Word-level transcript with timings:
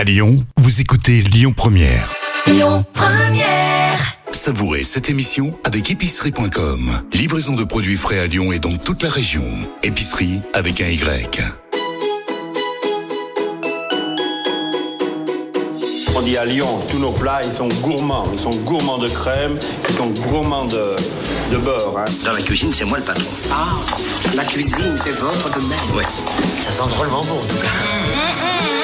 À 0.00 0.04
Lyon, 0.04 0.46
vous 0.56 0.80
écoutez 0.80 1.20
Lyon 1.20 1.52
Première. 1.54 2.10
Lyon 2.46 2.86
Première. 2.94 3.98
Savourez 4.30 4.82
cette 4.82 5.10
émission 5.10 5.58
avec 5.62 5.90
épicerie.com. 5.90 7.02
Livraison 7.12 7.52
de 7.52 7.64
produits 7.64 7.98
frais 7.98 8.18
à 8.18 8.26
Lyon 8.26 8.50
et 8.50 8.58
dans 8.58 8.74
toute 8.78 9.02
la 9.02 9.10
région. 9.10 9.44
Épicerie 9.82 10.40
avec 10.54 10.80
un 10.80 10.86
Y. 10.86 11.42
On 16.16 16.22
dit 16.22 16.38
à 16.38 16.46
Lyon, 16.46 16.80
tous 16.90 16.98
nos 16.98 17.12
plats, 17.12 17.42
ils 17.44 17.52
sont 17.52 17.68
gourmands. 17.82 18.26
Ils 18.32 18.40
sont 18.40 18.58
gourmands 18.62 18.96
de 18.96 19.06
crème, 19.06 19.58
ils 19.86 19.94
sont 19.94 20.08
gourmands 20.30 20.64
de, 20.64 20.96
de 21.52 21.58
beurre. 21.58 21.98
hein. 21.98 22.06
Dans 22.24 22.32
la 22.32 22.40
cuisine, 22.40 22.72
c'est 22.72 22.86
moi 22.86 22.96
le 22.96 23.04
patron. 23.04 23.30
Ah, 23.52 23.74
la 24.34 24.46
cuisine, 24.46 24.96
c'est 24.96 25.18
votre 25.18 25.50
domaine. 25.60 25.78
Ouais. 25.94 26.04
Ça 26.62 26.70
sent 26.70 26.88
drôlement 26.88 27.20
bon, 27.20 27.34
en 27.34 27.46
tout 27.46 27.56
cas. 27.56 28.79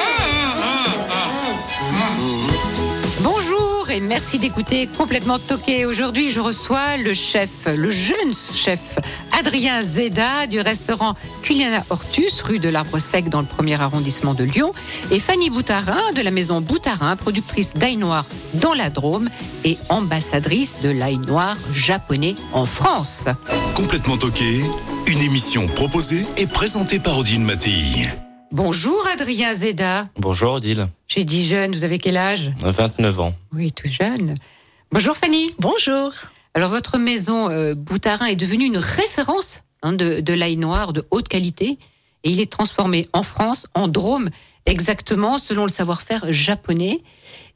Merci 4.01 4.39
d'écouter 4.39 4.87
Complètement 4.87 5.39
Toqué. 5.39 5.85
Aujourd'hui, 5.85 6.31
je 6.31 6.39
reçois 6.39 6.97
le 6.97 7.13
chef, 7.13 7.49
le 7.65 7.89
jeune 7.89 8.33
chef 8.55 8.97
Adrien 9.37 9.81
Zeda 9.81 10.47
du 10.47 10.59
restaurant 10.59 11.15
Culiana 11.41 11.83
Hortus, 11.89 12.41
rue 12.41 12.59
de 12.59 12.69
l'Arbre 12.69 12.99
Sec 12.99 13.29
dans 13.29 13.41
le 13.41 13.47
premier 13.47 13.79
arrondissement 13.79 14.33
de 14.33 14.43
Lyon, 14.43 14.73
et 15.11 15.19
Fanny 15.19 15.49
Boutarin 15.49 16.11
de 16.13 16.21
la 16.21 16.31
maison 16.31 16.61
Boutarin, 16.61 17.15
productrice 17.15 17.73
d'ail 17.73 17.97
noir 17.97 18.25
dans 18.55 18.73
la 18.73 18.89
Drôme 18.89 19.29
et 19.63 19.77
ambassadrice 19.89 20.77
de 20.83 20.89
l'ail 20.89 21.17
noir 21.17 21.55
japonais 21.73 22.35
en 22.53 22.65
France. 22.65 23.27
Complètement 23.75 24.17
toqué, 24.17 24.63
une 25.07 25.21
émission 25.21 25.67
proposée 25.67 26.25
et 26.37 26.47
présentée 26.47 26.99
par 26.99 27.17
Odile 27.17 27.41
Mattei. 27.41 28.26
Bonjour 28.51 29.05
Adrien 29.13 29.53
Zeda. 29.53 30.07
Bonjour 30.17 30.53
Odile, 30.53 30.87
J'ai 31.07 31.23
dit 31.25 31.45
jeune, 31.45 31.73
vous 31.75 31.83
avez 31.83 31.97
quel 31.97 32.17
âge? 32.17 32.51
29 32.61 33.19
ans. 33.19 33.33
Oui, 33.53 33.71
tout 33.71 33.87
jeune. 33.89 34.35
Bonjour 34.91 35.15
Fanny. 35.15 35.51
Bonjour. 35.59 36.11
Alors 36.53 36.69
votre 36.69 36.97
maison 36.97 37.49
euh, 37.49 37.75
Boutarin 37.75 38.25
est 38.27 38.35
devenue 38.35 38.65
une 38.65 38.77
référence 38.77 39.61
hein, 39.83 39.93
de, 39.93 40.21
de 40.21 40.33
l'ail 40.33 40.55
noir 40.57 40.93
de 40.93 41.03
haute 41.11 41.27
qualité 41.27 41.77
et 42.23 42.29
il 42.31 42.39
est 42.39 42.51
transformé 42.51 43.05
en 43.13 43.21
France, 43.23 43.67
en 43.75 43.87
Drôme, 43.87 44.29
exactement 44.65 45.37
selon 45.37 45.63
le 45.63 45.69
savoir-faire 45.69 46.25
japonais. 46.29 47.03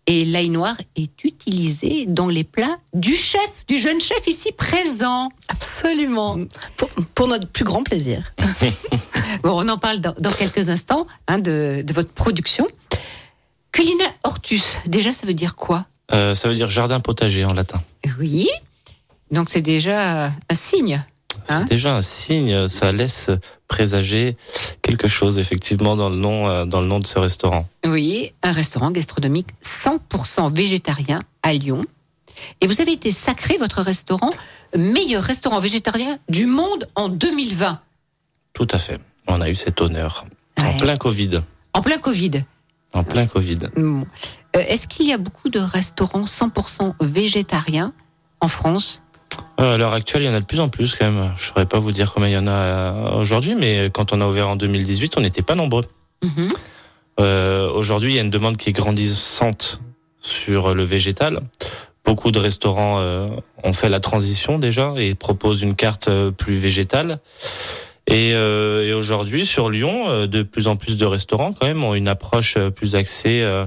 Et 0.08 0.26
l'ail 0.26 0.50
noir 0.50 0.76
est 0.96 1.24
utilisé 1.24 2.06
dans 2.08 2.28
les 2.28 2.44
plats 2.44 2.78
du 2.94 3.16
chef, 3.16 3.66
du 3.68 3.78
jeune 3.78 4.02
chef 4.02 4.26
ici 4.28 4.52
présent. 4.52 5.30
Absolument. 5.48 6.40
Pour, 6.76 6.90
pour 7.14 7.28
notre 7.28 7.48
plus 7.48 7.64
grand 7.64 7.84
plaisir. 7.84 8.34
Bon, 9.44 9.52
on 9.64 9.70
en 9.70 9.78
parle 9.78 10.00
dans, 10.00 10.14
dans 10.20 10.32
quelques 10.32 10.70
instants 10.70 11.08
hein, 11.28 11.40
de, 11.40 11.84
de 11.86 11.94
votre 11.94 12.12
production. 12.12 12.68
Culina 13.72 14.04
Hortus, 14.24 14.78
déjà 14.86 15.14
ça 15.14 15.26
veut 15.26 15.34
dire 15.34 15.56
quoi? 15.56 15.86
Euh, 16.14 16.34
ça 16.36 16.50
veut 16.50 16.56
dire 16.56 16.70
jardin 16.70 17.00
potager 17.00 17.46
en 17.46 17.54
latin. 17.54 17.82
Oui, 18.20 18.50
donc 19.32 19.50
c'est 19.50 19.62
déjà 19.62 20.26
un 20.28 20.54
signe. 20.54 21.02
C'est 21.46 21.54
Hein 21.54 21.66
déjà 21.66 21.96
un 21.96 22.02
signe, 22.02 22.68
ça 22.68 22.92
laisse 22.92 23.30
présager 23.68 24.36
quelque 24.82 25.08
chose 25.08 25.40
effectivement 25.40 25.96
dans 25.96 26.10
le 26.10 26.16
nom, 26.16 26.48
euh, 26.48 26.66
dans 26.66 26.82
le 26.82 26.88
nom 26.88 27.00
de 27.00 27.08
ce 27.08 27.20
restaurant. 27.20 27.68
Oui, 27.86 28.34
un 28.44 28.52
restaurant 28.52 28.92
gastronomique 28.92 29.48
100% 29.64 30.54
végétarien 30.54 31.22
à 31.44 31.54
Lyon. 31.54 31.84
Et 32.60 32.68
vous 32.68 32.82
avez 32.82 32.92
été 32.92 33.12
sacré, 33.12 33.58
votre 33.58 33.82
restaurant, 33.82 34.32
meilleur 34.76 35.24
restaurant 35.24 35.60
végétarien 35.60 36.18
du 36.30 36.46
monde 36.46 36.88
en 36.96 37.10
2020. 37.10 37.80
Tout 38.54 38.68
à 38.72 38.80
fait. 38.80 39.00
On 39.28 39.40
a 39.42 39.50
eu 39.50 39.56
cet 39.56 39.82
honneur. 39.82 40.26
En 40.60 40.74
plein 40.78 40.98
Covid. 40.98 41.42
En 41.74 41.82
plein 41.82 41.98
Covid. 41.98 42.44
En 42.94 43.04
plein 43.04 43.26
Covid. 43.26 43.60
Euh, 43.78 44.04
Est-ce 44.54 44.88
qu'il 44.88 45.08
y 45.08 45.14
a 45.14 45.18
beaucoup 45.18 45.50
de 45.50 45.60
restaurants 45.60 46.24
100% 46.26 46.94
végétariens 47.02 47.94
en 48.42 48.48
France? 48.48 49.02
À 49.58 49.78
l'heure 49.78 49.94
actuelle, 49.94 50.24
il 50.24 50.26
y 50.26 50.30
en 50.30 50.34
a 50.34 50.40
de 50.40 50.46
plus 50.46 50.60
en 50.60 50.70
plus 50.70 50.96
quand 50.96 51.06
même. 51.06 51.32
Je 51.36 51.42
ne 51.42 51.48
saurais 51.48 51.66
pas 51.66 51.80
vous 51.80 51.92
dire 51.92 52.12
combien 52.14 52.30
il 52.30 52.34
y 52.34 52.38
en 52.38 52.48
a 52.48 52.52
euh, 52.52 53.12
aujourd'hui, 53.20 53.56
mais 53.56 53.90
quand 53.94 54.14
on 54.14 54.22
a 54.22 54.28
ouvert 54.28 54.50
en 54.50 54.56
2018, 54.56 55.18
on 55.18 55.22
n'était 55.22 55.42
pas 55.42 55.56
nombreux. 55.56 55.84
Mhm. 56.24 56.50
Euh, 57.20 57.70
Aujourd'hui, 57.72 58.14
il 58.14 58.16
y 58.16 58.20
a 58.20 58.22
une 58.22 58.30
demande 58.30 58.58
qui 58.58 58.70
est 58.70 58.74
grandissante 58.74 59.82
sur 60.22 60.74
le 60.74 60.84
végétal. 60.84 61.40
Beaucoup 62.06 62.32
de 62.32 62.40
restaurants 62.40 63.00
euh, 63.00 63.28
ont 63.64 63.74
fait 63.74 63.90
la 63.90 64.00
transition 64.00 64.60
déjà 64.60 64.94
et 64.98 65.14
proposent 65.14 65.62
une 65.62 65.76
carte 65.76 66.08
euh, 66.08 66.32
plus 66.32 66.56
végétale. 66.56 67.20
Et, 68.08 68.34
euh, 68.34 68.88
et 68.88 68.94
aujourd'hui, 68.94 69.46
sur 69.46 69.70
Lyon, 69.70 70.10
euh, 70.10 70.28
de 70.28 70.42
plus 70.42 70.68
en 70.68 70.76
plus 70.76 70.98
de 70.98 71.06
restaurants 71.06 71.54
quand 71.54 71.68
même 71.68 71.84
ont 71.84 71.94
une 71.94 72.08
approche 72.08 72.58
euh, 72.58 72.72
plus 72.72 72.96
axée 72.96 73.42
euh, 73.42 73.66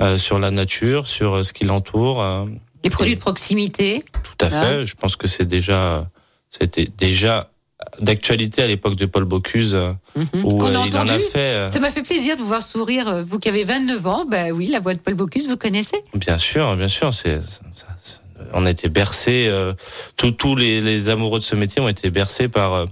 euh, 0.00 0.18
sur 0.18 0.38
la 0.38 0.50
nature, 0.50 1.06
sur 1.06 1.36
euh, 1.36 1.42
ce 1.42 1.52
qui 1.52 1.64
l'entoure. 1.64 2.46
Les 2.84 2.90
produits 2.90 3.14
de 3.16 3.20
proximité 3.20 4.04
tout 4.22 4.44
à 4.46 4.50
fait. 4.50 4.86
Je 4.86 4.94
pense 4.94 5.16
que 5.16 5.26
c'est 5.28 5.44
déjà, 5.44 6.04
c'était 6.50 6.88
déjà 6.98 7.48
d'actualité 8.00 8.62
à 8.62 8.66
l'époque 8.66 8.96
de 8.96 9.06
Paul 9.06 9.24
Bocuse, 9.24 9.74
euh, 9.74 9.92
Mhm. 10.16 10.44
où 10.44 10.64
euh, 10.64 10.84
il 10.86 10.96
en 10.96 11.08
a 11.08 11.18
fait. 11.18 11.38
euh, 11.38 11.70
Ça 11.70 11.80
m'a 11.80 11.90
fait 11.90 12.02
plaisir 12.02 12.36
de 12.36 12.42
vous 12.42 12.46
voir 12.48 12.62
sourire, 12.62 13.22
vous 13.24 13.38
qui 13.38 13.48
avez 13.48 13.64
29 13.64 14.06
ans. 14.06 14.24
Ben 14.24 14.52
oui, 14.52 14.66
la 14.66 14.78
voix 14.80 14.94
de 14.94 14.98
Paul 14.98 15.14
Bocuse, 15.14 15.48
vous 15.48 15.56
connaissez 15.56 15.96
Bien 16.14 16.38
sûr, 16.38 16.76
bien 16.76 16.88
sûr, 16.88 17.12
c'est, 17.14 17.40
on 18.52 18.66
a 18.66 18.70
été 18.70 18.88
bercés, 18.88 19.46
euh, 19.48 19.72
tous 20.16 20.30
tous 20.32 20.54
les, 20.56 20.80
les 20.80 21.08
amoureux 21.10 21.38
de 21.38 21.44
ce 21.44 21.54
métier 21.56 21.80
ont 21.80 21.88
été 21.88 22.10
bercés 22.10 22.48
par 22.48 22.74
euh, 22.74 22.86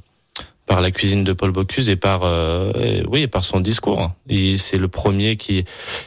par 0.70 0.80
la 0.80 0.92
cuisine 0.92 1.24
de 1.24 1.32
Paul 1.32 1.50
Bocuse 1.50 1.90
et 1.90 1.96
par 1.96 2.20
euh, 2.22 2.70
et- 2.80 3.02
oui, 3.08 3.22
et 3.22 3.26
par 3.26 3.42
son 3.42 3.58
discours. 3.58 4.12
Et 4.28 4.56
c'est 4.56 4.78
le 4.78 4.86
premier 4.86 5.36
qui 5.36 5.64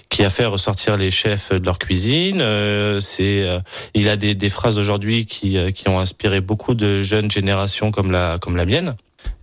qui 0.07 0.23
a 0.23 0.29
fait 0.29 0.45
ressortir 0.45 0.95
les 0.95 1.11
chefs 1.11 1.51
de 1.51 1.65
leur 1.65 1.77
cuisine. 1.77 2.39
Euh, 2.39 3.01
c'est 3.01 3.43
euh, 3.43 3.59
il 3.93 4.07
a 4.07 4.15
des, 4.15 4.35
des 4.35 4.47
phrases 4.47 4.77
aujourd'hui 4.77 5.25
qui 5.25 5.57
euh, 5.57 5.71
qui 5.71 5.89
ont 5.89 5.99
inspiré 5.99 6.39
beaucoup 6.39 6.75
de 6.75 7.01
jeunes 7.01 7.29
générations 7.29 7.91
comme 7.91 8.09
la 8.09 8.37
comme 8.39 8.55
la 8.55 8.63
mienne. 8.63 8.95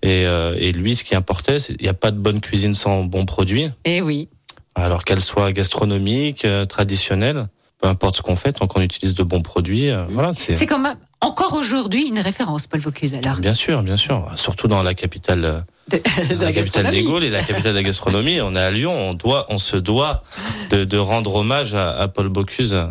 Et, 0.03 0.25
euh, 0.27 0.57
et 0.59 0.73
lui, 0.73 0.97
ce 0.97 1.05
qui 1.05 1.15
importait, 1.15 1.59
c'est 1.59 1.75
il 1.79 1.83
n'y 1.83 1.89
a 1.89 1.95
pas 1.95 2.13
de 2.13 2.19
bonne 2.19 2.41
cuisine 2.41 2.73
sans 2.73 3.05
bons 3.05 3.27
produits 3.27 3.69
Eh 3.85 4.01
oui. 4.01 4.29
alors 4.75 5.05
qu'elle 5.05 5.21
soit 5.21 5.53
gastronomique, 5.53 6.47
euh, 6.47 6.65
traditionnelle, 6.65 7.49
peu 7.81 7.89
importe 7.89 8.17
ce 8.17 8.23
qu'on 8.23 8.37
fait, 8.37 8.53
tant 8.53 8.67
qu'on 8.67 8.81
utilise 8.83 9.15
de 9.15 9.23
bons 9.23 9.41
produits, 9.43 9.91
euh, 9.91 10.05
voilà, 10.11 10.33
c'est 10.33 10.55
C'est 10.55 10.67
quand 10.67 10.79
même 10.79 10.97
encore 11.21 11.55
aujourd'hui 11.55 12.09
une 12.09 12.19
référence, 12.19 12.67
Paul 12.67 12.81
Bocuse, 12.81 13.15
alors. 13.15 13.39
bien 13.39 13.55
sûr, 13.55 13.83
bien 13.83 13.97
sûr, 13.97 14.31
surtout 14.37 14.69
dans 14.69 14.83
la 14.83 14.95
capitale, 14.95 15.45
euh, 15.45 15.61
De, 15.91 15.97
de 16.35 16.41
la, 16.41 16.47
la 16.47 16.53
capitale 16.53 16.91
des 16.91 17.03
Gaules 17.03 17.25
et 17.25 17.31
la 17.31 17.43
capitale 17.43 17.73
de 17.73 17.77
la 17.79 17.83
gastronomie. 17.83 18.41
On 18.41 18.55
est 18.55 18.61
à 18.61 18.71
Lyon, 18.71 18.93
on 18.95 19.15
doit, 19.15 19.47
on 19.49 19.59
se 19.59 19.77
doit 19.77 20.23
de, 20.71 20.85
de 20.85 20.99
rendre 20.99 21.35
hommage 21.37 21.75
à, 21.75 21.91
à 21.99 22.09
Paul 22.09 22.29
Bocuse, 22.29 22.75
euh, 22.75 22.87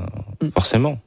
forcément, 0.53 0.99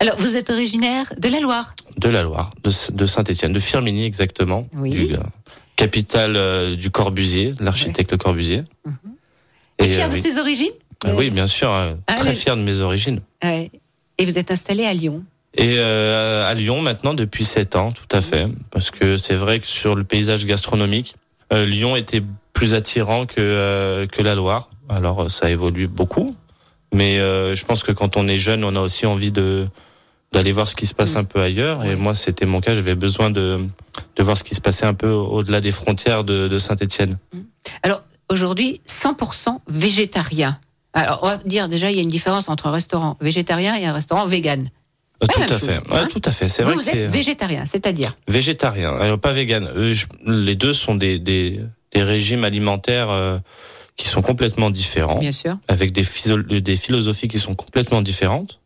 Alors, 0.00 0.16
vous 0.18 0.36
êtes 0.36 0.50
originaire 0.50 1.12
de 1.18 1.28
la 1.28 1.40
Loire 1.40 1.74
de 1.96 2.08
la 2.08 2.22
Loire, 2.22 2.50
de, 2.62 2.70
de 2.92 3.06
Saint-Étienne, 3.06 3.52
de 3.52 3.58
Firminy 3.58 4.04
exactement, 4.04 4.68
Oui. 4.76 4.90
du, 4.90 5.14
euh, 5.14 5.18
capitale 5.74 6.36
euh, 6.36 6.76
du 6.76 6.90
Corbusier, 6.90 7.54
l'architecte 7.60 8.16
Corbusier. 8.16 8.62
Et, 9.80 9.84
Et, 9.84 9.88
fier 9.88 10.06
euh, 10.06 10.08
de 10.08 10.14
oui. 10.14 10.20
ses 10.20 10.38
origines? 10.38 10.72
Euh, 11.06 11.12
oui, 11.16 11.30
bien 11.30 11.46
sûr, 11.46 11.72
euh, 11.72 11.94
Ah, 12.06 12.14
très 12.16 12.34
fier 12.34 12.56
de 12.56 12.62
mes 12.62 12.80
origines. 12.80 13.20
Ouais. 13.42 13.70
Et 14.18 14.24
vous 14.24 14.36
êtes 14.38 14.50
installé 14.50 14.84
à 14.84 14.92
Lyon. 14.92 15.22
Et 15.54 15.76
euh, 15.78 16.48
à 16.48 16.54
Lyon 16.54 16.82
maintenant 16.82 17.14
depuis 17.14 17.44
sept 17.44 17.76
ans, 17.76 17.92
tout 17.92 18.16
à 18.16 18.20
fait, 18.20 18.46
parce 18.70 18.90
que 18.90 19.16
c'est 19.16 19.34
vrai 19.34 19.60
que 19.60 19.66
sur 19.66 19.94
le 19.94 20.04
paysage 20.04 20.44
gastronomique, 20.46 21.14
euh, 21.52 21.64
Lyon 21.64 21.96
était 21.96 22.22
plus 22.52 22.74
attirant 22.74 23.26
que 23.26 23.34
euh, 23.38 24.06
que 24.06 24.22
la 24.22 24.34
Loire. 24.34 24.68
Alors 24.88 25.22
euh, 25.24 25.28
ça 25.28 25.48
évolue 25.50 25.86
beaucoup, 25.88 26.36
mais 26.92 27.18
euh, 27.18 27.54
je 27.54 27.64
pense 27.64 27.82
que 27.82 27.92
quand 27.92 28.16
on 28.16 28.28
est 28.28 28.38
jeune, 28.38 28.62
on 28.64 28.74
a 28.76 28.80
aussi 28.80 29.06
envie 29.06 29.30
de 29.30 29.66
d'aller 30.32 30.52
voir 30.52 30.68
ce 30.68 30.74
qui 30.76 30.86
se 30.86 30.92
passe 30.94 31.16
un 31.16 31.24
peu 31.24 31.40
ailleurs. 31.40 31.84
Et 31.86 31.96
moi, 31.96 32.14
c'était 32.14 32.44
mon 32.44 32.60
cas. 32.60 32.74
J'avais 32.74 32.94
besoin 32.94 33.30
de 33.30 33.60
de 34.16 34.22
voir 34.22 34.36
ce 34.36 34.44
qui 34.44 34.54
se 34.54 34.60
passait 34.60 34.84
un 34.86 34.94
peu 34.94 35.08
au-delà 35.08 35.60
des 35.62 35.70
frontières 35.70 36.24
de, 36.24 36.48
de 36.48 36.58
Saint-Étienne. 36.58 37.16
Alors, 37.82 38.02
aujourd'hui, 38.28 38.80
100% 38.86 39.58
végétarien. 39.68 40.60
Alors, 40.98 41.20
on 41.22 41.26
va 41.26 41.36
dire 41.38 41.68
déjà, 41.68 41.90
il 41.90 41.96
y 41.96 42.00
a 42.00 42.02
une 42.02 42.08
différence 42.08 42.48
entre 42.48 42.66
un 42.66 42.72
restaurant 42.72 43.16
végétarien 43.20 43.76
et 43.76 43.86
un 43.86 43.92
restaurant 43.92 44.26
vegan. 44.26 44.68
Euh, 45.22 45.26
tout 45.26 45.40
hein. 45.40 46.06
tout 46.08 46.22
à 46.24 46.30
fait. 46.30 46.48
C'est 46.48 46.62
Vous, 46.62 46.68
vrai 46.68 46.76
que 46.76 46.82
vous 46.82 46.88
c'est 46.90 46.98
êtes 46.98 47.10
végétarien, 47.10 47.66
c'est-à-dire 47.66 48.12
Végétarien, 48.28 48.94
alors 48.96 49.18
pas 49.18 49.32
vegan. 49.32 49.68
Euh, 49.74 49.92
les 50.26 50.54
deux 50.54 50.72
sont 50.72 50.94
des, 50.94 51.18
des, 51.18 51.60
des 51.92 52.02
régimes 52.02 52.44
alimentaires 52.44 53.10
euh, 53.10 53.38
qui 53.96 54.08
sont 54.08 54.22
complètement 54.22 54.70
différents, 54.70 55.18
Bien 55.18 55.32
sûr. 55.32 55.56
avec 55.66 55.92
des, 55.92 56.04
philosophies 56.04 57.28
qui 57.28 57.38
sont 57.38 57.54
complètement 57.54 58.00
différentes. 58.00 58.60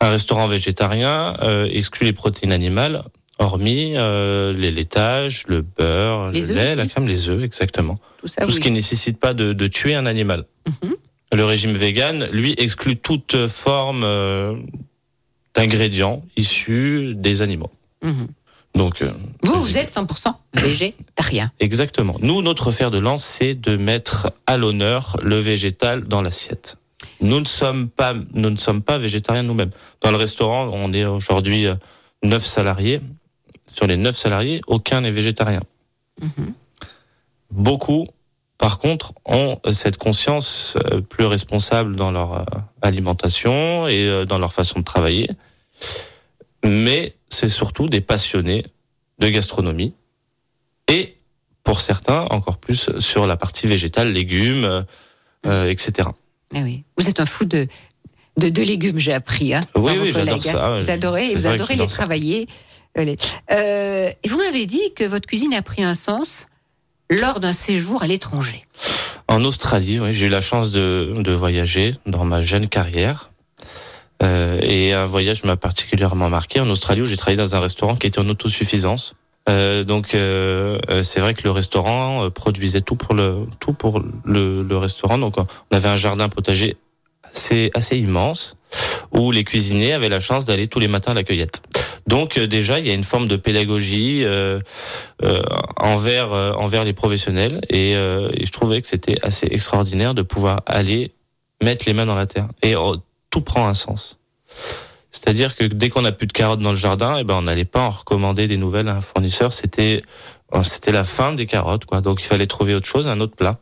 Un 0.00 0.10
restaurant 0.10 0.46
végétarien 0.46 1.34
euh, 1.42 1.68
exclut 1.72 2.06
les 2.06 2.12
protéines 2.12 2.52
animales, 2.52 3.02
hormis 3.38 3.94
euh, 3.96 4.52
les 4.52 4.70
laitages, 4.70 5.44
le 5.48 5.62
beurre, 5.62 6.32
Les 6.32 6.48
le 6.48 6.54
lait, 6.54 6.66
aussi 6.68 6.76
la 6.76 6.86
crème, 6.86 7.08
les 7.08 7.28
œufs, 7.30 7.42
exactement. 7.42 7.98
Tout 8.20 8.28
ça, 8.28 8.44
Tout 8.44 8.50
ce 8.50 8.60
qui 8.60 8.70
ne 8.70 8.76
nécessite 8.76 9.18
pas 9.18 9.32
de, 9.32 9.52
de 9.54 9.66
tuer 9.66 9.94
un 9.94 10.04
animal. 10.06 10.44
Mhm. 10.66 10.94
Le 11.32 11.44
régime 11.44 11.72
vegan, 11.72 12.26
lui, 12.32 12.54
exclut 12.56 12.96
toute 12.96 13.46
forme 13.48 14.02
euh, 14.04 14.54
d'ingrédients 15.54 16.24
issus 16.36 17.14
des 17.14 17.42
animaux. 17.42 17.70
Mhm. 18.02 18.28
Donc, 18.74 19.02
euh, 19.02 19.10
Vous, 19.42 19.60
vous 19.60 19.76
êtes 19.76 19.92
100% 19.92 20.34
végétarien. 20.54 21.50
Exactement. 21.58 22.16
Nous, 22.20 22.42
notre 22.42 22.70
fer 22.70 22.90
de 22.90 22.98
lance, 22.98 23.24
c'est 23.24 23.54
de 23.54 23.76
mettre 23.76 24.30
à 24.46 24.56
l'honneur 24.56 25.16
le 25.22 25.36
végétal 25.38 26.04
dans 26.04 26.22
l'assiette. 26.22 26.76
Nous 27.20 27.40
ne 27.40 27.44
sommes 27.44 27.88
pas, 27.88 28.14
nous 28.34 28.50
ne 28.50 28.56
sommes 28.56 28.82
pas 28.82 28.98
végétariens 28.98 29.42
nous-mêmes. 29.42 29.70
Dans 30.00 30.10
le 30.10 30.16
restaurant, 30.16 30.70
on 30.72 30.92
est 30.92 31.04
aujourd'hui 31.04 31.66
euh, 31.66 31.74
neuf 32.22 32.44
salariés. 32.44 33.00
Sur 33.72 33.86
les 33.86 33.96
neuf 33.96 34.16
salariés, 34.16 34.60
aucun 34.66 35.02
n'est 35.02 35.10
végétarien. 35.10 35.60
Beaucoup, 37.50 38.08
par 38.58 38.78
contre, 38.80 39.12
ont 39.24 39.60
cette 39.72 39.96
conscience 39.98 40.76
euh, 40.92 41.00
plus 41.00 41.24
responsable 41.26 41.94
dans 41.96 42.10
leur 42.10 42.32
euh, 42.40 42.42
alimentation 42.82 43.86
et 43.88 44.04
euh, 44.06 44.24
dans 44.24 44.38
leur 44.38 44.52
façon 44.52 44.80
de 44.80 44.84
travailler. 44.84 45.30
Mais 46.64 47.14
c'est 47.28 47.48
surtout 47.48 47.86
des 47.88 48.00
passionnés 48.00 48.66
de 49.20 49.28
gastronomie 49.28 49.94
et 50.88 51.16
pour 51.62 51.80
certains 51.80 52.22
encore 52.30 52.58
plus 52.58 52.90
sur 52.98 53.26
la 53.26 53.36
partie 53.36 53.66
végétale, 53.66 54.10
légumes, 54.12 54.64
euh, 54.64 54.82
euh, 55.46 55.70
etc. 55.70 56.08
Ah 56.54 56.60
oui. 56.62 56.82
Vous 56.96 57.08
êtes 57.08 57.20
un 57.20 57.26
fou 57.26 57.44
de, 57.44 57.68
de, 58.38 58.48
de 58.48 58.62
légumes, 58.62 58.98
j'ai 58.98 59.12
appris. 59.12 59.54
Hein, 59.54 59.60
Oui, 59.76 59.92
oui, 60.00 60.10
j'adore 60.12 60.42
ça, 60.42 60.66
hein. 60.66 60.74
ouais, 60.76 60.82
Vous 60.82 60.90
adorez, 60.90 61.34
vous 61.34 61.46
adorez 61.46 61.76
les 61.76 61.88
ça. 61.88 61.94
travailler. 61.96 62.46
Euh, 62.96 64.10
et 64.22 64.28
vous 64.28 64.38
m'avez 64.38 64.66
dit 64.66 64.92
que 64.96 65.04
votre 65.04 65.28
cuisine 65.28 65.54
a 65.54 65.62
pris 65.62 65.84
un 65.84 65.94
sens 65.94 66.47
lors 67.10 67.40
d'un 67.40 67.52
séjour 67.52 68.02
à 68.02 68.06
l'étranger. 68.06 68.64
En 69.28 69.44
Australie, 69.44 70.00
oui, 70.00 70.12
j'ai 70.12 70.26
eu 70.26 70.30
la 70.30 70.40
chance 70.40 70.70
de, 70.72 71.14
de 71.18 71.32
voyager 71.32 71.94
dans 72.06 72.24
ma 72.24 72.42
jeune 72.42 72.68
carrière. 72.68 73.30
Euh, 74.22 74.58
et 74.62 74.94
un 74.94 75.06
voyage 75.06 75.44
m'a 75.44 75.56
particulièrement 75.56 76.28
marqué 76.28 76.60
en 76.60 76.68
Australie 76.70 77.02
où 77.02 77.04
j'ai 77.04 77.16
travaillé 77.16 77.36
dans 77.36 77.54
un 77.54 77.60
restaurant 77.60 77.94
qui 77.94 78.06
était 78.06 78.18
en 78.18 78.28
autosuffisance. 78.28 79.14
Euh, 79.48 79.84
donc 79.84 80.14
euh, 80.14 80.78
euh, 80.90 81.02
c'est 81.02 81.20
vrai 81.20 81.34
que 81.34 81.42
le 81.44 81.50
restaurant 81.50 82.24
euh, 82.24 82.30
produisait 82.30 82.82
tout 82.82 82.96
pour 82.96 83.14
le 83.14 83.46
tout 83.60 83.72
pour 83.72 84.02
le, 84.24 84.62
le 84.62 84.76
restaurant. 84.76 85.18
Donc 85.18 85.36
on 85.38 85.46
avait 85.76 85.88
un 85.88 85.96
jardin 85.96 86.28
potager 86.28 86.76
assez 87.32 87.70
assez 87.74 87.96
immense 87.96 88.56
où 89.12 89.30
les 89.30 89.44
cuisiniers 89.44 89.92
avaient 89.92 90.08
la 90.08 90.20
chance 90.20 90.44
d'aller 90.44 90.68
tous 90.68 90.80
les 90.80 90.88
matins 90.88 91.12
à 91.12 91.14
la 91.14 91.24
cueillette. 91.24 91.62
Donc 92.06 92.38
euh, 92.38 92.46
déjà 92.46 92.78
il 92.78 92.86
y 92.86 92.90
a 92.90 92.94
une 92.94 93.04
forme 93.04 93.28
de 93.28 93.36
pédagogie 93.36 94.24
euh, 94.24 94.60
euh, 95.22 95.42
envers 95.76 96.32
euh, 96.32 96.52
envers 96.52 96.84
les 96.84 96.92
professionnels 96.92 97.60
et, 97.68 97.96
euh, 97.96 98.30
et 98.34 98.46
je 98.46 98.52
trouvais 98.52 98.80
que 98.80 98.88
c'était 98.88 99.18
assez 99.22 99.46
extraordinaire 99.50 100.14
de 100.14 100.22
pouvoir 100.22 100.60
aller 100.66 101.12
mettre 101.62 101.84
les 101.86 101.92
mains 101.92 102.06
dans 102.06 102.16
la 102.16 102.26
terre 102.26 102.48
et 102.62 102.76
oh, 102.76 102.96
tout 103.30 103.40
prend 103.40 103.66
un 103.66 103.74
sens. 103.74 104.18
C'est-à-dire 105.10 105.56
que 105.56 105.64
dès 105.64 105.88
qu'on 105.88 106.04
a 106.04 106.12
plus 106.12 106.26
de 106.26 106.32
carottes 106.32 106.60
dans 106.60 106.70
le 106.70 106.76
jardin, 106.76 107.16
eh 107.18 107.24
ben 107.24 107.34
on 107.34 107.42
n'allait 107.42 107.64
pas 107.64 107.80
en 107.80 107.90
recommander 107.90 108.46
des 108.46 108.56
nouvelles 108.56 108.88
à 108.88 108.96
un 108.96 109.00
fournisseur. 109.00 109.52
C'était 109.52 110.02
oh, 110.52 110.62
c'était 110.62 110.92
la 110.92 111.04
fin 111.04 111.32
des 111.32 111.46
carottes, 111.46 111.86
quoi. 111.86 112.00
Donc 112.00 112.22
il 112.22 112.26
fallait 112.26 112.46
trouver 112.46 112.74
autre 112.74 112.86
chose, 112.86 113.08
un 113.08 113.20
autre 113.20 113.34
plat. 113.34 113.58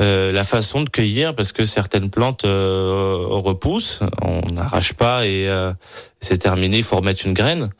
Euh, 0.00 0.32
la 0.32 0.42
façon 0.42 0.80
de 0.80 0.88
cueillir, 0.88 1.34
parce 1.34 1.52
que 1.52 1.66
certaines 1.66 2.08
plantes 2.08 2.46
euh, 2.46 3.26
repoussent, 3.28 4.00
on 4.22 4.50
n'arrache 4.50 4.94
pas 4.94 5.26
et 5.26 5.48
euh, 5.48 5.72
c'est 6.20 6.38
terminé. 6.38 6.78
Il 6.78 6.82
faut 6.82 6.96
remettre 6.96 7.26
une 7.26 7.34
graine. 7.34 7.70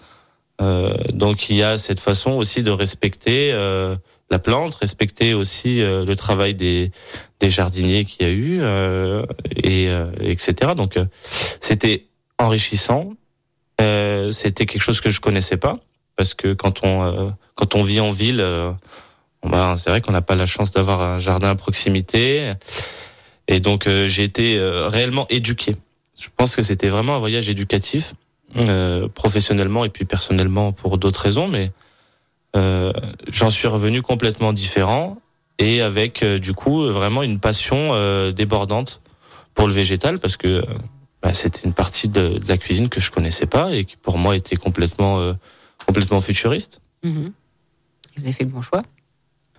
Euh, 0.60 0.94
donc 1.12 1.48
il 1.48 1.56
y 1.56 1.62
a 1.62 1.78
cette 1.78 2.00
façon 2.00 2.32
aussi 2.32 2.62
de 2.62 2.70
respecter 2.70 3.50
euh, 3.54 3.96
la 4.30 4.38
plante, 4.38 4.74
respecter 4.74 5.32
aussi 5.32 5.80
le 5.80 6.14
travail 6.14 6.54
des, 6.54 6.90
des 7.40 7.50
jardiniers 7.50 8.04
qu'il 8.04 8.26
y 8.26 8.30
a 8.30 8.32
eu, 8.32 8.62
et 9.56 9.90
etc. 10.20 10.72
Donc 10.74 10.98
c'était 11.60 12.06
enrichissant. 12.38 13.12
C'était 13.78 14.64
quelque 14.64 14.80
chose 14.80 15.02
que 15.02 15.10
je 15.10 15.20
connaissais 15.20 15.58
pas 15.58 15.76
parce 16.16 16.32
que 16.32 16.54
quand 16.54 16.82
on 16.82 17.34
quand 17.56 17.74
on 17.74 17.82
vit 17.82 18.00
en 18.00 18.10
ville, 18.10 18.42
bah, 19.42 19.74
c'est 19.76 19.90
vrai 19.90 20.00
qu'on 20.00 20.12
n'a 20.12 20.22
pas 20.22 20.36
la 20.36 20.46
chance 20.46 20.70
d'avoir 20.70 21.00
un 21.00 21.18
jardin 21.18 21.50
à 21.50 21.54
proximité. 21.54 22.54
Et 23.48 23.60
donc 23.60 23.86
euh, 23.86 24.08
j'ai 24.08 24.24
été 24.24 24.56
euh, 24.56 24.88
réellement 24.88 25.26
éduqué. 25.28 25.76
Je 26.18 26.28
pense 26.36 26.54
que 26.54 26.62
c'était 26.62 26.88
vraiment 26.88 27.16
un 27.16 27.18
voyage 27.18 27.48
éducatif, 27.48 28.14
euh, 28.68 29.08
professionnellement 29.08 29.84
et 29.84 29.88
puis 29.88 30.04
personnellement 30.04 30.72
pour 30.72 30.98
d'autres 30.98 31.20
raisons, 31.20 31.48
mais 31.48 31.72
j'en 33.28 33.48
suis 33.48 33.66
revenu 33.66 34.02
complètement 34.02 34.52
différent 34.52 35.18
et 35.58 35.80
avec 35.80 36.22
du 36.22 36.52
coup 36.52 36.86
vraiment 36.86 37.22
une 37.22 37.40
passion 37.40 37.92
débordante 38.30 39.00
pour 39.54 39.66
le 39.66 39.72
végétal 39.72 40.18
parce 40.18 40.36
que 40.36 40.62
bah, 41.22 41.32
c'était 41.32 41.62
une 41.64 41.72
partie 41.72 42.08
de, 42.08 42.38
la 42.46 42.58
cuisine 42.58 42.90
que 42.90 43.00
je 43.00 43.10
connaissais 43.10 43.46
pas 43.46 43.72
et 43.72 43.86
qui 43.86 43.96
pour 43.96 44.18
moi 44.18 44.36
était 44.36 44.56
complètement 44.56 45.34
complètement 45.86 46.20
futuriste. 46.20 46.82
Mhm. 47.02 47.32
Vous 48.16 48.22
avez 48.22 48.32
fait 48.32 48.44
le 48.44 48.50
bon 48.50 48.60
choix. 48.60 48.82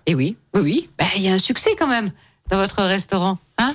Et 0.06 0.14
oui, 0.14 0.36
oui, 0.54 0.60
oui. 0.62 0.88
Bah, 0.98 1.06
Il 1.16 1.22
y 1.22 1.28
a 1.28 1.32
un 1.32 1.38
succès 1.38 1.70
quand 1.78 1.86
même 1.86 2.10
dans 2.50 2.58
votre 2.58 2.82
restaurant. 2.82 3.38
Hein? 3.58 3.74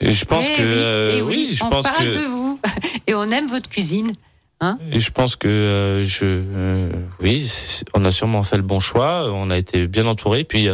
Et 0.00 0.12
je 0.12 0.24
pense 0.24 0.46
Eh 0.48 0.56
que 0.56 0.62
oui, 0.62 0.68
euh, 0.68 1.14
eh 1.18 1.22
oui, 1.22 1.50
je 1.52 1.64
on 1.64 1.70
pense 1.70 1.84
parle 1.84 2.06
que 2.06 2.14
de 2.14 2.24
vous 2.26 2.60
et 3.06 3.14
on 3.14 3.24
aime 3.30 3.46
votre 3.48 3.68
cuisine. 3.68 4.12
Et 4.92 5.00
je 5.00 5.10
pense 5.10 5.36
que 5.36 5.48
euh, 5.48 6.04
je, 6.04 6.26
euh, 6.26 6.90
oui, 7.20 7.50
on 7.94 8.04
a 8.04 8.10
sûrement 8.10 8.42
fait 8.42 8.58
le 8.58 8.62
bon 8.62 8.78
choix. 8.78 9.32
On 9.32 9.48
a 9.50 9.56
été 9.56 9.86
bien 9.86 10.06
entouré. 10.06 10.44
Puis 10.44 10.68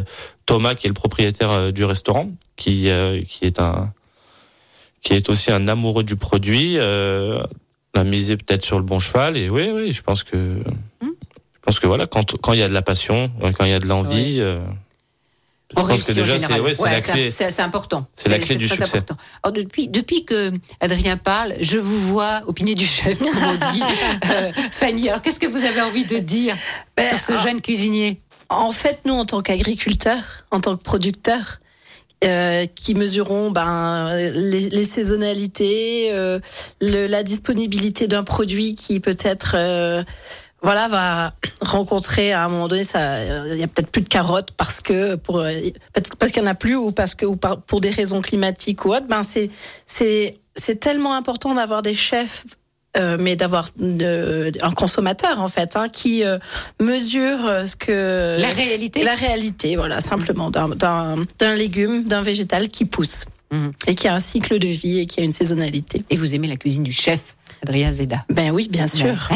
Thomas, 0.44 0.74
qui 0.74 0.86
est 0.86 0.88
le 0.88 0.94
propriétaire 0.94 1.72
du 1.72 1.84
restaurant, 1.84 2.30
qui 2.56 2.88
qui 3.28 3.44
est 3.44 3.60
un, 3.60 3.92
qui 5.02 5.12
est 5.12 5.28
aussi 5.28 5.52
un 5.52 5.68
amoureux 5.68 6.02
du 6.02 6.16
produit, 6.16 6.80
a 6.80 8.04
misé 8.04 8.36
peut-être 8.36 8.64
sur 8.64 8.78
le 8.78 8.84
bon 8.84 8.98
cheval. 8.98 9.36
Et 9.36 9.48
oui, 9.48 9.70
oui, 9.72 9.92
je 9.92 10.02
pense 10.02 10.24
que, 10.24 10.36
Hmm. 10.36 11.10
je 11.54 11.60
pense 11.62 11.78
que 11.78 11.86
voilà, 11.86 12.08
quand 12.08 12.36
quand 12.40 12.54
il 12.54 12.58
y 12.58 12.62
a 12.64 12.68
de 12.68 12.74
la 12.74 12.82
passion, 12.82 13.30
quand 13.56 13.64
il 13.64 13.70
y 13.70 13.74
a 13.74 13.78
de 13.78 13.86
l'envie, 13.86 14.40
je 15.76 15.82
pense 15.82 16.02
que 16.04 16.12
déjà 16.12 16.38
c'est 16.38 16.44
général. 16.44 16.60
ouais, 16.62 16.74
c'est 16.74 16.82
Ouais, 16.82 16.90
la 16.92 17.00
c'est- 17.00 17.12
clé. 17.12 17.30
C'est 17.30 17.50
c'est 17.50 17.62
important. 17.62 18.06
C'est 18.14 18.28
la 18.28 18.38
clé 18.38 18.54
du 18.56 18.68
succès. 18.68 18.98
important. 18.98 19.16
Alors, 19.42 19.52
depuis, 19.52 19.88
depuis 19.88 20.24
que 20.24 20.52
Adrien 20.80 21.16
parle, 21.16 21.54
je 21.60 21.78
vous 21.78 21.98
vois 22.12 22.42
au 22.46 22.52
panier 22.52 22.74
du 22.74 22.86
chef, 22.86 23.18
comme 23.18 23.28
on 23.36 23.72
dit. 23.72 23.82
Euh, 24.30 24.52
Fanny, 24.70 25.08
alors 25.08 25.22
qu'est-ce 25.22 25.40
que 25.40 25.46
vous 25.46 25.64
avez 25.64 25.80
envie 25.82 26.04
de 26.04 26.18
dire 26.18 26.56
Ben, 26.96 27.06
sur 27.08 27.18
ce 27.20 27.38
jeune 27.42 27.60
cuisinier? 27.60 28.20
En 28.48 28.70
fait, 28.72 29.00
nous, 29.06 29.14
en 29.14 29.24
tant 29.24 29.42
qu'agriculteurs, 29.42 30.44
en 30.52 30.60
tant 30.60 30.76
que 30.76 30.82
producteurs, 30.82 31.58
euh, 32.24 32.64
qui 32.74 32.94
mesurons 32.94 33.50
ben, 33.50 34.08
les, 34.34 34.68
les 34.70 34.84
saisonnalités, 34.84 36.08
euh, 36.12 36.38
le- 36.80 37.06
la 37.08 37.22
disponibilité 37.22 38.06
d'un 38.08 38.22
produit 38.24 38.74
qui 38.74 39.00
peut-être 39.00 39.52
euh, 39.54 40.02
voilà, 40.66 40.88
va 40.88 41.32
rencontrer 41.60 42.32
à 42.32 42.44
un 42.44 42.48
moment 42.48 42.68
donné, 42.68 42.84
ça, 42.84 43.00
il 43.52 43.58
y 43.58 43.62
a 43.62 43.68
peut-être 43.68 43.90
plus 43.90 44.02
de 44.02 44.08
carottes 44.08 44.50
parce 44.56 44.80
que 44.80 45.14
pour 45.14 45.42
parce 46.18 46.32
qu'il 46.32 46.42
y 46.42 46.44
en 46.44 46.50
a 46.50 46.54
plus 46.54 46.76
ou 46.76 46.90
parce 46.90 47.14
que 47.14 47.24
ou 47.24 47.36
par- 47.36 47.60
pour 47.62 47.80
des 47.80 47.90
raisons 47.90 48.20
climatiques 48.20 48.84
ou 48.84 48.90
autres. 48.92 49.06
Ben 49.06 49.22
c'est 49.22 49.48
c'est 49.86 50.38
c'est 50.54 50.78
tellement 50.80 51.14
important 51.14 51.54
d'avoir 51.54 51.82
des 51.82 51.94
chefs. 51.94 52.44
euh, 52.98 53.18
mais 53.20 53.36
d'avoir 53.36 53.68
un 54.62 54.72
consommateur 54.74 55.38
en 55.40 55.48
fait 55.48 55.76
hein, 55.76 55.86
qui 55.90 56.24
euh, 56.24 56.38
mesure 56.80 57.44
euh, 57.44 57.66
ce 57.66 57.76
que 57.76 58.40
La 58.40 58.48
réalité 58.48 59.04
la 59.04 59.14
réalité, 59.14 59.76
voilà, 59.76 60.00
simplement, 60.00 60.50
d'un- 60.50 61.54
légume, 61.54 62.04
d'un 62.04 62.22
végétal 62.22 62.68
qui 62.70 62.86
pousse 62.86 63.26
Mhm. 63.52 63.72
et 63.86 63.94
qui 63.94 64.08
a 64.08 64.14
un 64.14 64.20
cycle 64.20 64.58
de 64.58 64.66
vie 64.66 64.98
et 65.00 65.06
qui 65.06 65.20
a 65.20 65.24
une 65.24 65.32
saisonnalité. 65.34 66.02
Et 66.10 66.16
vous 66.16 66.34
aimez 66.34 66.48
la 66.48 66.56
cuisine 66.56 66.82
du 66.84 66.92
chef, 66.92 67.35
Adrien 67.62 67.92
Zeda. 67.92 68.22
Ben 68.28 68.50
oui, 68.50 68.68
bien 68.70 68.86
sûr. 68.86 69.14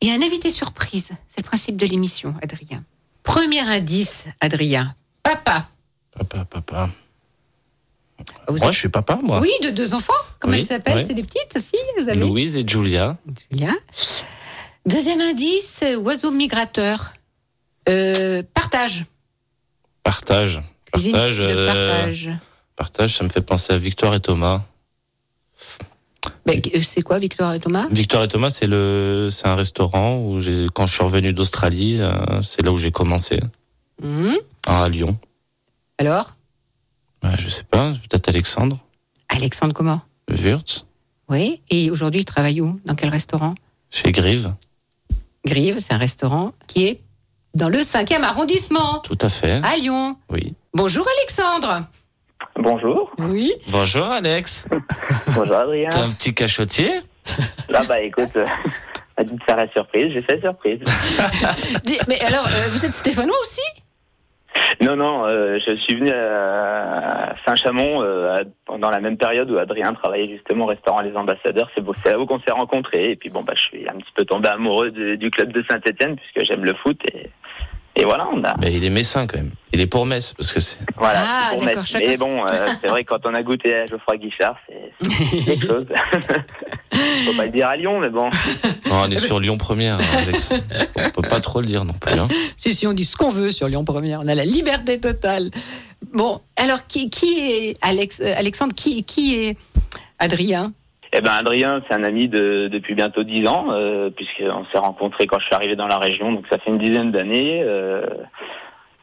Et 0.00 0.12
un 0.12 0.22
invité 0.22 0.50
surprise, 0.50 1.10
c'est 1.28 1.38
le 1.38 1.42
principe 1.46 1.76
de 1.76 1.86
l'émission, 1.86 2.34
Adrien. 2.42 2.84
Premier 3.24 3.60
indice, 3.60 4.24
Adrien. 4.40 4.94
Papa. 5.22 5.66
Papa, 6.16 6.44
papa. 6.44 6.88
Vous 8.48 8.58
Moi, 8.58 8.70
je 8.72 8.78
suis 8.78 8.88
papa, 8.88 9.18
moi. 9.22 9.40
Oui, 9.40 9.50
de 9.62 9.70
deux 9.70 9.94
enfants. 9.94 10.12
Comment 10.38 10.54
Oui, 10.54 10.60
elles 10.60 10.66
s'appellent 10.66 10.98
oui. 10.98 11.04
C'est 11.06 11.14
des 11.14 11.22
petites 11.22 11.60
filles, 11.60 11.78
vous 11.98 12.08
avez 12.08 12.18
Louise 12.20 12.56
et 12.56 12.66
Julia. 12.66 13.16
Julia. 13.50 13.72
Deuxième 14.86 15.20
indice, 15.20 15.82
oiseau 15.98 16.30
migrateur. 16.30 17.12
Euh, 17.88 18.42
partage. 18.54 19.04
Partage. 20.02 20.60
Partage. 20.92 21.40
euh, 21.40 21.66
partage. 21.66 22.30
Partage, 22.76 23.16
ça 23.16 23.24
me 23.24 23.28
fait 23.28 23.40
penser 23.42 23.72
à 23.72 23.78
Victoire 23.78 24.14
et 24.14 24.20
Thomas. 24.20 24.62
C'est 26.82 27.02
quoi, 27.02 27.18
Victoire 27.18 27.54
et 27.54 27.60
Thomas? 27.60 27.86
Victoire 27.90 28.24
et 28.24 28.28
Thomas, 28.28 28.50
c'est 28.50 28.66
le, 28.66 29.28
c'est 29.30 29.46
un 29.46 29.54
restaurant 29.54 30.16
où 30.18 30.40
quand 30.74 30.86
je 30.86 30.92
suis 30.94 31.04
revenu 31.04 31.32
d'Australie, 31.32 31.98
euh, 32.00 32.42
c'est 32.42 32.62
là 32.62 32.72
où 32.72 32.76
j'ai 32.76 32.90
commencé, 32.92 33.40
Mhm. 34.02 34.36
à 34.66 34.88
Lyon. 34.88 35.18
Alors? 35.98 36.34
Bah, 37.22 37.32
je 37.36 37.48
sais 37.48 37.64
pas, 37.64 37.92
peut-être 38.08 38.28
Alexandre, 38.28 38.78
Alexandre 39.28 39.74
comment? 39.74 40.00
Wurtz, 40.30 40.84
Oui. 41.28 41.60
Et 41.68 41.90
aujourd'hui, 41.90 42.20
il 42.20 42.24
travaille 42.24 42.60
où? 42.60 42.80
Dans 42.86 42.94
quel 42.94 43.10
restaurant? 43.10 43.54
Chez 43.90 44.12
Grive. 44.12 44.54
Grive, 45.44 45.78
c'est 45.80 45.92
un 45.94 45.98
restaurant 45.98 46.52
qui 46.66 46.84
est 46.86 47.00
dans 47.54 47.68
le 47.68 47.82
5e 47.82 48.22
arrondissement, 48.22 49.00
Tout 49.00 49.18
à 49.20 49.28
fait. 49.28 49.60
à 49.64 49.76
Lyon. 49.76 50.16
Oui. 50.30 50.54
Bonjour 50.74 51.06
Alexandre. 51.18 51.84
Bonjour. 52.58 53.10
Oui. 53.18 53.52
Bonjour 53.68 54.04
Alex. 54.06 54.68
Bonjour 55.34 55.56
Adrien. 55.56 55.88
T'es 55.90 55.98
un 55.98 56.10
petit 56.10 56.34
cachotier? 56.34 56.90
Ah 57.72 57.82
bah 57.88 58.00
écoute, 58.00 58.34
euh, 58.36 58.44
a 59.16 59.22
dit 59.24 59.34
de 59.34 59.42
faire 59.44 59.56
la 59.56 59.68
surprise, 59.70 60.12
j'ai 60.12 60.22
fait 60.22 60.36
la 60.36 60.42
surprise. 60.50 60.80
Mais 62.08 62.20
alors, 62.22 62.46
euh, 62.46 62.68
vous 62.70 62.84
êtes 62.84 62.94
stéphanois 62.94 63.36
aussi? 63.42 63.60
Non, 64.80 64.96
non, 64.96 65.24
euh, 65.26 65.58
je 65.64 65.76
suis 65.76 65.94
venu 65.94 66.10
à 66.10 67.34
Saint-Chamond 67.46 68.02
euh, 68.02 68.42
pendant 68.64 68.90
la 68.90 68.98
même 69.00 69.16
période 69.16 69.48
où 69.50 69.58
Adrien 69.58 69.92
travaillait 69.92 70.34
justement 70.36 70.64
au 70.64 70.68
restaurant 70.68 71.00
Les 71.00 71.14
Ambassadeurs. 71.16 71.70
C'est 71.74 71.80
beau, 71.80 71.94
c'est 72.02 72.10
là 72.12 72.18
où 72.18 72.26
qu'on 72.26 72.40
s'est 72.40 72.50
rencontrés. 72.52 73.12
Et 73.12 73.16
puis 73.16 73.30
bon, 73.30 73.42
bah, 73.42 73.52
je 73.54 73.62
suis 73.62 73.88
un 73.88 73.96
petit 73.98 74.12
peu 74.16 74.24
tombé 74.24 74.48
amoureux 74.48 74.90
de- 74.90 75.14
du 75.14 75.30
club 75.30 75.52
de 75.52 75.62
Saint-Etienne 75.70 76.16
puisque 76.16 76.44
j'aime 76.50 76.64
le 76.64 76.74
foot. 76.74 77.00
Et, 77.14 77.30
et 77.98 78.04
voilà, 78.04 78.28
on 78.32 78.42
a. 78.44 78.54
Mais 78.60 78.72
il 78.72 78.84
est 78.84 78.90
messin 78.90 79.26
quand 79.26 79.38
même. 79.38 79.50
Il 79.72 79.80
est 79.80 79.88
pour 79.88 80.06
Metz 80.06 80.32
parce 80.36 80.52
que 80.52 80.60
c'est. 80.60 80.78
Voilà, 80.96 81.20
Ah, 81.26 81.48
c'est 81.50 81.56
pour 81.56 81.64
Metz. 81.64 81.94
Mais 81.98 82.16
bon, 82.16 82.42
euh, 82.42 82.66
c'est 82.80 82.86
vrai 82.88 83.02
quand 83.02 83.26
on 83.26 83.34
a 83.34 83.42
goûté 83.42 83.74
à 83.74 83.86
Geoffroy 83.86 84.18
Guichard, 84.18 84.56
c'est 84.68 85.44
quelque 85.44 85.66
chose. 85.66 85.86
Faut 87.26 87.32
pas 87.34 87.46
le 87.46 87.50
dire 87.50 87.66
à 87.66 87.76
Lyon, 87.76 87.98
mais 87.98 88.08
bon. 88.08 88.28
Non, 88.86 89.02
on 89.04 89.10
est 89.10 89.18
sur 89.18 89.40
Lyon 89.40 89.58
Première, 89.58 89.96
hein, 89.96 90.18
Alex. 90.22 90.54
On 90.96 91.10
peut 91.10 91.28
pas 91.28 91.40
trop 91.40 91.60
le 91.60 91.66
dire 91.66 91.84
non 91.84 91.92
plus. 91.92 92.16
Hein. 92.16 92.28
Si, 92.56 92.72
si, 92.72 92.86
on 92.86 92.92
dit 92.92 93.04
ce 93.04 93.16
qu'on 93.16 93.30
veut 93.30 93.50
sur 93.50 93.66
Lyon 93.66 93.84
Première. 93.84 94.20
On 94.22 94.28
a 94.28 94.34
la 94.36 94.44
liberté 94.44 95.00
totale. 95.00 95.50
Bon, 96.12 96.40
alors 96.56 96.86
qui, 96.86 97.10
qui 97.10 97.40
est 97.40 97.76
Alex, 97.82 98.20
euh, 98.20 98.32
Alexandre 98.36 98.74
qui, 98.74 99.02
qui 99.02 99.34
est 99.34 99.56
Adrien 100.20 100.72
Eh 101.12 101.20
ben 101.22 101.30
Adrien, 101.30 101.82
c'est 101.88 101.94
un 101.94 102.04
ami 102.04 102.28
de, 102.28 102.68
depuis 102.68 102.94
bientôt 102.94 103.22
dix 103.22 103.46
ans, 103.48 103.68
euh, 103.70 104.10
puisqu'on 104.10 104.66
s'est 104.66 104.78
rencontrés 104.78 105.26
quand 105.26 105.38
je 105.38 105.46
suis 105.46 105.54
arrivé 105.54 105.74
dans 105.74 105.86
la 105.86 105.96
région, 105.96 106.32
donc 106.32 106.44
ça 106.50 106.58
fait 106.58 106.70
une 106.70 106.78
dizaine 106.78 107.10
d'années. 107.10 107.62
Euh, 107.64 108.04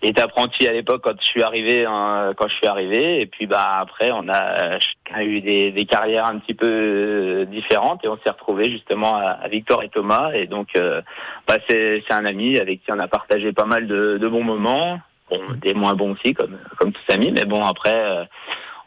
il 0.04 0.10
était 0.10 0.22
apprenti 0.22 0.68
à 0.68 0.72
l'époque 0.72 1.02
quand 1.04 1.20
je 1.20 1.26
suis 1.26 1.42
arrivé, 1.42 1.84
hein, 1.86 2.34
quand 2.38 2.48
je 2.48 2.54
suis 2.54 2.68
arrivé, 2.68 3.22
et 3.22 3.26
puis 3.26 3.48
bah 3.48 3.72
après 3.80 4.12
on 4.12 4.30
a 4.30 4.78
chacun 4.80 5.22
eu 5.22 5.42
des, 5.42 5.72
des 5.72 5.86
carrières 5.86 6.26
un 6.28 6.38
petit 6.38 6.54
peu 6.54 6.70
euh, 6.70 7.46
différentes 7.46 8.06
et 8.06 8.08
on 8.08 8.18
s'est 8.18 8.30
retrouvés 8.30 8.70
justement 8.70 9.16
à, 9.16 9.48
Victor 9.48 9.82
et 9.82 9.90
Thomas, 9.90 10.32
et 10.34 10.46
donc 10.46 10.68
euh, 10.78 11.02
bah, 11.48 11.56
c'est 11.68 12.04
un 12.12 12.26
ami 12.26 12.60
avec 12.60 12.84
qui 12.84 12.92
on 12.92 13.00
a 13.00 13.08
partagé 13.08 13.52
pas 13.52 13.66
mal 13.66 13.88
de, 13.88 14.20
de 14.20 14.28
bons 14.28 14.44
moments, 14.44 15.00
bon, 15.32 15.42
des 15.60 15.74
moins 15.74 15.96
bons 15.96 16.12
aussi 16.12 16.36
comme 16.36 16.60
comme 16.78 16.92
tous 16.92 17.14
amis, 17.14 17.32
mais 17.32 17.46
bon 17.46 17.64
après. 17.64 18.28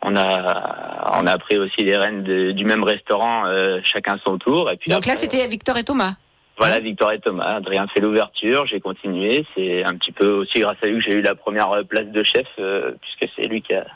Euh, 0.04 0.08
on 0.10 0.16
a 0.16 1.18
on 1.20 1.26
a 1.26 1.38
pris 1.38 1.58
aussi 1.58 1.82
les 1.82 1.96
rênes 1.96 2.22
de- 2.22 2.52
du 2.52 2.64
même 2.64 2.84
restaurant, 2.84 3.46
euh, 3.46 3.80
chacun 3.84 4.18
son 4.24 4.38
tour. 4.38 4.70
Et 4.70 4.76
puis 4.76 4.90
Donc 4.90 4.98
après, 5.00 5.10
là, 5.12 5.16
c'était 5.16 5.46
Victor 5.48 5.76
et 5.78 5.84
Thomas. 5.84 6.14
voilà 6.58 6.78
Victor 6.80 7.12
et 7.12 7.18
Thomas. 7.20 7.56
Adrien 7.56 7.86
fait 7.88 8.00
l'ouverture, 8.00 8.66
j'ai 8.66 8.80
continué. 8.80 9.44
C'est 9.56 9.84
un 9.84 9.94
petit 9.96 10.12
peu 10.12 10.28
aussi 10.30 10.60
grâce 10.60 10.76
à 10.82 10.86
lui 10.86 10.98
que 10.98 11.04
j'ai 11.10 11.14
eu 11.14 11.22
la 11.22 11.34
première 11.34 11.70
euh, 11.72 11.82
place 11.82 12.06
de 12.06 12.22
chef, 12.24 12.46
euh, 12.58 12.92
puisque 13.00 13.32
c'est 13.36 13.48
lui 13.48 13.60
qui 13.62 13.74
a- 13.74 13.86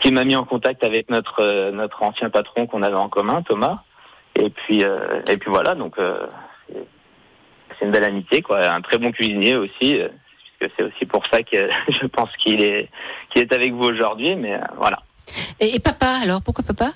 qui 0.00 0.12
m'a 0.12 0.24
mis 0.24 0.36
en 0.36 0.44
contact 0.44 0.84
avec 0.84 1.10
notre 1.10 1.40
euh, 1.42 1.72
notre 1.72 2.02
ancien 2.04 2.30
patron 2.30 2.66
qu'on 2.68 2.82
avait 2.82 2.94
en 2.96 3.08
commun, 3.08 3.42
Thomas. 3.42 3.80
Et 4.36 4.50
puis 4.50 4.84
euh, 4.84 5.20
et 5.28 5.36
puis 5.38 5.50
voilà, 5.50 5.74
donc 5.74 5.98
euh, 5.98 6.26
c'est- 6.68 7.84
une 7.84 7.90
belle 7.92 8.04
amitié, 8.04 8.42
quoi. 8.42 8.60
Un 8.72 8.80
très 8.80 8.98
bon 8.98 9.10
cuisinier 9.12 9.56
aussi. 9.56 9.98
euh, 10.00 10.08
puisque 10.58 10.72
C'est 10.76 10.82
aussi 10.84 11.06
pour 11.06 11.24
ça 11.26 11.42
que 11.42 11.56
je 12.00 12.06
pense 12.06 12.30
qu'il 12.36 12.60
est 12.62 12.88
qu'il 13.30 13.42
est 13.42 13.52
avec 13.52 13.72
vous 13.72 13.84
aujourd'hui, 13.84 14.34
mais 14.36 14.54
euh, 14.54 14.60
voilà. 14.76 14.98
Et, 15.60 15.74
et 15.74 15.80
papa, 15.80 16.18
alors 16.22 16.42
Pourquoi 16.42 16.64
papa? 16.64 16.92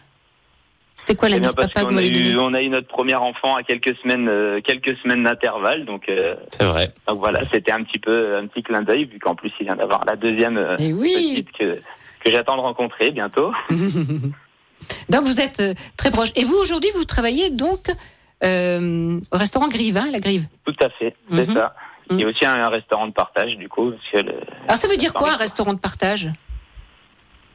C'était 0.94 1.16
quoi 1.16 1.28
Eh 1.28 1.32
l'indice 1.32 1.52
parce 1.54 1.72
papa 1.72 1.80
que 1.80 1.86
vous 1.86 1.96
qu'on 1.96 1.96
a 1.98 2.04
eu, 2.04 2.38
on 2.38 2.54
a 2.54 2.62
eu 2.62 2.68
notre 2.68 2.86
premier 2.86 3.14
enfant 3.16 3.56
à 3.56 3.62
quelques 3.64 3.96
semaines, 4.02 4.28
euh, 4.28 4.60
quelques 4.60 4.96
semaines 4.98 5.24
d'intervalle, 5.24 5.84
donc, 5.84 6.08
euh, 6.08 6.36
C'est 6.56 6.64
vrai. 6.64 6.92
donc 7.08 7.18
voilà, 7.18 7.40
c'était 7.52 7.72
un 7.72 7.82
petit 7.82 7.98
peu 7.98 8.36
un 8.36 8.46
petit 8.46 8.62
clin 8.62 8.82
d'œil 8.82 9.06
vu 9.06 9.18
qu'en 9.18 9.34
plus 9.34 9.50
il 9.58 9.66
vient 9.66 9.74
d'avoir 9.74 10.04
la 10.04 10.14
deuxième 10.16 10.56
euh, 10.58 10.76
Eh 10.78 10.92
oui 10.92 11.12
petite 11.12 11.52
que 11.58 11.80
que 12.24 12.30
j'attends 12.30 12.54
de 12.56 12.60
rencontrer 12.60 13.10
bientôt. 13.10 13.52
Donc 15.08 15.24
vous 15.24 15.40
êtes 15.40 15.60
euh, 15.60 15.74
très 15.96 16.10
proche. 16.10 16.30
Et 16.36 16.44
vous, 16.44 16.56
aujourd'hui, 16.56 16.90
vous 16.94 17.04
travaillez 17.04 17.50
donc 17.50 17.90
euh, 18.44 19.18
au 19.32 19.36
restaurant 19.36 19.68
Grive, 19.68 19.96
hein, 19.96 20.08
la 20.12 20.20
Grive? 20.20 20.46
Tout 20.64 20.74
à 20.80 20.88
fait, 20.90 21.14
c'est 21.30 21.48
Mhm. 21.48 21.54
ça. 21.54 21.74
Il 22.10 22.18
y 22.20 22.22
a 22.22 22.26
Mhm. 22.26 22.32
aussi 22.32 22.44
un, 22.46 22.54
un 22.62 22.68
restaurant 22.68 23.06
de 23.06 23.12
partage 23.12 23.56
du 23.56 23.68
coup. 23.68 23.90
Parce 23.92 24.24
que 24.24 24.28
le- 24.30 24.40
Alors 24.64 24.76
ça 24.76 24.86
veut 24.88 24.96
dire 24.96 25.12
quoi, 25.12 25.32
un 25.32 25.36
restaurant 25.36 25.72
de 25.72 25.78
partage? 25.80 26.28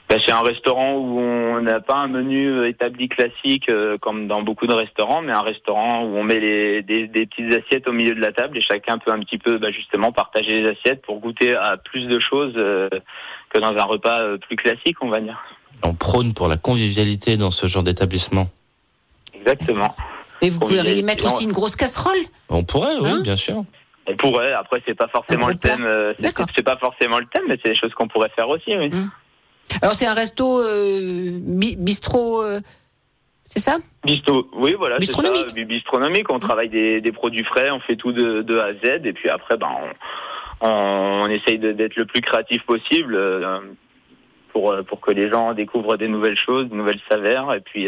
Ben, 0.10 0.22
c'est 0.26 0.32
un 0.32 0.42
restaurant 0.42 0.94
où 0.96 1.20
on 1.20 1.62
n'a 1.62 1.82
pas 1.82 1.96
un 1.96 2.08
menu 2.08 2.48
euh, 2.50 2.70
établi 2.70 3.10
classique 3.10 3.70
euh, 3.70 3.98
comme 3.98 4.28
dans 4.28 4.42
beaucoup 4.42 4.66
de 4.66 4.74
restaurants, 4.74 5.22
mais 5.22 5.34
un 5.34 5.42
restaurant 5.42 6.06
où 6.06 6.16
on 6.16 6.24
met 6.24 6.40
les, 6.40 6.82
des, 6.82 7.08
des 7.08 7.26
petites 7.26 7.54
assiettes 7.54 7.90
au 7.90 7.92
milieu 7.92 8.16
de 8.16 8.22
la 8.22 8.32
table 8.32 8.58
et 8.58 8.62
chacun 8.62 9.00
peut 9.00 9.12
un 9.12 9.20
petit 9.20 9.38
peu 9.38 9.58
bah, 9.58 9.70
justement 9.70 10.14
partager 10.14 10.62
les 10.62 10.70
assiettes 10.70 11.02
pour 11.02 11.20
goûter 11.20 11.56
à 11.56 11.76
plus 11.76 12.08
de 12.08 12.20
choses 12.22 12.54
euh, 12.56 12.88
que 13.50 13.60
dans 13.60 13.76
un 13.76 13.84
repas 13.84 14.22
euh, 14.22 14.38
plus 14.38 14.56
classique, 14.56 14.96
on 15.02 15.10
va 15.10 15.20
dire. 15.20 15.38
On 15.84 15.94
prône 15.94 16.34
pour 16.34 16.48
la 16.48 16.56
convivialité 16.56 17.36
dans 17.36 17.52
ce 17.52 17.68
genre 17.68 17.84
d'établissement. 17.84 18.48
Exactement. 19.34 19.94
Et 20.42 20.50
vous 20.50 20.60
pourriez 20.60 21.02
mettre 21.02 21.26
aussi 21.26 21.44
une 21.44 21.52
grosse 21.52 21.76
casserole 21.76 22.16
On 22.48 22.64
pourrait, 22.64 22.96
oui, 23.02 23.10
Hein 23.10 23.22
bien 23.24 23.36
sûr. 23.36 23.66
On 24.10 24.16
pourrait, 24.16 24.54
après 24.54 24.82
c'est 24.86 24.96
pas 24.96 25.10
forcément 25.10 25.50
le 25.50 25.56
thème, 25.56 25.86
c'est 26.16 26.22
D'accord. 26.22 26.46
c'est 26.56 26.64
pas 26.64 26.78
forcément 26.78 27.20
le 27.20 27.26
thème, 27.26 27.44
mais 27.50 27.60
c'est 27.62 27.72
des 27.72 27.76
choses 27.76 27.94
qu'on 27.94 28.08
pourrait 28.08 28.32
faire 28.34 28.48
aussi, 28.48 28.74
oui. 28.78 28.90
Alors 29.82 29.94
c'est 29.96 30.06
un 30.08 30.14
resto 30.14 30.60
euh, 30.60 31.32
bi- 31.34 31.76
bistrot, 31.76 32.42
euh, 32.42 32.60
c'est 33.46 33.60
ça? 33.60 33.78
Bisto, 34.06 34.50
oui, 34.54 34.76
voilà, 34.78 34.98
c'est 35.00 35.06
ça, 35.06 35.22
Bistronomique. 35.22 35.54
bi- 35.54 35.66
bistronomique. 35.66 36.32
On 36.32 36.40
travaille 36.40 36.70
des, 36.70 37.02
des 37.02 37.12
produits 37.12 37.44
frais, 37.44 37.70
on 37.72 37.80
fait 37.80 37.96
tout 37.96 38.12
de, 38.12 38.42
de 38.42 38.58
A 38.58 38.66
à 38.66 38.74
Z, 38.74 39.06
et 39.06 39.14
puis 39.14 39.30
après, 39.30 39.58
ben, 39.58 39.70
on, 40.62 40.68
on, 40.68 41.22
on 41.24 41.28
essaye 41.28 41.60
de- 41.60 41.72
d'être 41.74 41.96
le 41.96 42.06
plus 42.06 42.22
créatif 42.22 42.64
possible 42.66 43.16
euh, 43.16 43.60
pour 44.54 44.72
euh, 44.72 44.84
pour 44.84 45.00
que 45.02 45.12
les 45.12 45.30
gens 45.30 45.54
découvrent 45.54 45.98
des 45.98 46.08
nouvelles 46.08 46.38
choses, 46.38 46.70
de 46.70 46.76
nouvelles 46.76 47.02
saveurs, 47.10 47.54
et 47.54 47.62
puis 47.62 47.88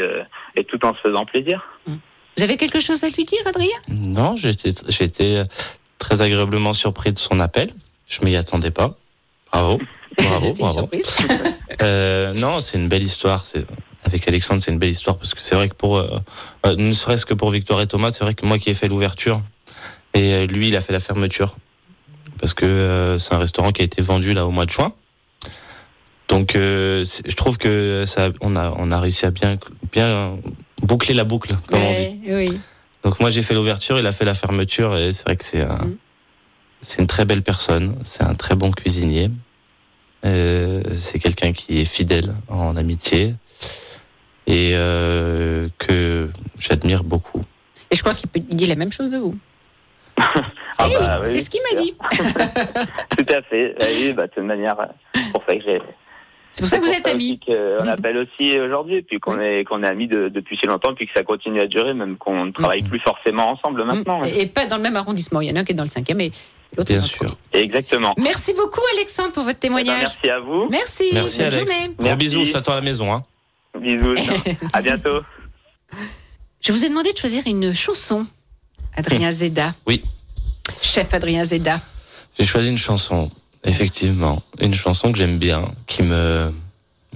et 0.55 0.63
tout 0.65 0.83
en 0.85 0.93
se 0.93 0.99
faisant 0.99 1.25
plaisir. 1.25 1.65
Vous 1.87 2.43
avez 2.43 2.55
quelque 2.57 2.79
chose 2.79 3.03
à 3.03 3.09
lui 3.09 3.25
dire, 3.25 3.39
Adrien? 3.45 3.67
Non, 3.89 4.35
j'ai 4.37 4.49
été, 4.49 4.71
j'ai 4.87 5.03
été 5.03 5.43
très 5.97 6.21
agréablement 6.21 6.71
surpris 6.73 7.11
de 7.11 7.17
son 7.17 7.39
appel. 7.41 7.69
Je 8.07 8.23
m'y 8.23 8.35
attendais 8.37 8.71
pas. 8.71 8.91
Bravo. 9.51 9.79
Bravo, 10.17 10.53
bravo. 10.53 10.89
Euh, 11.81 12.33
non, 12.33 12.59
c'est 12.59 12.77
une 12.77 12.89
belle 12.89 13.03
histoire. 13.03 13.45
C'est 13.45 13.65
avec 14.03 14.27
Alexandre, 14.27 14.61
c'est 14.61 14.71
une 14.71 14.79
belle 14.79 14.89
histoire 14.89 15.17
parce 15.17 15.33
que 15.33 15.41
c'est 15.41 15.55
vrai 15.55 15.69
que 15.69 15.75
pour, 15.75 15.97
euh, 15.97 16.19
euh, 16.65 16.75
ne 16.75 16.91
serait-ce 16.91 17.25
que 17.25 17.33
pour 17.33 17.51
Victoire 17.51 17.79
et 17.79 17.87
Thomas, 17.87 18.11
c'est 18.11 18.25
vrai 18.25 18.33
que 18.33 18.45
moi 18.45 18.59
qui 18.59 18.69
ai 18.69 18.73
fait 18.73 18.89
l'ouverture 18.89 19.41
et 20.13 20.33
euh, 20.33 20.45
lui, 20.45 20.67
il 20.67 20.75
a 20.75 20.81
fait 20.81 20.91
la 20.91 20.99
fermeture 20.99 21.55
parce 22.41 22.53
que 22.53 22.65
euh, 22.65 23.17
c'est 23.17 23.33
un 23.33 23.37
restaurant 23.37 23.71
qui 23.71 23.81
a 23.81 23.85
été 23.85 24.01
vendu 24.01 24.33
là 24.33 24.45
au 24.45 24.51
mois 24.51 24.65
de 24.65 24.71
juin. 24.71 24.91
Donc, 26.27 26.55
euh, 26.55 27.05
je 27.25 27.35
trouve 27.35 27.57
que 27.57 28.03
ça, 28.05 28.29
on 28.41 28.55
a, 28.57 28.73
on 28.77 28.91
a 28.91 28.99
réussi 28.99 29.25
à 29.25 29.31
bien, 29.31 29.55
bien 29.93 30.37
boucler 30.81 31.13
la 31.13 31.23
boucle, 31.23 31.55
comme 31.69 31.81
on 31.81 31.93
dit. 31.93 32.19
Oui. 32.27 32.59
Donc 33.03 33.21
moi 33.21 33.29
j'ai 33.29 33.41
fait 33.41 33.53
l'ouverture, 33.53 33.97
il 33.97 34.05
a 34.05 34.11
fait 34.11 34.25
la 34.25 34.35
fermeture 34.35 34.97
et 34.97 35.13
c'est 35.13 35.23
vrai 35.23 35.37
que 35.37 35.45
c'est 35.45 35.61
un, 35.61 35.75
Mm. 35.75 35.97
c'est 36.81 36.99
une 37.01 37.07
très 37.07 37.23
belle 37.23 37.41
personne, 37.43 37.95
c'est 38.03 38.23
un 38.23 38.35
très 38.35 38.55
bon 38.55 38.71
cuisinier, 38.71 39.31
c'est 40.23 41.19
quelqu'un 41.19 41.53
qui 41.53 41.79
est 41.81 41.85
fidèle 41.85 42.33
en 42.49 42.75
amitié 42.77 43.33
et 44.47 44.71
euh, 44.73 45.67
que 45.77 46.29
j'admire 46.59 47.03
beaucoup. 47.03 47.41
Et 47.91 47.95
je 47.95 48.01
crois 48.01 48.13
qu'il 48.13 48.29
dit 48.55 48.65
la 48.67 48.75
même 48.75 48.91
chose 48.91 49.11
de 49.11 49.17
vous. 49.17 49.35
Ah 50.81 50.87
Eh 50.89 50.93
bah 50.93 51.19
oui, 51.19 51.25
oui, 51.27 51.31
c'est 51.33 51.39
ce 51.41 51.49
qu'il 51.49 51.59
m'a 51.73 51.81
dit. 51.81 51.93
Tout 53.17 53.25
à 53.35 53.41
fait. 53.41 53.75
Ah 53.81 53.85
oui, 53.99 54.13
bah, 54.13 54.27
de 54.27 54.31
toute 54.31 54.45
manière, 54.45 54.79
euh, 54.79 54.85
c'est 55.13 55.31
pour 55.33 55.43
ça 55.45 55.53
que 55.57 55.61
j'ai. 55.61 55.81
C'est 56.53 56.61
pour 56.61 56.69
ça 56.69 56.77
que 56.79 56.85
vous 56.85 56.91
êtes 56.93 57.05
amis. 57.05 57.37
qu'on 57.45 57.85
appelle 57.85 58.15
aussi 58.15 58.57
aujourd'hui, 58.57 59.01
puis 59.01 59.19
qu'on 59.19 59.41
est 59.41 59.65
qu'on 59.65 59.83
est 59.83 59.87
amis 59.87 60.07
de- 60.07 60.29
depuis 60.29 60.55
si 60.57 60.67
longtemps, 60.67 60.93
puis 60.95 61.05
que 61.05 61.11
ça 61.13 61.23
continue 61.23 61.59
à 61.59 61.67
durer, 61.67 61.93
même 61.93 62.15
qu'on 62.15 62.45
ne 62.45 62.51
travaille 62.51 62.83
plus 62.83 63.01
forcément 63.01 63.49
ensemble 63.49 63.83
maintenant. 63.83 64.21
Mm. 64.21 64.25
Et 64.27 64.41
et 64.43 64.45
pas 64.47 64.67
dans 64.67 64.77
le 64.77 64.83
même 64.83 64.95
arrondissement. 64.95 65.41
Il 65.41 65.49
y 65.49 65.51
en 65.51 65.57
a 65.57 65.59
un 65.59 65.63
qui 65.65 65.73
est 65.73 65.75
dans 65.75 65.83
le 65.83 65.89
cinquième 65.89 66.21
et 66.21 66.31
l'autre 66.77 66.89
Bien 66.91 67.01
sûr. 67.01 67.35
Exactement. 67.53 68.13
Merci 68.17 68.53
beaucoup, 68.53 68.81
Alexandre, 68.95 69.31
pour 69.33 69.43
votre 69.43 69.59
Eh 69.63 69.69
ben, 69.69 69.75
témoignage. 69.75 70.01
merci 70.23 70.29
à 70.29 70.39
vous. 70.39 70.67
Merci. 70.69 71.03
Merci 71.13 71.37
Bonne 71.39 71.45
Alex. 71.47 71.71
journée. 71.71 71.87
Gros 71.97 72.03
Merci. 72.03 72.17
bisous, 72.17 72.45
je 72.45 72.51
t'attends 72.53 72.71
à 72.73 72.75
la 72.75 72.81
maison. 72.81 73.13
Hein. 73.13 73.23
Bisous. 73.79 74.13
à 74.73 74.81
bientôt. 74.81 75.21
Je 76.61 76.71
vous 76.71 76.85
ai 76.85 76.89
demandé 76.89 77.11
de 77.13 77.17
choisir 77.17 77.43
une 77.47 77.73
chanson. 77.73 78.25
Adrien 78.95 79.31
Zeda. 79.31 79.73
Oui. 79.87 80.03
Chef 80.81 81.13
Adrien 81.13 81.43
Zeda. 81.43 81.79
J'ai 82.37 82.45
choisi 82.45 82.69
une 82.69 82.77
chanson, 82.77 83.29
effectivement, 83.63 84.41
une 84.59 84.73
chanson 84.75 85.11
que 85.11 85.17
j'aime 85.17 85.37
bien, 85.37 85.63
qui 85.87 86.03
me, 86.03 86.51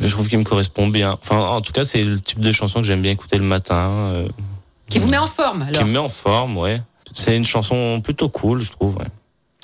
je 0.01 0.07
trouve 0.11 0.27
qu'il 0.27 0.37
me 0.39 0.43
correspond 0.43 0.87
bien. 0.87 1.17
Enfin, 1.21 1.39
en 1.39 1.61
tout 1.61 1.71
cas, 1.73 1.85
c'est 1.85 2.03
le 2.03 2.19
type 2.19 2.39
de 2.39 2.51
chanson 2.51 2.81
que 2.81 2.87
j'aime 2.87 3.01
bien 3.01 3.11
écouter 3.11 3.37
le 3.37 3.43
matin. 3.43 3.89
euh, 4.13 4.27
Qui 4.89 4.99
vous 4.99 5.07
met 5.07 5.17
en 5.17 5.27
forme, 5.27 5.63
qui 5.71 5.77
alors. 5.77 5.85
me 5.87 5.91
met 5.93 5.97
en 5.99 6.09
forme, 6.09 6.57
ouais. 6.57 6.81
C'est 7.13 7.35
une 7.37 7.45
chanson 7.45 8.01
plutôt 8.01 8.27
cool, 8.29 8.61
je 8.61 8.71
trouve. 8.71 8.97
Ouais. 8.97 9.05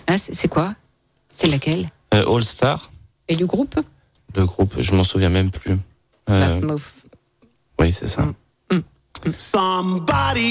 Hein, 0.09 0.17
c'est 0.17 0.47
quoi? 0.47 0.73
C'est 1.35 1.47
laquelle? 1.47 1.87
Euh, 2.15 2.25
All 2.35 2.43
Star, 2.43 2.89
Et 3.27 3.35
du 3.35 3.45
groupe? 3.45 3.79
Le 4.35 4.45
groupe, 4.45 4.73
je 4.79 4.91
m'en 4.93 5.03
souviens 5.03 5.29
même 5.29 5.51
plus. 5.51 5.77
Euh, 6.29 6.41
Fast 6.41 6.61
Move. 6.61 6.91
oui, 7.79 7.93
c'est 7.93 8.07
ça. 8.07 8.23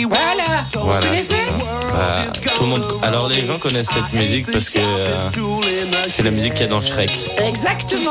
Voilà 0.09 0.67
Vous 0.75 0.81
Voilà, 0.85 1.07
connaissez 1.07 1.35
c'est 1.35 1.45
ça. 1.47 1.51
Voilà. 1.91 2.25
tout 2.57 2.63
le 2.65 2.69
monde. 2.69 2.85
Alors 3.03 3.29
les 3.29 3.47
gens 3.47 3.59
connaissent 3.59 3.89
cette 3.89 4.13
musique 4.13 4.51
parce 4.53 4.69
que 4.69 4.79
euh, 4.79 5.17
c'est 6.09 6.23
la 6.23 6.31
musique 6.31 6.53
qu'il 6.55 6.63
y 6.63 6.69
a 6.69 6.69
dans 6.69 6.81
Shrek. 6.81 7.11
Exactement 7.39 8.11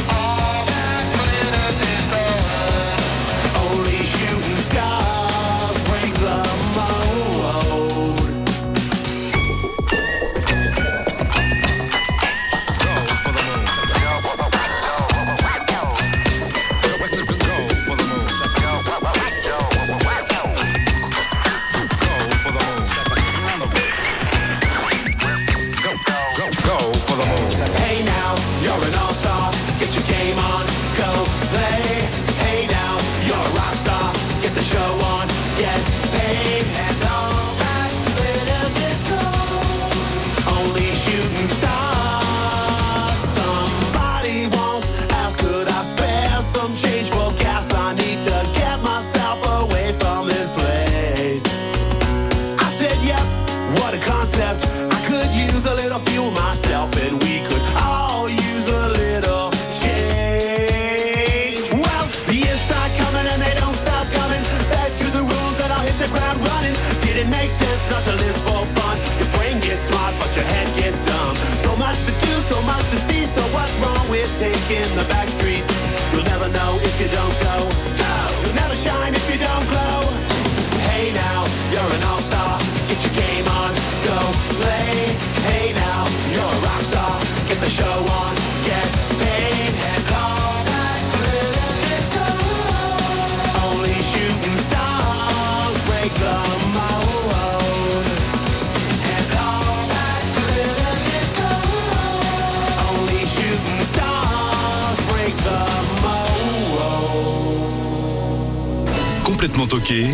Complètement 109.61 109.79
toqué 109.79 110.05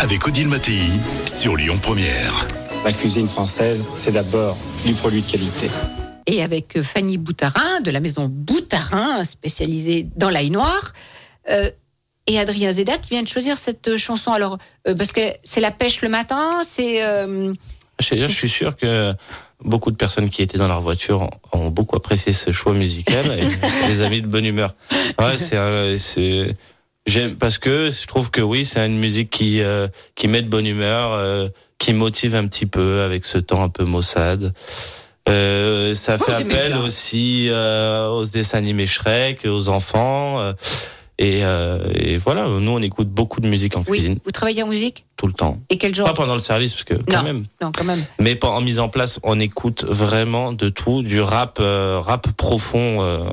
avec 0.00 0.26
Odile 0.26 0.48
Mattei 0.48 0.82
sur 1.24 1.56
Lyon 1.56 1.78
Première. 1.80 2.46
La 2.84 2.92
cuisine 2.92 3.28
française, 3.28 3.82
c'est 3.94 4.12
d'abord 4.12 4.58
du 4.84 4.92
produit 4.92 5.22
de 5.22 5.30
qualité. 5.30 5.68
Et 6.26 6.42
avec 6.42 6.76
euh, 6.76 6.82
Fanny 6.82 7.16
Boutarin, 7.16 7.80
de 7.80 7.90
la 7.90 8.00
maison 8.00 8.26
Boutarin, 8.28 9.24
spécialisée 9.24 10.06
dans 10.16 10.28
l'ail 10.28 10.50
noir. 10.50 10.92
Euh, 11.48 11.70
et 12.26 12.38
Adrien 12.38 12.72
Zeda 12.72 12.98
qui 12.98 13.10
vient 13.10 13.22
de 13.22 13.28
choisir 13.28 13.56
cette 13.56 13.88
euh, 13.88 13.96
chanson. 13.96 14.32
Alors, 14.32 14.58
euh, 14.86 14.94
parce 14.94 15.12
que 15.12 15.22
c'est 15.44 15.60
la 15.62 15.70
pêche 15.70 16.02
le 16.02 16.10
matin, 16.10 16.60
c'est. 16.66 17.02
euh, 17.02 17.54
Je, 18.00 18.24
suis 18.26 18.50
sûr 18.50 18.74
que 18.74 19.14
beaucoup 19.64 19.90
de 19.90 19.96
personnes 19.96 20.28
qui 20.28 20.42
étaient 20.42 20.58
dans 20.58 20.68
leur 20.68 20.82
voiture 20.82 21.30
ont 21.52 21.68
beaucoup 21.70 21.96
apprécié 21.96 22.34
ce 22.34 22.52
choix 22.52 22.74
musical 22.74 23.24
et 23.38 23.48
les 23.88 24.02
amis 24.02 24.20
de 24.20 24.26
bonne 24.26 24.44
humeur. 24.44 24.74
Ouais, 25.18 25.38
c'est, 25.38 25.56
j'aime 27.10 27.34
parce 27.36 27.58
que 27.58 27.90
je 27.90 28.06
trouve 28.06 28.30
que 28.30 28.40
oui, 28.40 28.64
c'est 28.64 28.84
une 28.86 28.98
musique 28.98 29.30
qui 29.30 29.60
euh, 29.60 29.88
qui 30.14 30.28
met 30.28 30.42
de 30.42 30.48
bonne 30.48 30.66
humeur, 30.66 31.12
euh, 31.12 31.48
qui 31.78 31.92
motive 31.92 32.34
un 32.34 32.46
petit 32.46 32.66
peu 32.66 33.02
avec 33.02 33.24
ce 33.24 33.38
temps 33.38 33.62
un 33.62 33.68
peu 33.68 33.84
maussade. 33.84 34.54
Euh, 35.28 35.92
ça 35.94 36.16
fait 36.18 36.32
appel 36.32 36.76
aussi 36.76 37.50
aux 37.50 38.24
dessins 38.24 38.58
animés 38.58 38.86
Shrek, 38.86 39.44
aux 39.44 39.68
enfants. 39.68 40.40
et, 41.18 41.40
et 41.94 42.16
voilà, 42.16 42.46
nous 42.48 42.70
on 42.72 42.80
écoute 42.80 43.08
beaucoup 43.08 43.40
de 43.40 43.48
musique 43.48 43.76
en 43.76 43.80
oui, 43.80 43.98
cuisine 43.98 44.18
vous 44.24 44.30
travaillez 44.30 44.62
en 44.62 44.66
musique? 44.68 45.04
Tout 45.16 45.26
le 45.26 45.34
temps. 45.34 45.58
Et 45.68 45.76
quel 45.76 45.94
genre 45.94 46.06
Pas 46.08 46.14
pendant 46.14 46.34
le 46.34 46.40
service 46.40 46.72
parce 46.72 46.84
que 46.84 46.94
quand 46.94 47.18
Non. 47.18 47.22
même. 47.24 47.44
Non, 47.60 47.70
quand 47.72 47.84
même. 47.84 48.02
Mais 48.18 48.42
en 48.44 48.60
mise 48.62 48.78
en 48.78 48.88
place, 48.88 49.20
on 49.22 49.38
écoute 49.38 49.84
vraiment 49.84 50.52
de 50.52 50.68
tout, 50.70 51.02
du 51.02 51.20
rap, 51.20 51.58
rap 51.60 52.26
profond 52.36 53.26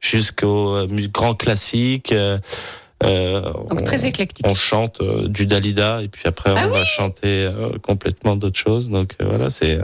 jusqu'au 0.00 0.86
grand 1.12 1.34
classique. 1.34 2.14
Euh, 3.02 3.40
Donc 3.40 3.80
on, 3.80 3.84
très 3.84 4.06
éclectique. 4.06 4.46
on 4.48 4.54
chante 4.54 5.00
euh, 5.00 5.28
du 5.28 5.46
Dalida 5.46 6.02
et 6.02 6.08
puis 6.08 6.22
après 6.26 6.52
Ah 6.54 6.66
on 6.66 6.70
va 6.70 6.84
chanter 6.84 7.44
euh, 7.44 7.78
complètement 7.82 8.36
d'autres 8.36 8.58
choses. 8.58 8.88
Donc 8.88 9.14
voilà, 9.20 9.48
c'est. 9.50 9.78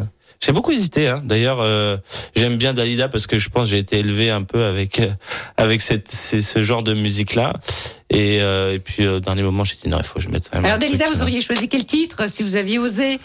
j'ai 0.45 0.53
beaucoup 0.53 0.73
hésité. 0.73 1.09
Hein. 1.09 1.23
D'ailleurs, 1.25 1.61
euh, 1.61 1.97
j'aime 2.35 2.57
bien 2.57 2.75
Dalida 2.75 3.09
parce 3.09 3.27
que 3.27 3.39
je 3.39 3.49
pense 3.49 3.65
que 3.65 3.71
j'ai 3.71 3.79
été 3.79 3.99
élevé 3.99 4.31
un 4.31 4.43
peu 4.43 4.65
avec 4.65 5.01
euh, 5.01 5.09
avec 5.57 5.81
cette, 5.83 6.11
ce 6.13 6.63
genre 6.63 6.83
de 6.83 6.93
musique 6.95 7.35
là. 7.35 7.55
Et, 8.11 8.41
euh, 8.43 8.75
et 8.75 8.79
puis 8.79 9.07
au 9.09 9.19
dernier 9.21 9.43
moment, 9.43 9.65
j'ai 9.65 9.77
dit 9.83 9.89
non, 9.89 9.99
il 9.99 10.05
faut 10.05 10.19
que 10.19 10.25
je 10.25 10.29
mette. 10.29 10.49
Alors, 10.53 10.79
Dalida, 10.79 11.09
vous 11.09 11.23
auriez 11.23 11.41
choisi 11.43 11.69
quel 11.69 11.85
titre 11.87 12.29
si 12.31 12.43
vous 12.43 12.57
aviez 12.57 12.79
osé? 12.79 13.19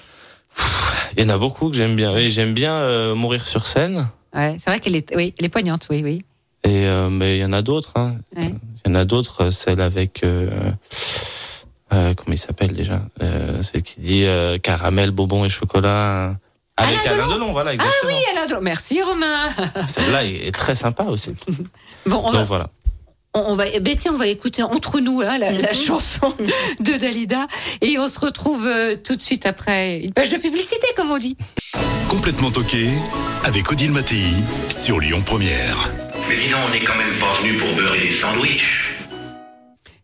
Il 1.18 1.24
y 1.24 1.26
en 1.26 1.30
a 1.30 1.38
beaucoup 1.38 1.70
que 1.70 1.76
j'aime 1.78 1.96
bien. 1.96 2.14
Oui, 2.14 2.32
j'aime 2.32 2.54
bien 2.54 3.14
mourir 3.16 3.46
sur 3.48 3.68
scène. 3.68 4.08
Ouais, 4.34 4.56
c'est 4.60 4.70
vrai 4.70 4.80
qu'elle 4.80 4.96
est, 4.96 5.14
oui, 5.16 5.34
elle 5.38 5.46
est 5.46 5.50
poignante, 5.50 5.88
oui, 5.90 6.02
oui. 6.04 6.24
Et 6.64 6.86
euh, 6.86 7.10
mais 7.10 7.38
il 7.38 7.42
y 7.42 7.46
en 7.46 7.54
a 7.54 7.62
d'autres. 7.62 7.94
Hein. 7.96 8.16
Ouais. 8.36 8.54
Il 8.86 8.92
y 8.92 8.92
en 8.92 8.96
a 8.96 9.06
d'autres. 9.06 9.46
euh, 9.46 9.52
Celle 9.52 9.82
avec 9.82 10.24
euh, 10.24 10.50
euh, 11.94 12.14
comment 12.14 12.34
il 12.34 12.38
s'appelle 12.38 12.74
déjà 12.74 13.02
euh, 13.22 13.62
Celle 13.62 13.82
qui 13.84 14.00
dit 14.00 14.26
euh, 14.26 14.58
caramel, 14.58 15.12
bonbon 15.12 15.44
et 15.46 15.50
chocolat. 15.50 16.30
hein. 16.30 16.38
Avec 16.78 17.06
Alain 17.06 17.26
Alain 17.26 17.34
Delon, 17.36 17.52
voilà 17.52 17.74
exactement. 17.74 18.12
Ah 18.12 18.16
oui, 18.16 18.38
Alain 18.38 18.48
Delon. 18.48 18.62
Merci, 18.62 19.02
Romain. 19.02 19.50
Celle-là 19.88 20.24
est 20.26 20.54
très 20.54 20.76
sympa 20.76 21.04
aussi. 21.04 21.32
Bon, 22.08 22.22
on 22.26 22.32
va, 22.32 22.38
Donc 22.40 22.48
voilà. 22.48 22.70
on, 23.36 23.42
on 23.52 23.56
va, 23.56 23.66
ben, 23.80 23.96
tiens, 23.98 24.14
on 24.16 24.18
va 24.18 24.26
écouter 24.28 24.64
entre 24.64 25.00
nous 25.00 25.22
hein, 25.22 25.38
la, 25.38 25.52
la 25.52 25.74
chanson 25.74 26.34
de 26.80 26.94
Dalida 26.98 27.46
et 27.82 28.00
on 28.00 28.08
se 28.08 28.20
retrouve 28.20 28.66
euh, 28.66 28.96
tout 28.96 29.16
de 29.16 29.22
suite 29.22 29.46
après 29.46 30.00
une 30.00 30.14
page 30.14 30.30
de 30.32 30.38
publicité, 30.38 30.88
comme 30.96 31.12
on 31.12 31.20
dit. 31.20 31.38
Complètement 32.10 32.50
toqué 32.50 32.88
avec 33.44 33.72
Odile 33.72 33.92
Mattei 33.92 34.24
sur 34.70 35.00
Lyon 35.00 35.22
Première. 35.24 35.92
Mais 36.32 36.38
dis 36.46 36.50
donc, 36.50 36.60
on 36.66 36.70
n'est 36.72 36.80
quand 36.84 36.96
même 36.96 37.20
pas 37.20 37.42
venu 37.42 37.58
pour 37.58 37.74
beurrer 37.76 38.00
des 38.00 38.12
sandwichs. 38.12 38.86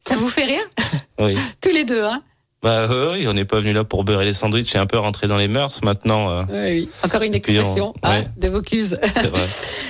Ça 0.05 0.17
vous 0.17 0.27
fait 0.29 0.43
rire 0.45 0.63
Oui. 1.21 1.37
Tous 1.61 1.69
les 1.73 1.85
deux, 1.85 2.03
hein 2.03 2.21
Bah 2.61 2.89
euh, 2.91 3.09
oui, 3.13 3.25
on 3.29 3.33
n'est 3.33 3.45
pas 3.45 3.59
venu 3.61 3.71
là 3.71 3.85
pour 3.85 4.03
beurrer 4.03 4.25
les 4.25 4.33
sandwichs. 4.33 4.69
C'est 4.69 4.77
un 4.77 4.85
peu 4.87 4.97
rentré 4.97 5.27
dans 5.27 5.37
les 5.37 5.47
mœurs 5.47 5.81
maintenant. 5.83 6.29
euh, 6.29 6.43
Oui, 6.49 6.89
Encore 7.03 7.21
une 7.21 7.31
puis 7.39 7.57
on- 7.57 7.61
expression 7.61 7.93
hein, 8.03 8.19
ouais. 8.19 8.27
de 8.35 8.47
Vaucluse. 8.49 8.99
c'est 9.03 9.27
vrai. 9.27 9.41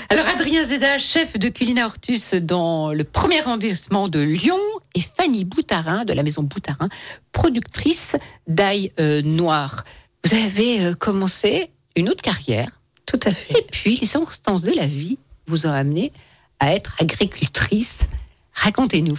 Alors 0.10 0.28
Adrien 0.28 0.64
Zeda, 0.64 1.00
chef 1.00 1.40
de 1.40 1.50
Culina 1.50 1.86
Hortus 1.88 2.36
dans 2.36 2.94
le 2.94 3.04
premier 3.04 3.40
arrondissement 3.40 4.08
de 4.08 4.20
Lyon, 4.20 4.60
et 4.94 5.02
Fanny 5.02 5.44
Boutarin 5.44 6.06
de 6.06 6.14
la 6.14 6.22
maison 6.22 6.44
Boutarin, 6.44 6.88
productrice 7.32 8.16
d'ail 8.48 8.92
euh, 9.00 9.24
noir. 9.24 9.84
Vous 10.24 10.36
avez 10.36 10.86
euh, 10.86 10.94
commencé 10.94 11.72
une 11.96 12.10
autre 12.10 12.22
carrière. 12.22 12.70
Tout 13.08 13.20
à 13.26 13.32
fait. 13.32 13.58
Et 13.60 13.66
puis 13.72 13.98
les 13.98 14.06
circonstances 14.08 14.62
de 14.62 14.72
la 14.76 14.86
vie 14.86 15.18
vous 15.48 15.66
ont 15.66 15.72
amené 15.72 16.12
à 16.60 16.74
être 16.74 16.96
agricultrice. 17.00 18.08
Racontez-nous. 18.54 19.18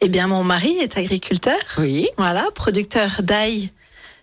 Eh 0.00 0.08
bien, 0.08 0.26
mon 0.26 0.44
mari 0.44 0.78
est 0.78 0.96
agriculteur. 0.96 1.58
Oui. 1.78 2.08
Voilà, 2.16 2.46
producteur 2.54 3.20
d'ail 3.22 3.70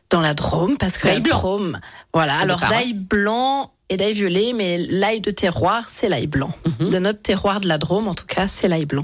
dans 0.10 0.22
la 0.22 0.34
Drôme, 0.34 0.78
parce 0.78 0.98
que 0.98 1.08
la 1.08 1.20
blanc. 1.20 1.38
Drôme, 1.38 1.80
voilà. 2.14 2.38
Alors 2.38 2.62
d'ail 2.62 2.94
blanc 2.94 3.72
et 3.90 3.98
d'ail 3.98 4.14
violet, 4.14 4.54
mais 4.56 4.78
l'ail 4.78 5.22
de 5.22 5.32
terroir, 5.32 5.88
c'est 5.90 6.10
l'ail 6.10 6.28
blanc. 6.28 6.52
Mhm. 6.80 6.90
De 6.90 7.00
notre 7.00 7.22
terroir 7.22 7.60
de 7.60 7.68
la 7.68 7.78
Drôme, 7.78 8.08
en 8.08 8.14
tout 8.16 8.26
cas, 8.26 8.48
c'est 8.50 8.68
l'ail 8.68 8.86
blanc. 8.86 9.04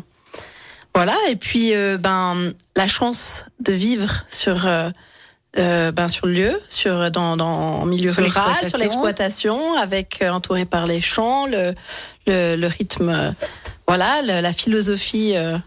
Voilà. 0.96 1.16
Et 1.30 1.36
puis, 1.36 1.76
euh, 1.76 1.98
ben, 1.98 2.52
la 2.76 2.88
chance 2.88 3.46
de 3.60 3.72
vivre 3.74 4.24
sur. 4.30 4.66
euh, 4.66 4.90
euh, 5.60 5.92
ben 5.92 6.08
sur 6.08 6.26
le 6.26 6.34
lieu, 6.34 6.62
sur 6.68 7.12
dans, 7.12 7.38
dans 7.38 7.46
en 7.82 7.86
milieu 7.86 8.10
Sur 8.10 8.24
rural, 8.24 8.68
sur 8.68 8.80
l'exploitation, 8.80 9.76
avec 9.76 10.20
euh, 10.24 10.32
entouré 10.32 10.66
par 10.66 10.88
les 10.88 11.00
champs, 11.00 11.46
le 11.46 11.76
le, 12.28 12.68
rythme, 12.68 13.10
euh, 13.10 13.32
voilà, 13.88 14.22
la 14.22 14.54
philosophie 14.54 15.34
euh, 15.36 15.58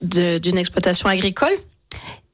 d'une 0.00 0.58
exploitation 0.58 1.08
agricole. 1.08 1.52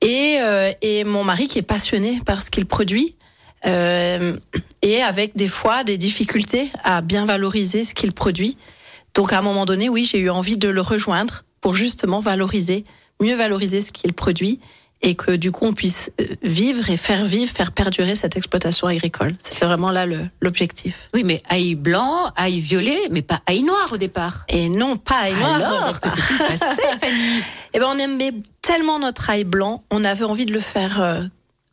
Et, 0.00 0.38
euh, 0.40 0.72
et 0.80 1.04
mon 1.04 1.24
mari 1.24 1.46
qui 1.46 1.58
est 1.58 1.62
passionné 1.62 2.20
par 2.24 2.42
ce 2.42 2.50
qu'il 2.50 2.66
produit 2.66 3.16
et 3.62 5.02
avec 5.02 5.36
des 5.36 5.46
fois 5.46 5.84
des 5.84 5.98
difficultés 5.98 6.70
à 6.82 7.02
bien 7.02 7.26
valoriser 7.26 7.84
ce 7.84 7.94
qu'il 7.94 8.12
produit. 8.12 8.56
Donc 9.14 9.34
à 9.34 9.38
un 9.38 9.42
moment 9.42 9.66
donné, 9.66 9.90
oui, 9.90 10.08
j'ai 10.10 10.18
eu 10.18 10.30
envie 10.30 10.56
de 10.56 10.70
le 10.70 10.80
rejoindre 10.80 11.44
pour 11.60 11.74
justement 11.74 12.20
valoriser, 12.20 12.86
mieux 13.20 13.34
valoriser 13.34 13.82
ce 13.82 13.92
qu'il 13.92 14.14
produit 14.14 14.60
et 15.02 15.14
que 15.14 15.32
du 15.32 15.50
coup 15.50 15.66
on 15.66 15.72
puisse 15.72 16.10
euh, 16.20 16.24
vivre 16.42 16.90
et 16.90 16.96
faire 16.96 17.24
vivre, 17.24 17.50
faire 17.50 17.72
perdurer 17.72 18.14
cette 18.14 18.36
exploitation 18.36 18.86
agricole. 18.86 19.34
C'était 19.38 19.64
vraiment 19.64 19.90
là 19.90 20.06
l'objectif. 20.40 21.08
Oui, 21.14 21.24
mais 21.24 21.42
ail 21.48 21.74
blanc, 21.74 22.30
ail 22.36 22.60
violet, 22.60 23.00
mais 23.10 23.22
pas 23.22 23.40
ail 23.46 23.62
noir 23.62 23.88
au 23.92 23.96
départ. 23.96 24.44
Et 24.48 24.68
non, 24.68 24.96
pas 24.96 25.20
ail 25.22 25.34
noir. 25.34 25.54
Alors, 25.54 26.00
que 26.00 26.08
s'est-il 26.08 26.38
passé, 26.58 26.82
Fanny? 27.00 27.42
Eh 27.72 27.78
ben, 27.78 27.86
on 27.88 27.98
aimait 27.98 28.32
tellement 28.60 28.98
notre 28.98 29.30
ail 29.30 29.44
blanc, 29.44 29.84
on 29.90 30.04
avait 30.04 30.24
envie 30.24 30.46
de 30.46 30.52
le 30.52 30.60
faire 30.60 31.00
euh, 31.00 31.22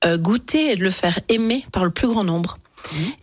euh, 0.05 0.17
goûter 0.17 0.71
et 0.71 0.75
de 0.75 0.83
le 0.83 0.91
faire 0.91 1.19
aimer 1.27 1.65
par 1.71 1.83
le 1.83 1.91
plus 1.91 2.07
grand 2.07 2.23
nombre. 2.23 2.57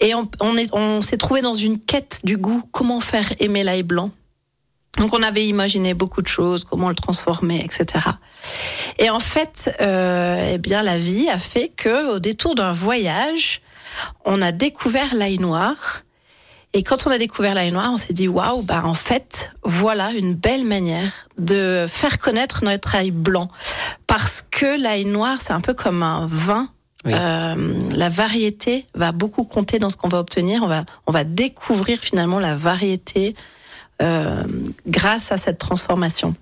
Et 0.01 0.15
on, 0.15 0.29
on 0.41 1.01
s'est 1.01 1.17
trouvé 1.17 1.41
dans 1.41 1.55
une 1.55 1.79
quête 1.79 2.21
du 2.25 2.37
goût, 2.37 2.63
comment 2.71 3.01
faire 3.01 3.33
aimer 3.41 3.65
l'ail 3.65 3.83
blanc. 3.83 4.11
Donc 4.99 5.13
on 5.13 5.23
avait 5.23 5.47
imaginé 5.47 5.93
beaucoup 5.95 6.23
de 6.23 6.29
choses, 6.29 6.65
comment 6.65 6.89
le 6.89 6.95
transformer, 6.95 7.65
etc. 7.65 8.05
Et 8.99 9.11
en 9.11 9.19
fait, 9.19 9.75
euh, 9.81 10.53
eh 10.55 10.59
bien 10.59 10.83
la 10.83 10.99
vie 10.99 11.29
a 11.29 11.39
fait 11.39 11.69
que 11.69 12.15
au 12.15 12.19
détour 12.19 12.55
d'un 12.55 12.73
voyage, 12.73 13.61
on 14.25 14.41
a 14.41 14.53
découvert 14.53 15.15
l'ail 15.15 15.39
noir. 15.39 16.03
Et 16.77 16.83
quand 16.83 17.07
on 17.07 17.11
a 17.11 17.19
découvert 17.19 17.55
l'ail 17.55 17.71
noir, 17.71 17.91
on 17.93 17.97
s'est 17.97 18.13
dit 18.13 18.29
waouh, 18.29 18.63
bah 18.63 18.83
en 18.85 18.95
fait, 18.95 19.53
voilà 19.63 20.11
une 20.13 20.35
belle 20.35 20.65
manière 20.65 21.13
de 21.39 21.87
faire 21.89 22.19
connaître 22.19 22.65
notre 22.65 22.97
ail 22.97 23.13
blanc, 23.13 23.49
parce 24.07 24.45
que 24.51 24.81
l'ail 24.81 25.05
noir, 25.05 25.39
c'est 25.41 25.53
un 25.53 25.61
peu 25.61 25.75
comme 25.75 26.03
un 26.03 26.27
vin. 26.27 26.69
Euh, 27.07 27.81
la 27.95 28.09
variété 28.09 28.87
va 28.95 29.13
beaucoup 29.13 29.45
compter 29.45 29.79
dans 29.79 29.91
ce 29.91 29.97
qu'on 29.97 30.09
va 30.09 30.19
obtenir. 30.19 30.63
On 30.63 30.67
va, 30.67 30.85
on 31.07 31.13
va 31.13 31.23
découvrir 31.25 31.99
finalement 31.99 32.41
la 32.41 32.57
variété 32.57 33.37
grâce 34.87 35.33
à 35.33 35.37
cette 35.39 35.59
transformation. 35.59 36.35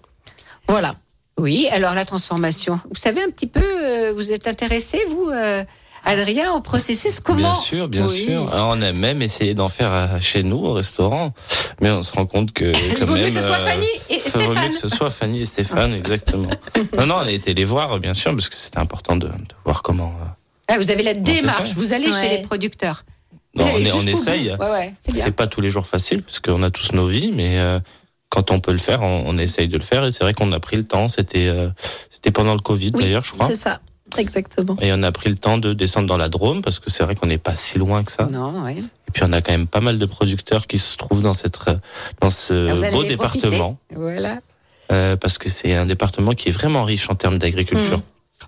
Voilà. 0.68 0.94
Oui, 1.38 1.68
alors 1.72 1.94
la 1.94 2.04
transformation. 2.04 2.78
Vous 2.90 3.00
savez 3.00 3.22
un 3.22 3.30
petit 3.30 3.46
peu, 3.46 3.60
euh, 3.62 4.12
vous 4.14 4.30
êtes 4.32 4.46
intéressé, 4.46 5.00
vous, 5.08 5.28
euh, 5.30 5.64
Adrien, 6.04 6.52
au 6.52 6.60
processus 6.60 7.20
Comment 7.20 7.38
Bien 7.38 7.54
sûr, 7.54 7.88
bien 7.88 8.06
Oui. 8.06 8.24
sûr. 8.26 8.52
Alors, 8.52 8.68
on 8.76 8.82
a 8.82 8.92
même 8.92 9.22
essayé 9.22 9.54
d'en 9.54 9.68
faire 9.68 9.92
euh, 9.92 10.06
chez 10.20 10.42
nous 10.42 10.58
au 10.58 10.72
restaurant, 10.72 11.32
mais 11.80 11.90
on 11.90 12.02
se 12.02 12.12
rend 12.12 12.26
compte 12.26 12.52
que 12.52 12.72
quand 12.98 13.06
vaut 13.06 13.14
mieux 13.14 13.22
même, 13.22 13.30
que 13.30 13.40
ce 13.40 13.46
soit 13.46 13.56
euh, 13.58 13.66
Fanny 13.66 13.86
et 14.10 14.20
ça 14.20 14.38
vaut 14.38 14.44
mieux 14.48 14.52
Stéphane. 14.54 14.70
que 14.72 14.76
ce 14.78 14.88
soit 14.88 15.10
Fanny 15.10 15.40
et 15.40 15.44
Stéphane, 15.46 15.94
exactement. 15.94 16.48
non, 16.98 17.06
non, 17.06 17.14
on 17.16 17.26
a 17.26 17.30
été 17.30 17.54
les 17.54 17.64
voir, 17.64 17.98
bien 17.98 18.14
sûr, 18.14 18.32
parce 18.34 18.48
que 18.48 18.58
c'était 18.58 18.78
important 18.78 19.16
de, 19.16 19.28
de 19.28 19.32
voir 19.64 19.82
comment. 19.82 20.12
euh, 20.20 20.26
Ah, 20.68 20.76
Vous 20.78 20.90
avez 20.90 21.02
la 21.02 21.14
démarche, 21.14 21.72
vous 21.74 21.92
allez 21.92 22.08
Ouais. 22.10 22.20
chez 22.20 22.28
les 22.36 22.42
producteurs. 22.42 23.04
Non, 23.54 23.66
on, 23.74 23.78
est- 23.78 23.92
on 23.92 24.00
essaye. 24.02 24.50
Ouais, 24.58 24.70
ouais, 24.70 24.94
c'est 25.14 25.30
pas 25.36 25.46
tous 25.46 25.60
les 25.60 25.68
jours 25.70 25.86
facile 25.86 26.22
parce 26.22 26.38
qu'on 26.40 26.62
a 26.62 26.70
tous 26.70 26.92
nos 26.92 27.06
vies, 27.06 27.32
mais 27.34 27.58
euh, 27.58 27.78
quand 28.30 28.50
on 28.50 28.60
peut 28.60 28.72
le 28.72 28.78
faire, 28.78 29.02
on, 29.02 29.24
on 29.26 29.36
essaye 29.38 29.68
de 29.68 29.76
le 29.76 29.82
faire. 29.84 30.04
Et 30.06 30.10
c'est 30.10 30.24
vrai 30.24 30.32
qu'on 30.34 30.52
a 30.52 30.60
pris 30.60 30.76
le 30.76 30.84
temps. 30.84 31.08
C'était 31.08 31.48
euh, 31.48 31.68
c'était 32.10 32.30
pendant 32.30 32.54
le 32.54 32.60
Covid 32.60 32.92
Oui, 32.94 33.04
d'ailleurs, 33.04 33.24
je 33.24 33.32
crois. 33.32 33.48
c'est 33.48 33.56
ça. 33.56 33.80
Exactement. 34.18 34.76
Et 34.82 34.92
on 34.92 35.02
a 35.02 35.10
pris 35.12 35.30
le 35.30 35.36
temps 35.36 35.56
de 35.56 35.72
descendre 35.72 36.06
dans 36.06 36.18
la 36.18 36.28
Drôme 36.28 36.60
parce 36.60 36.78
que 36.80 36.90
c'est 36.90 37.02
vrai 37.02 37.14
qu'on 37.14 37.26
n'est 37.28 37.38
pas 37.38 37.56
si 37.56 37.78
loin 37.78 38.04
que 38.04 38.12
ça. 38.12 38.26
Non, 38.26 38.62
ouais. 38.62 38.76
Et 38.78 39.10
puis 39.12 39.22
on 39.26 39.32
a 39.32 39.40
quand 39.40 39.52
même 39.52 39.66
pas 39.66 39.80
mal 39.80 39.98
de 39.98 40.04
producteurs 40.06 40.66
qui 40.66 40.76
se 40.78 40.96
trouvent 40.98 41.22
dans 41.22 41.32
cette 41.32 41.58
euh, 41.68 41.76
dans 42.20 42.28
ce 42.28 42.90
beau 42.92 43.04
département 43.04 43.78
profiter. 43.88 44.14
Voilà. 44.16 44.38
euh, 44.92 45.16
parce 45.16 45.38
que 45.38 45.48
c'est 45.48 45.74
un 45.74 45.86
département 45.86 46.32
qui 46.32 46.48
est 46.50 46.52
vraiment 46.52 46.84
riche 46.84 47.08
en 47.10 47.14
termes 47.14 47.38
d'agriculture. 47.38 48.00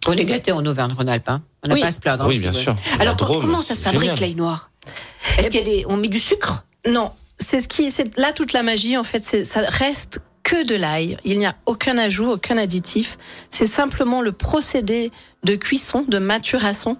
On 0.06 0.12
est 0.12 0.24
gâtés 0.24 0.52
en 0.52 0.64
Auvergne-Rhône-Alpes. 0.64 1.28
hein. 1.28 1.42
On 1.64 1.68
n'a 1.68 1.74
Oui. 1.74 1.80
pas 1.80 1.86
à 1.86 1.90
se 1.90 2.00
plaindre. 2.00 2.24
Oui, 2.26 2.30
aussi, 2.34 2.40
bien 2.40 2.52
ouais. 2.52 2.60
sûr. 2.60 2.74
Alors, 3.00 3.16
Drôme, 3.16 3.40
comment 3.42 3.62
ça 3.62 3.74
se 3.74 3.82
fabrique 3.82 4.18
l'ail 4.20 4.34
noir 4.34 4.70
Est-ce 5.38 5.50
qu'il 5.50 5.60
y 5.60 5.62
a 5.62 5.66
des... 5.66 5.84
On 5.88 5.96
met 5.96 6.08
du 6.08 6.18
sucre? 6.18 6.64
Non, 6.88 7.10
c'est 7.38 7.60
ce 7.60 7.68
qui, 7.68 7.90
c'est 7.90 8.16
là 8.18 8.32
toute 8.32 8.52
la 8.52 8.62
magie. 8.62 8.96
En 8.98 9.04
fait, 9.04 9.24
c'est 9.24 9.44
ça 9.44 9.60
reste 9.60 10.20
que 10.44 10.64
de 10.64 10.76
l'ail. 10.76 11.16
Il 11.24 11.38
n'y 11.38 11.46
a 11.46 11.56
aucun 11.66 11.98
ajout, 11.98 12.30
aucun 12.30 12.56
additif. 12.56 13.18
C'est 13.50 13.66
simplement 13.66 14.20
le 14.20 14.30
procédé 14.30 15.10
de 15.42 15.56
cuisson, 15.56 16.04
de 16.06 16.18
maturation, 16.18 16.96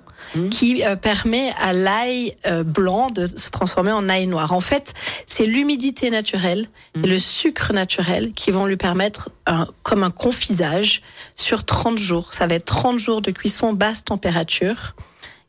qui 0.51 0.85
euh, 0.85 0.97
permet 0.97 1.53
à 1.61 1.73
l'ail 1.73 2.35
euh, 2.47 2.63
blanc 2.63 3.11
de 3.11 3.27
se 3.27 3.51
transformer 3.51 3.93
en 3.93 4.09
ail 4.09 4.27
noir. 4.27 4.53
En 4.53 4.61
fait, 4.61 4.95
c'est 5.27 5.47
l'humidité 5.47 6.11
naturelle 6.11 6.67
et 6.97 7.07
le 7.07 7.19
sucre 7.19 7.73
naturel 7.73 8.33
qui 8.33 8.51
vont 8.51 8.67
lui 8.67 8.79
permettre, 8.79 9.31
un, 9.47 9.69
comme 9.83 10.03
un 10.03 10.11
confisage, 10.11 11.03
sur 11.37 11.65
30 11.65 11.99
jours. 11.99 12.33
Ça 12.33 12.47
va 12.47 12.55
être 12.55 12.65
30 12.65 12.99
jours 12.99 13.21
de 13.21 13.31
cuisson 13.31 13.75
basse 13.75 14.05
température 14.05 14.95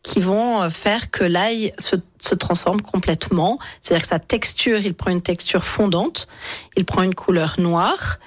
qui 0.05 0.19
vont 0.19 0.61
euh, 0.61 0.69
faire 0.69 1.09
que 1.09 1.23
l'ail 1.23 1.73
se, 1.79 1.95
se 2.21 2.35
transforme 2.35 2.79
complètement. 2.79 3.57
C'est-à-dire 3.81 4.03
que 4.03 4.07
sa 4.07 4.19
texture, 4.19 4.79
il 4.79 4.93
prend 4.93 5.09
une 5.09 5.23
texture 5.23 5.65
fondante, 5.65 6.27
il 6.77 6.85
prend 6.85 7.01
une 7.01 7.15
couleur 7.15 7.55
noire. 7.57 8.19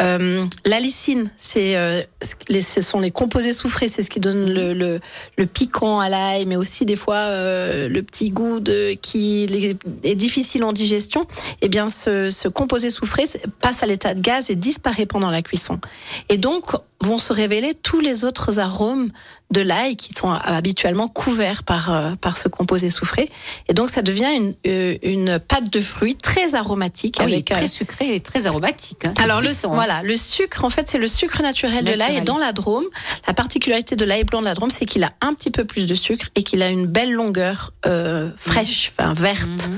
Euh, 0.00 0.46
la 0.64 0.80
lysine, 0.80 1.30
c'est, 1.36 1.76
euh, 1.76 2.00
ce 2.22 2.80
sont 2.80 3.00
les 3.00 3.10
composés 3.10 3.52
soufrés, 3.52 3.88
c'est 3.88 4.04
ce 4.04 4.10
qui 4.10 4.20
donne 4.20 4.48
le, 4.48 4.72
le, 4.72 5.00
le 5.36 5.46
piquant 5.46 5.98
à 5.98 6.08
l'ail, 6.08 6.46
mais 6.46 6.56
aussi 6.56 6.86
des 6.86 6.94
fois 6.94 7.16
euh, 7.16 7.88
le 7.88 8.02
petit 8.04 8.30
goût 8.30 8.60
de, 8.60 8.94
qui 9.02 9.44
est 10.04 10.14
difficile 10.14 10.62
en 10.64 10.72
digestion. 10.72 11.26
Eh 11.62 11.68
bien, 11.68 11.90
ce, 11.90 12.30
ce 12.30 12.48
composé 12.48 12.90
soufré 12.90 13.24
passe 13.60 13.82
à 13.82 13.86
l'état 13.86 14.14
de 14.14 14.20
gaz 14.20 14.50
et 14.50 14.54
disparaît 14.54 15.06
pendant 15.06 15.30
la 15.30 15.42
cuisson. 15.42 15.80
Et 16.28 16.38
donc, 16.38 16.76
vont 17.00 17.18
se 17.18 17.32
révéler 17.32 17.74
tous 17.74 18.00
les 18.00 18.24
autres 18.24 18.58
arômes 18.60 19.10
de 19.50 19.62
l'ail 19.62 19.96
qui 19.96 20.12
sont 20.12 20.30
habituellement 20.30 21.08
couverts 21.08 21.62
par, 21.62 21.90
euh, 21.92 22.14
par 22.20 22.36
ce 22.36 22.48
composé 22.48 22.90
soufré. 22.90 23.30
Et 23.68 23.72
donc, 23.72 23.88
ça 23.88 24.02
devient 24.02 24.28
une, 24.36 24.54
euh, 24.66 24.96
une 25.02 25.38
pâte 25.38 25.70
de 25.70 25.80
fruits 25.80 26.16
très 26.16 26.54
aromatique. 26.54 27.16
Ah 27.18 27.24
oui, 27.24 27.32
avec 27.32 27.46
très 27.46 27.64
un- 27.64 27.66
sucré 27.66 28.14
et 28.14 28.20
très 28.20 28.46
aromatique. 28.46 29.06
hein. 29.06 29.14
Alors 29.22 29.40
le, 29.40 29.48
hein. 29.48 29.68
voilà, 29.72 30.02
le 30.02 30.18
sucre, 30.18 30.64
en 30.64 30.68
fait, 30.68 30.86
c'est 30.90 30.98
le 30.98 31.06
sucre 31.06 31.40
naturel, 31.42 31.82
de 31.84 31.92
l'ail. 31.92 32.18
Et 32.18 32.20
dans 32.20 32.36
la 32.36 32.52
Drôme, 32.52 32.84
la 33.26 33.32
particularité 33.32 33.96
de 33.96 34.04
l'ail 34.04 34.24
blanc 34.24 34.40
de 34.40 34.44
la 34.44 34.52
Drôme, 34.54 34.68
c'est 34.70 34.84
qu'il 34.84 35.02
a 35.02 35.12
un 35.22 35.32
petit 35.32 35.50
peu 35.50 35.64
plus 35.64 35.86
de 35.86 35.94
sucre 35.94 36.26
et 36.34 36.42
qu'il 36.42 36.62
a 36.62 36.68
une 36.68 36.84
belle 36.86 37.12
longueur 37.12 37.72
euh, 37.86 38.30
fraîche, 38.36 38.92
enfin 38.98 39.14
verte, 39.14 39.70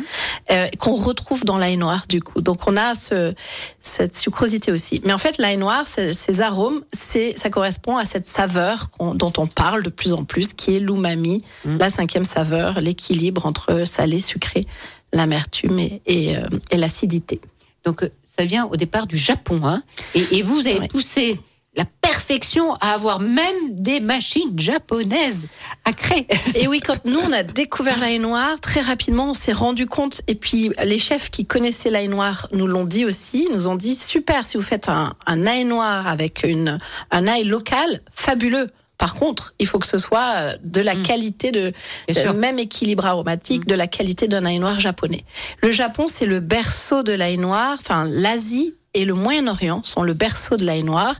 euh, 0.50 0.66
qu'on 0.80 0.96
retrouve 0.96 1.44
dans 1.44 1.58
l'ail 1.58 1.76
noir 1.76 2.06
du 2.08 2.20
coup. 2.20 2.40
Donc 2.40 2.66
on 2.66 2.76
a 2.76 2.96
ce, 2.96 3.34
cette 3.80 4.18
sucrosité 4.18 4.72
aussi. 4.72 5.00
Mais 5.04 5.12
en 5.12 5.18
fait, 5.18 5.38
l'ail 5.38 5.58
noir, 5.58 5.84
ces 5.86 6.40
arômes, 6.40 6.82
c'est 6.92 7.34
ça 7.38 7.50
correspond 7.50 7.96
à 7.98 8.04
cette 8.04 8.26
saveur 8.26 8.90
dont 8.98 9.32
on 9.38 9.46
parle 9.46 9.59
de 9.82 9.90
plus 9.90 10.12
en 10.12 10.24
plus, 10.24 10.52
qui 10.52 10.76
est 10.76 10.80
l'umami, 10.80 11.42
la 11.64 11.90
cinquième 11.90 12.24
saveur, 12.24 12.80
l'équilibre 12.80 13.46
entre 13.46 13.84
salé, 13.84 14.20
sucré, 14.20 14.66
l'amertume 15.12 15.78
et, 15.78 16.02
et, 16.06 16.36
euh, 16.36 16.42
et 16.70 16.76
l'acidité. 16.76 17.40
Donc, 17.84 18.02
euh, 18.02 18.10
ça 18.24 18.44
vient 18.44 18.66
au 18.66 18.76
départ 18.76 19.06
du 19.06 19.16
Japon. 19.16 19.60
Hein. 19.64 19.82
Et, 20.14 20.38
et 20.38 20.42
vous 20.42 20.66
avez 20.66 20.88
poussé 20.88 21.38
la 21.76 21.84
perfection 21.84 22.74
à 22.74 22.94
avoir 22.94 23.20
même 23.20 23.54
des 23.70 24.00
machines 24.00 24.58
japonaises 24.58 25.46
à 25.84 25.92
créer. 25.92 26.26
Et 26.56 26.66
oui, 26.66 26.80
quand 26.80 27.04
nous 27.04 27.20
on 27.20 27.32
a 27.32 27.44
découvert 27.44 27.98
l'ail 28.00 28.18
noir, 28.18 28.58
très 28.60 28.80
rapidement 28.80 29.30
on 29.30 29.34
s'est 29.34 29.52
rendu 29.52 29.86
compte, 29.86 30.22
et 30.26 30.34
puis 30.34 30.72
les 30.84 30.98
chefs 30.98 31.30
qui 31.30 31.46
connaissaient 31.46 31.90
l'ail 31.90 32.08
noir 32.08 32.48
nous 32.52 32.66
l'ont 32.66 32.84
dit 32.84 33.04
aussi, 33.04 33.48
nous 33.54 33.68
ont 33.68 33.76
dit 33.76 33.94
super, 33.94 34.48
si 34.48 34.56
vous 34.56 34.64
faites 34.64 34.88
un, 34.88 35.14
un 35.26 35.46
ail 35.46 35.64
noir 35.64 36.08
avec 36.08 36.42
une, 36.42 36.80
un 37.12 37.26
ail 37.28 37.44
local, 37.44 38.00
fabuleux. 38.12 38.66
Par 39.00 39.14
contre, 39.14 39.54
il 39.58 39.66
faut 39.66 39.78
que 39.78 39.86
ce 39.86 39.96
soit 39.96 40.34
euh, 40.36 40.56
de 40.62 40.82
la 40.82 40.94
qualité 40.94 41.52
de, 41.52 41.68
Mm. 41.70 41.72
Bien 42.12 42.14
de 42.14 42.20
sûr. 42.20 42.34
Mm. 42.34 42.38
même 42.38 42.58
équilibre 42.58 43.06
aromatique, 43.06 43.66
de 43.66 43.74
la 43.74 43.86
qualité 43.86 44.28
d'un 44.28 44.44
ail 44.44 44.58
noir 44.58 44.78
japonais. 44.78 45.24
Le 45.62 45.72
Japon, 45.72 46.04
c'est 46.06 46.26
le 46.26 46.40
berceau 46.40 47.02
de 47.02 47.12
l'ail 47.12 47.38
noir. 47.38 47.78
Enfin, 47.80 48.04
l'Asie 48.06 48.74
et 48.92 49.04
le 49.04 49.14
Moyen-Orient 49.14 49.82
sont 49.84 50.02
le 50.02 50.14
berceau 50.14 50.56
de 50.56 50.64
l'ail 50.64 50.82
noir. 50.82 51.14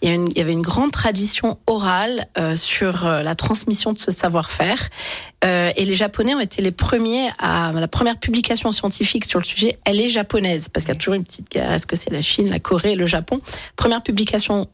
Il 0.00 0.08
y, 0.36 0.40
avait 0.40 0.52
une 0.52 0.62
grande 0.62 0.92
tradition 0.92 1.58
orale 1.66 2.26
euh, 2.38 2.54
sur 2.54 3.04
euh, 3.04 3.22
la 3.22 3.34
transmission 3.34 3.92
de 3.92 3.98
ce 3.98 4.12
savoir-faire. 4.12 4.88
Euh, 5.44 5.70
et 5.76 5.84
les 5.84 5.96
Japonais 5.96 6.34
ont 6.34 6.40
été 6.40 6.62
les 6.62 6.70
premiers 6.70 7.28
à 7.38 7.72
la 7.72 7.88
première 7.88 8.18
publication 8.18 8.70
scientifique 8.70 9.24
sur 9.24 9.40
le 9.40 9.44
sujet. 9.44 9.76
Elle 9.84 10.00
est 10.00 10.08
japonaise 10.08 10.68
parce 10.68 10.86
qu'il 10.86 10.94
y 10.94 10.96
a 10.96 10.98
toujours 10.98 11.14
une 11.14 11.24
petite 11.24 11.50
guerre. 11.50 11.72
Est-ce 11.72 11.86
que 11.86 11.96
c'est 11.96 12.10
la 12.10 12.22
Chine, 12.22 12.48
la 12.48 12.60
Corée, 12.60 12.94
le 12.94 13.06
Japon? 13.06 13.40
Première 13.74 14.02
publication 14.02 14.68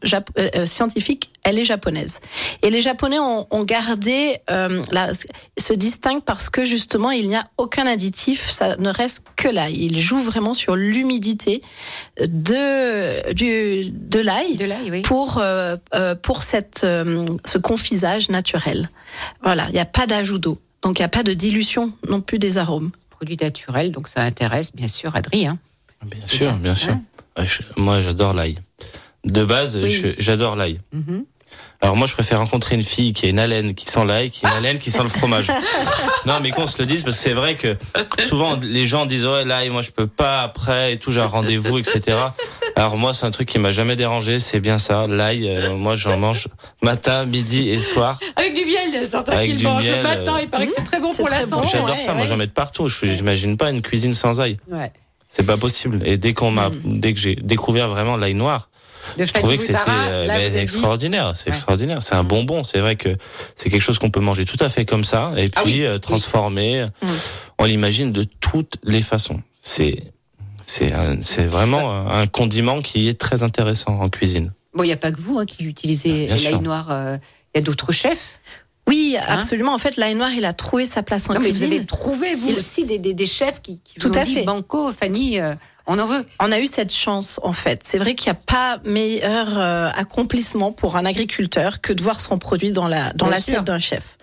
scientifique, 0.65 1.33
elle 1.45 1.59
est 1.59 1.65
japonaise. 1.65 2.21
Et 2.63 2.71
les 2.71 2.81
Japonais 2.81 3.19
ont, 3.19 3.65
gardé 3.65 4.37
la, 4.49 5.13
se 5.59 5.73
distinguent 5.73 6.23
parce 6.23 6.49
que 6.49 6.65
justement 6.65 7.11
il 7.11 7.29
n'y 7.29 7.37
a 7.37 7.45
aucun 7.59 7.87
additif, 7.87 8.49
ça 8.49 8.77
ne 8.77 8.89
reste 8.89 9.25
que 9.37 9.49
l'ail. 9.49 9.77
Ils 9.85 9.99
jouent 9.99 10.23
vraiment 10.23 10.55
sur 10.55 10.77
l'humidité 10.77 11.61
de 12.43 13.33
du 13.33 13.91
de 13.91 14.21
l'ail 14.21 14.57
De 14.57 14.65
l'ail, 14.65 14.91
oui. 14.91 15.03
pour 15.03 15.39
euh, 15.39 15.77
euh, 15.95 16.15
pour 16.15 16.43
cette 16.43 16.83
euh, 16.85 17.25
ce 17.45 17.59
confisage 17.59 18.29
naturel. 18.29 18.89
Voilà, 19.43 19.67
il 19.69 19.73
n'y 19.75 19.79
a 19.81 19.85
pas 19.85 20.07
d'ajout 20.07 20.39
d'eau, 20.39 20.61
donc 20.83 20.99
il 20.99 21.03
n'y 21.03 21.07
a 21.07 21.09
pas 21.09 21.23
de 21.23 21.33
dilution 21.35 21.93
non 22.09 22.21
plus 22.21 22.39
des 22.39 22.59
arômes. 22.59 22.91
Produit 23.11 23.37
naturel, 23.41 23.93
donc 23.93 24.09
ça 24.09 24.23
intéresse 24.23 24.75
bien 24.75 24.89
sûr 24.89 25.15
Adrien. 25.15 25.59
Bien 26.05 26.27
sûr, 26.27 26.53
bien 26.57 26.75
sûr. 26.75 26.97
Je- 27.39 27.63
moi, 27.77 28.01
j'adore 28.01 28.35
l'ail. 28.35 28.57
De 29.25 29.45
base, 29.45 29.77
Oui. 29.81 30.15
j'adore 30.19 30.57
l'ail. 30.57 30.81
Mhm. 30.93 31.25
Alors 31.83 31.97
moi, 31.97 32.07
je 32.07 32.13
préfère 32.13 32.39
rencontrer 32.39 32.77
une 32.77 32.85
fille 32.85 33.13
qui 33.13 33.27
a 33.27 33.29
une 33.29 33.41
haleine 33.41 33.75
qui 33.75 33.87
sent 33.87 34.05
l'ail, 34.05 34.31
qui 34.31 34.47
a 34.47 34.51
une 34.51 34.55
haleine 34.55 34.79
qui 34.79 34.93
sent 34.93 35.03
le 35.03 35.09
fromage. 35.09 35.49
non, 36.27 36.35
mais 36.41 36.53
qu'on 36.53 36.69
se 36.69 36.79
le 36.79 36.87
dise 36.87 37.03
parce 37.03 37.17
que 37.17 37.23
c'est 37.23 37.33
vrai 37.33 37.57
que 37.57 37.77
souvent 38.21 38.57
les 38.63 38.87
gens 38.87 39.05
disent 39.05 39.27
ouais 39.27 39.45
l'ail, 39.45 39.69
moi 39.71 39.83
je 39.83 39.91
peux 39.91 40.07
pas 40.07 40.43
après 40.43 40.93
et 40.93 40.99
tout, 40.99 41.11
j'ai 41.11 41.21
un 41.21 41.27
rendez-vous, 41.27 41.79
etc. 41.79 42.19
Alors 42.77 42.97
moi, 42.97 43.13
c'est 43.13 43.27
un 43.27 43.33
truc 43.33 43.49
qui 43.49 43.59
m'a 43.59 43.73
jamais 43.73 43.97
dérangé, 43.97 44.39
c'est 44.39 44.61
bien 44.61 44.79
ça. 44.79 45.09
L'ail, 45.09 45.49
euh, 45.49 45.75
moi 45.75 45.97
j'en 45.97 46.17
mange 46.17 46.47
matin, 46.83 47.27
midi 47.27 47.69
et 47.69 47.81
soir. 47.81 48.21
Avec 48.37 48.55
du 48.55 48.65
miel, 48.65 49.05
certains 49.05 49.33
Avec 49.33 49.57
du 49.57 49.65
mangent 49.65 49.83
miel, 49.83 49.97
le 49.97 50.03
matin, 50.03 50.37
euh, 50.37 50.43
il 50.43 50.49
paraît 50.49 50.69
que 50.69 50.73
c'est 50.73 50.85
très 50.85 51.01
bon 51.01 51.13
C'est 51.13 51.23
pour 51.23 51.31
la 51.31 51.41
santé. 51.41 51.69
J'adore 51.73 51.91
ouais, 51.91 51.99
ça, 51.99 52.15
moi 52.15 52.27
j'en 52.27 52.37
mets 52.37 52.47
de 52.47 52.53
partout. 52.53 52.87
Je 52.87 53.07
j'imagine 53.07 53.57
pas 53.57 53.71
une 53.71 53.83
cuisine 53.83 54.13
sans 54.13 54.41
ail. 54.41 54.57
Ouais. 54.71 54.93
C'est 55.29 55.47
pas 55.47 55.57
possible. 55.57 56.01
Et 56.05 56.17
dès 56.17 56.33
qu'on 56.33 56.53
m'a, 56.53 56.71
dès 56.85 57.13
que 57.13 57.19
j'ai 57.19 57.35
découvert 57.35 57.89
vraiment 57.89 58.17
l'ail 58.17 58.35
noir, 58.35 58.69
De 59.19 59.25
je 59.25 59.33
trouvais 59.33 59.57
que 59.57 59.63
c'était 59.63 59.79
euh, 59.89 60.61
extraordinaire. 60.61 61.33
C'est 61.35 61.51
Ouais. 61.51 61.57
extraordinaire. 61.57 62.03
C'est 62.03 62.15
un 62.15 62.25
bonbon. 62.25 62.65
C'est 62.65 62.81
vrai 62.81 62.97
que 62.97 63.17
c'est 63.57 63.71
quelque 63.71 63.83
chose 63.83 63.99
qu'on 63.99 64.11
peut 64.11 64.21
manger 64.21 64.45
tout 64.45 64.57
à 64.61 64.69
fait 64.69 64.85
comme 64.85 65.05
ça 65.05 65.33
et 65.37 65.45
puis 65.49 65.53
Ah 65.57 65.63
oui, 65.65 65.83
euh, 65.85 65.95
oui. 65.95 66.01
transformer. 66.01 66.87
On 67.59 67.65
l'imagine 67.65 68.13
de 68.13 68.25
toutes 68.41 68.77
les 68.85 69.01
façons. 69.01 69.43
C'est 69.61 70.13
c'est 70.65 71.45
vraiment 71.47 72.09
un 72.11 72.27
condiment 72.27 72.81
qui 72.81 73.09
est 73.09 73.19
très 73.21 73.43
intéressant 73.43 73.99
en 74.01 74.09
cuisine. 74.09 74.53
Bon, 74.75 74.85
il 74.85 74.87
n'y 74.87 74.93
a 74.93 74.97
pas 74.97 75.11
que 75.13 75.21
vous 75.21 75.39
hein, 75.39 75.45
qui 75.47 75.65
utilisez 75.65 76.29
l'ail 76.29 76.61
noir. 76.61 76.91
euh, 76.91 77.19
Il 77.55 77.59
y 77.59 77.63
a 77.63 77.65
d'autres 77.65 77.93
chefs. 77.93 78.39
Oui, 78.89 79.17
absolument. 79.29 79.75
En 79.75 79.79
fait, 79.79 79.97
l'ail 79.97 80.15
noir, 80.15 80.31
il 80.37 80.45
a 80.45 80.53
trouvé 80.53 80.87
sa 80.87 81.03
place 81.03 81.29
en 81.29 81.35
Hein 81.35 81.39
mais 81.41 81.51
vous 81.51 81.57
cuisine. 81.57 81.73
avez 81.73 81.85
trouvé, 81.85 82.35
vous 82.35 82.49
Il- 82.51 82.57
aussi, 82.57 82.85
des, 82.85 82.99
des, 82.99 83.15
des 83.15 83.27
chefs 83.27 83.61
qui, 83.63 83.81
qui 83.81 83.95
Tout 84.01 84.09
vous 84.09 84.15
ont 84.15 84.21
à 84.21 84.25
dit, 84.25 84.35
fait. 84.35 84.45
Banco, 84.45 84.93
Fanny, 84.93 85.41
euh, 85.41 85.55
on 85.87 85.99
en 85.99 86.07
veut. 86.07 86.25
On 86.41 86.53
a 86.53 86.61
eu 86.61 86.67
cette 86.67 86.95
chance, 86.95 87.41
en 87.43 87.53
fait. 87.53 87.81
C'est 87.83 87.99
vrai 87.99 88.15
qu'il 88.15 88.31
n'y 88.31 88.39
a 88.39 88.41
pas 88.47 88.79
meilleur 88.85 89.59
euh, 89.59 89.91
accomplissement 89.95 90.73
pour 90.73 90.97
un 90.97 91.05
agriculteur 91.05 91.81
que 91.81 91.93
de 91.93 92.03
voir 92.03 92.21
son 92.21 92.39
produit 92.39 92.73
dans 92.73 92.87
la 92.87 93.13
dans 93.15 93.27
l'assiette 93.27 93.65
d'un 93.65 93.79
chef. 93.79 94.17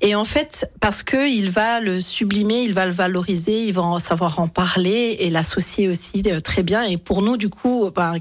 Et 0.00 0.14
en 0.14 0.24
fait, 0.24 0.70
parce 0.80 1.02
que 1.02 1.28
il 1.28 1.50
va 1.50 1.80
le 1.80 2.00
sublimer, 2.00 2.62
il 2.62 2.72
va 2.72 2.86
le 2.86 2.92
valoriser, 2.92 3.64
il 3.64 3.72
va 3.72 3.82
en 3.82 3.98
savoir 3.98 4.38
en 4.40 4.48
parler 4.48 5.16
et 5.20 5.30
l'associer 5.30 5.88
aussi 5.88 6.22
euh, 6.26 6.40
très 6.40 6.62
bien. 6.62 6.82
Et 6.84 6.96
pour 6.96 7.22
nous, 7.22 7.36
du 7.36 7.50
coup, 7.50 7.90
ben, 7.94 8.16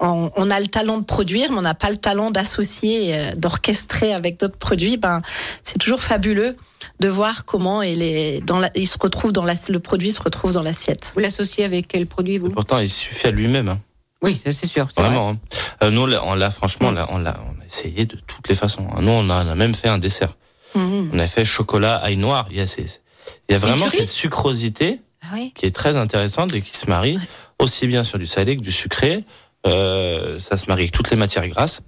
on, 0.00 0.30
on 0.36 0.50
a 0.50 0.60
le 0.60 0.66
talent 0.66 0.98
de 0.98 1.04
produire, 1.04 1.52
mais 1.52 1.58
on 1.58 1.62
n'a 1.62 1.74
pas 1.74 1.90
le 1.90 1.96
talent 1.96 2.30
d'associer, 2.30 3.14
euh, 3.14 3.32
d'orchestrer 3.36 4.12
avec 4.12 4.40
d'autres 4.40 4.58
produits. 4.58 4.96
Ben, 4.96 5.22
c'est 5.62 5.78
toujours 5.78 6.02
fabuleux 6.02 6.56
de 7.00 7.08
voir 7.08 7.44
comment 7.44 7.82
il 7.82 8.02
est 8.02 8.40
dans 8.42 8.58
la, 8.58 8.70
il 8.74 8.86
se 8.86 8.98
retrouve 9.00 9.32
dans 9.32 9.44
la, 9.44 9.54
le 9.68 9.80
produit 9.80 10.12
se 10.12 10.22
retrouve 10.22 10.52
dans 10.52 10.62
l'assiette. 10.62 11.12
Vous 11.14 11.20
l'associez 11.20 11.64
avec 11.64 11.88
quel 11.88 12.06
produit, 12.06 12.38
vous? 12.38 12.50
Pourtant, 12.50 12.78
il 12.78 12.90
suffit 12.90 13.26
à 13.26 13.30
lui-même. 13.30 13.68
hein. 13.68 13.80
Oui, 14.22 14.38
c'est 14.44 14.66
sûr. 14.66 14.86
Vraiment. 14.96 15.30
hein. 15.30 15.38
Euh, 15.82 15.90
nous, 15.90 16.02
on 16.02 16.34
l'a- 16.34 16.50
franchement, 16.50 16.88
on 16.88 16.92
l'a, 16.92 17.06
on 17.10 17.18
l'a, 17.18 17.40
on 17.46 17.60
a 17.60 17.64
essayé 17.66 18.04
de 18.04 18.16
toutes 18.26 18.48
les 18.48 18.54
façons. 18.54 18.86
hein. 18.94 19.00
Nous, 19.00 19.10
on 19.10 19.30
a, 19.30 19.44
on 19.44 19.48
a 19.48 19.54
même 19.54 19.74
fait 19.74 19.88
un 19.88 19.96
dessert. 19.98 20.36
Mhm. 20.74 21.10
On 21.14 21.18
a 21.18 21.26
fait 21.26 21.44
chocolat 21.44 21.96
ail 22.04 22.18
noir. 22.18 22.46
Il 22.50 22.58
y 22.58 22.60
a, 22.60 22.66
ces- 22.66 23.00
il 23.48 23.52
y 23.52 23.54
a 23.54 23.58
vraiment 23.58 23.88
cette 23.88 24.08
sucrosité 24.10 25.00
Ah 25.22 25.28
oui. 25.32 25.52
qui 25.56 25.64
est 25.64 25.74
très 25.74 25.96
intéressante 25.96 26.52
et 26.52 26.60
qui 26.60 26.76
se 26.76 26.86
marie 26.86 27.18
aussi 27.58 27.86
bien 27.86 28.04
sur 28.04 28.18
du 28.18 28.26
salé 28.26 28.56
que 28.58 28.62
du 28.62 28.72
sucré. 28.72 29.24
Euh, 29.66 30.38
ça 30.38 30.58
se 30.58 30.66
marie 30.66 30.82
avec 30.82 30.92
toutes 30.92 31.10
les 31.10 31.16
matières 31.16 31.48
grasses. 31.48 31.80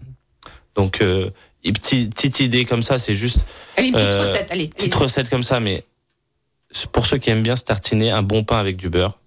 Donc, 0.75 1.03
euh, 1.03 1.31
petite, 1.71 2.13
petite 2.13 2.41
idée 2.41 2.65
comme 2.65 2.83
ça, 2.83 2.99
c'est 2.99 3.15
juste 3.15 3.45
Allez, 3.77 3.89
une 3.89 3.95
petite 3.95 4.09
Euh, 4.09 4.21
recette. 4.23 4.49
Allez, 4.51 4.67
petite 4.69 4.93
allez. 4.95 5.05
recette 5.05 5.29
comme 5.31 5.45
ça, 5.45 5.61
mais 5.61 5.85
pour 6.91 7.07
ceux 7.07 7.19
qui 7.19 7.31
aiment 7.31 7.43
bien 7.45 7.55
se 7.55 7.63
tartiner 7.65 8.11
un 8.11 8.23
bon 8.23 8.43
pain 8.43 8.59
avec 8.59 8.77
du 8.77 8.89
beurre, 8.89 9.19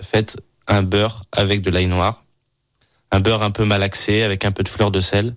faites 0.00 0.36
un 0.66 0.82
beurre 0.82 1.22
avec 1.30 1.60
de 1.62 1.70
l'ail 1.70 1.86
noir, 1.86 2.22
un 3.12 3.20
beurre 3.20 3.42
un 3.42 3.50
peu 3.52 3.64
malaxé 3.64 4.22
avec 4.22 4.44
un 4.44 4.50
peu 4.50 4.64
de 4.64 4.68
fleur 4.68 4.90
de 4.90 5.00
sel 5.00 5.36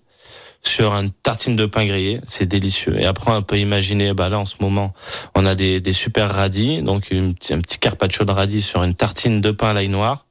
sur 0.64 0.94
une 0.94 1.12
tartine 1.12 1.56
de 1.56 1.66
pain 1.66 1.86
grillé, 1.86 2.20
c'est 2.28 2.46
délicieux. 2.48 3.00
Et 3.00 3.06
après, 3.06 3.32
on 3.32 3.42
peut 3.44 3.60
imaginer, 3.60 4.14
bah 4.14 4.28
là, 4.28 4.40
en 4.40 4.46
ce 4.46 4.56
moment, 4.60 4.94
on 5.36 5.46
a 5.46 5.54
des, 5.56 5.80
des 5.80 5.94
super 5.94 6.30
radis, 6.34 6.82
donc 6.82 7.12
une, 7.12 7.36
un 7.52 7.62
petit 7.62 7.78
carpaccio 7.78 8.26
de 8.26 8.32
radis 8.32 8.62
sur 8.62 8.84
une 8.84 8.96
tartine 8.96 9.40
de 9.40 9.52
pain 9.52 9.70
à 9.70 9.74
l'ail 9.74 9.88
noir. 9.90 10.26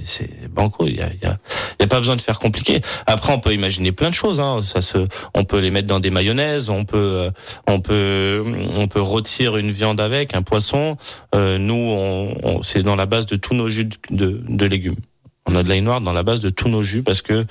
Et 0.00 0.04
C'est 0.06 0.48
banco, 0.52 0.84
il 0.86 0.96
y 0.96 1.00
a, 1.00 1.08
y, 1.22 1.26
a, 1.26 1.38
y 1.80 1.84
a 1.84 1.86
pas 1.86 1.98
besoin 1.98 2.16
de 2.16 2.20
faire 2.20 2.38
compliqué. 2.38 2.80
Après, 3.06 3.32
on 3.32 3.40
peut 3.40 3.52
imaginer 3.52 3.92
plein 3.92 4.08
de 4.10 4.14
choses. 4.14 4.40
Hein. 4.40 4.60
Ça 4.62 4.80
se, 4.80 4.98
on 5.34 5.44
peut 5.44 5.58
les 5.60 5.70
mettre 5.70 5.88
dans 5.88 6.00
des 6.00 6.10
mayonnaises, 6.10 6.70
on 6.70 6.84
peut, 6.84 6.96
euh, 6.98 7.30
on 7.66 7.80
peut, 7.80 8.44
on 8.78 8.86
peut 8.88 9.00
rôtir 9.00 9.56
une 9.56 9.70
viande 9.70 10.00
avec 10.00 10.34
un 10.34 10.42
poisson. 10.42 10.96
Euh, 11.34 11.58
nous, 11.58 11.74
on, 11.74 12.36
on- 12.42 12.62
c'est 12.62 12.82
dans 12.82 12.96
la 12.96 13.06
base 13.06 13.26
de 13.26 13.36
tous 13.36 13.54
nos 13.54 13.68
jus 13.68 13.86
de, 13.86 13.96
de, 14.10 14.42
de 14.48 14.66
légumes. 14.66 14.96
On 15.48 15.54
a 15.54 15.62
de 15.62 15.68
l'ail 15.68 15.80
noir 15.80 16.00
dans 16.00 16.12
la 16.12 16.24
base 16.24 16.40
de 16.40 16.50
tous 16.50 16.68
nos 16.68 16.82
jus 16.82 17.04
parce 17.04 17.22
que 17.22 17.46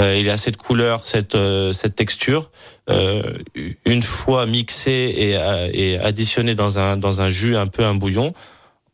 euh, 0.00 0.16
il 0.20 0.28
a 0.28 0.36
cette 0.36 0.58
couleur, 0.58 1.06
cette 1.06 1.34
euh, 1.34 1.72
cette 1.72 1.94
texture. 1.94 2.50
Euh, 2.90 3.38
une 3.86 4.02
fois 4.02 4.44
mixé 4.44 4.90
et, 5.16 5.36
euh, 5.36 5.70
et 5.72 5.98
additionné 5.98 6.54
dans 6.54 6.78
un 6.78 6.98
dans 6.98 7.22
un 7.22 7.30
jus 7.30 7.56
un 7.56 7.66
peu 7.66 7.84
un 7.86 7.94
bouillon, 7.94 8.34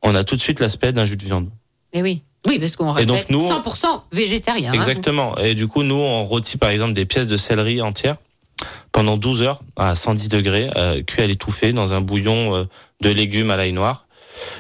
on 0.02 0.14
a 0.14 0.22
tout 0.22 0.36
de 0.36 0.40
suite 0.40 0.60
l'aspect 0.60 0.92
d'un 0.92 1.04
jus 1.04 1.16
de 1.16 1.24
viande. 1.24 1.48
Eh 1.92 2.02
oui. 2.02 2.22
Oui, 2.46 2.58
parce 2.58 2.76
qu'on 2.76 2.96
Et 2.96 3.06
donc, 3.06 3.16
répète 3.16 3.30
nous, 3.30 3.40
on- 3.40 3.48
100% 3.48 4.02
végétarien. 4.12 4.70
hein, 4.70 4.74
Exactement. 4.74 5.36
Et 5.38 5.54
du 5.54 5.66
coup, 5.66 5.82
nous, 5.82 5.94
on 5.94 6.24
rôtit 6.24 6.58
par 6.58 6.70
exemple 6.70 6.92
des 6.92 7.06
pièces 7.06 7.26
de 7.26 7.36
céleri 7.36 7.80
entières 7.80 8.16
pendant 8.92 9.16
12 9.16 9.42
heures 9.42 9.60
à 9.76 9.94
110 9.94 10.28
degrés, 10.28 10.70
euh, 10.76 11.02
cuit 11.02 11.22
à 11.22 11.26
l'étouffée 11.26 11.72
dans 11.72 11.94
un 11.94 12.00
bouillon 12.00 12.54
euh, 12.54 12.64
de 13.02 13.10
légumes 13.10 13.50
à 13.50 13.56
l'ail 13.56 13.72
noir. 13.72 14.06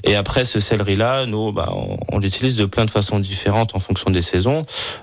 Et 0.04 0.14
après, 0.16 0.44
ce 0.44 0.60
céleri-là, 0.60 1.26
nous, 1.26 1.52
bah, 1.52 1.68
on, 1.72 1.98
on 2.10 2.18
l'utilise 2.18 2.56
de 2.56 2.64
plein 2.64 2.84
de 2.84 2.90
façons 2.90 3.18
différentes 3.20 3.74
en 3.74 3.78
fonction 3.80 4.10
des 4.10 4.22
saisons. 4.22 4.62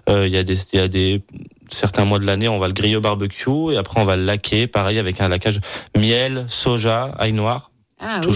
Euh, 0.10 0.26
Il 0.28 0.34
y 0.34 0.38
a 0.38 0.44
des, 0.44 0.58
il 0.74 0.80
y 0.80 0.82
a 0.82 0.88
des 0.88 1.22
certains 1.70 2.04
mois 2.06 2.20
de 2.20 2.26
l'année, 2.26 2.48
on 2.50 2.58
va 2.58 2.68
le 2.68 2.74
griller 2.74 2.96
au 2.98 3.02
barbecue 3.02 3.72
et 3.74 3.78
après 3.78 4.00
on 4.02 4.04
va 4.04 4.18
le 4.18 4.26
laquer, 4.26 4.68
pareil 4.68 4.98
avec 5.00 5.22
un 5.22 5.30
laquage 5.30 5.60
miel, 5.98 6.46
soja, 6.50 7.14
ail 7.18 7.32
noir, 7.34 7.72
Ah 8.00 8.20
oui. 8.26 8.34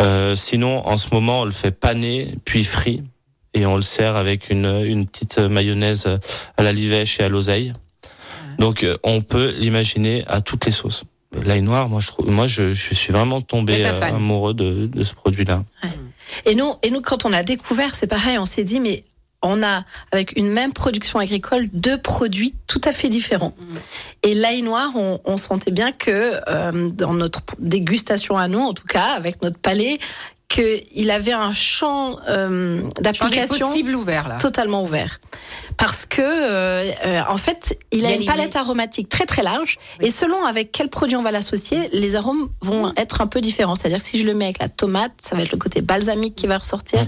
Euh, 0.00 0.34
sinon, 0.36 0.86
en 0.86 0.96
ce 0.96 1.08
moment, 1.12 1.42
on 1.42 1.44
le 1.44 1.50
fait 1.50 1.70
paner 1.70 2.34
puis 2.44 2.64
frit 2.64 3.02
et 3.54 3.66
on 3.66 3.76
le 3.76 3.82
sert 3.82 4.16
avec 4.16 4.50
une, 4.50 4.82
une 4.84 5.06
petite 5.06 5.38
mayonnaise 5.38 6.08
à 6.56 6.62
la 6.62 6.72
livèche 6.72 7.20
et 7.20 7.24
à 7.24 7.28
l'oseille. 7.28 7.72
Donc, 8.58 8.84
euh, 8.84 8.96
on 9.02 9.20
peut 9.22 9.54
l'imaginer 9.58 10.24
à 10.26 10.40
toutes 10.40 10.66
les 10.66 10.72
sauces. 10.72 11.04
L'ail 11.44 11.62
noir, 11.62 11.88
moi, 11.88 12.00
je 12.00 12.08
trouve, 12.08 12.30
moi, 12.30 12.46
je, 12.46 12.72
je 12.72 12.94
suis 12.94 13.12
vraiment 13.12 13.40
tombé 13.40 13.84
euh, 13.84 14.00
amoureux 14.02 14.54
de, 14.54 14.86
de 14.86 15.02
ce 15.02 15.14
produit-là. 15.14 15.64
Et 16.44 16.54
nous, 16.54 16.74
et 16.82 16.90
nous, 16.90 17.00
quand 17.00 17.24
on 17.24 17.32
a 17.32 17.42
découvert, 17.42 17.94
c'est 17.94 18.06
pareil, 18.06 18.38
on 18.38 18.44
s'est 18.44 18.64
dit, 18.64 18.80
mais 18.80 19.04
on 19.42 19.62
a, 19.62 19.84
avec 20.12 20.36
une 20.36 20.50
même 20.50 20.72
production 20.72 21.18
agricole, 21.18 21.68
deux 21.72 21.98
produits 21.98 22.54
tout 22.66 22.80
à 22.84 22.92
fait 22.92 23.08
différents. 23.08 23.54
Et 24.22 24.34
l'ail 24.34 24.62
noir, 24.62 24.90
on, 24.94 25.20
on 25.24 25.36
sentait 25.36 25.70
bien 25.70 25.92
que, 25.92 26.34
euh, 26.48 26.90
dans 26.90 27.14
notre 27.14 27.40
dégustation 27.58 28.36
à 28.36 28.48
nous, 28.48 28.60
en 28.60 28.74
tout 28.74 28.86
cas, 28.86 29.14
avec 29.16 29.40
notre 29.42 29.58
palais, 29.58 29.98
qu'il 30.50 31.10
avait 31.12 31.32
un 31.32 31.52
champ 31.52 32.18
euh, 32.28 32.82
d'application 33.00 33.66
possibles 33.66 33.94
ouvert, 33.94 34.28
là. 34.28 34.36
totalement 34.38 34.82
ouvert. 34.82 35.20
Parce 35.76 36.06
que 36.06 36.20
euh, 36.22 36.90
euh, 37.04 37.22
en 37.28 37.36
fait, 37.36 37.78
il 37.92 38.04
a 38.04 38.10
Il 38.10 38.14
y 38.14 38.18
a 38.18 38.20
une 38.20 38.26
palette 38.26 38.56
aromatique 38.56 39.08
très 39.08 39.26
très 39.26 39.42
large 39.42 39.78
et 40.00 40.10
selon 40.10 40.44
avec 40.44 40.72
quel 40.72 40.88
produit 40.88 41.16
on 41.16 41.22
va 41.22 41.30
l'associer, 41.30 41.88
les 41.92 42.16
arômes 42.16 42.48
vont 42.60 42.92
être 42.96 43.20
un 43.20 43.26
peu 43.26 43.40
différents. 43.40 43.74
C'est-à-dire 43.74 43.98
que 43.98 44.04
si 44.04 44.20
je 44.20 44.26
le 44.26 44.34
mets 44.34 44.46
avec 44.46 44.60
la 44.60 44.68
tomate, 44.68 45.12
ça 45.20 45.36
va 45.36 45.42
être 45.42 45.52
le 45.52 45.58
côté 45.58 45.80
balsamique 45.80 46.34
qui 46.34 46.46
va 46.46 46.58
ressortir. 46.58 47.06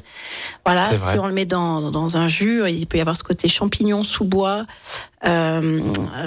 Voilà, 0.65 0.85
si 0.85 1.19
on 1.19 1.27
le 1.27 1.33
met 1.33 1.47
dans, 1.47 1.91
dans 1.91 2.17
un 2.17 2.29
jus, 2.29 2.63
il 2.71 2.87
peut 2.87 2.99
y 2.99 3.01
avoir 3.01 3.17
ce 3.17 3.25
côté 3.25 3.49
champignon 3.49 4.05
sous 4.05 4.25
bois. 4.25 4.67
Euh, 5.25 5.81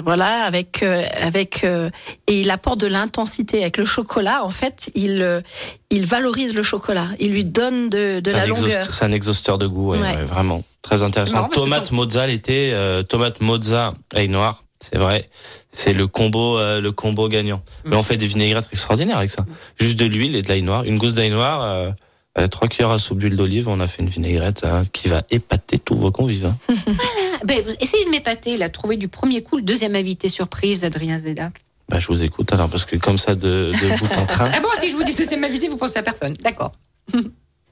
voilà, 0.04 0.44
avec 0.44 0.82
euh, 0.82 1.02
avec 1.20 1.64
euh, 1.64 1.90
et 2.26 2.40
il 2.40 2.50
apporte 2.50 2.80
de 2.80 2.86
l'intensité 2.86 3.60
avec 3.60 3.76
le 3.76 3.84
chocolat. 3.84 4.42
En 4.42 4.50
fait, 4.50 4.90
il 4.94 5.42
il 5.90 6.06
valorise 6.06 6.54
le 6.54 6.62
chocolat. 6.62 7.08
Il 7.20 7.32
lui 7.32 7.44
donne 7.44 7.90
de, 7.90 8.22
la 8.24 8.46
longueur. 8.46 8.84
c'est 8.90 9.04
un 9.04 9.12
exhausteur 9.12 9.58
de 9.58 9.66
goût, 9.66 9.90
ouais, 9.90 9.98
Ouais. 9.98 10.16
ouais, 10.16 10.24
vraiment. 10.24 10.62
Très 10.86 11.02
intéressant. 11.02 11.34
marrant 11.34 11.48
que 11.48 11.54
Tomate 11.54 11.92
mozza 11.92 12.26
l'été, 12.26 12.70
euh, 12.72 13.02
tomate 13.02 13.40
mozza 13.40 13.92
ail 14.14 14.28
noir, 14.28 14.62
c'est 14.80 14.96
vrai. 14.98 15.26
C'est 15.72 15.92
le 15.92 16.06
combo, 16.06 16.58
euh, 16.58 16.80
le 16.80 16.92
combo 16.92 17.28
gagnant. 17.28 17.58
Mm. 17.84 17.90
Mais 17.90 17.96
on 17.96 18.02
fait 18.02 18.16
des 18.16 18.26
vinaigrettes 18.26 18.68
extraordinaires 18.72 19.18
avec 19.18 19.30
ça. 19.30 19.44
Juste 19.78 19.98
de 19.98 20.06
l'huile 20.06 20.36
et 20.36 20.42
de 20.42 20.48
l'ail 20.48 20.62
noir. 20.62 20.84
Une 20.84 20.96
gousse 20.98 21.14
d'ail 21.14 21.30
noir, 21.30 21.62
euh, 21.62 21.90
euh, 22.38 22.46
trois 22.48 22.68
cuillères 22.68 22.90
à 22.90 22.98
soupe 22.98 23.18
d'huile 23.18 23.36
d'olive. 23.36 23.68
On 23.68 23.80
a 23.80 23.86
fait 23.88 24.02
une 24.02 24.08
vinaigrette 24.08 24.62
euh, 24.64 24.84
qui 24.92 25.08
va 25.08 25.22
épater 25.30 25.78
tous 25.78 25.96
vos 25.96 26.12
convives. 26.12 26.46
hein. 26.46 26.56
Ben, 27.44 27.62
essayez 27.80 28.04
de 28.06 28.10
m'épater, 28.10 28.56
là, 28.56 28.70
trouver 28.70 28.96
du 28.96 29.08
premier 29.08 29.42
coup 29.42 29.56
le 29.56 29.62
deuxième 29.62 29.94
invité 29.94 30.28
surprise, 30.28 30.84
Adrien 30.84 31.18
Zeda. 31.18 31.50
Bah, 31.88 31.98
je 31.98 32.06
vous 32.08 32.24
écoute 32.24 32.52
alors 32.52 32.68
parce 32.68 32.84
que 32.84 32.96
comme 32.96 33.18
ça 33.18 33.34
de, 33.34 33.70
de 33.72 33.98
bout 33.98 34.16
en 34.18 34.26
train. 34.26 34.50
Ah 34.54 34.60
bon, 34.60 34.68
si 34.78 34.88
je 34.90 34.96
vous 34.96 35.04
dis 35.04 35.14
deuxième 35.14 35.44
invité, 35.44 35.68
vous 35.68 35.76
pensez 35.76 35.98
à 35.98 36.02
personne. 36.02 36.34
D'accord. 36.42 36.72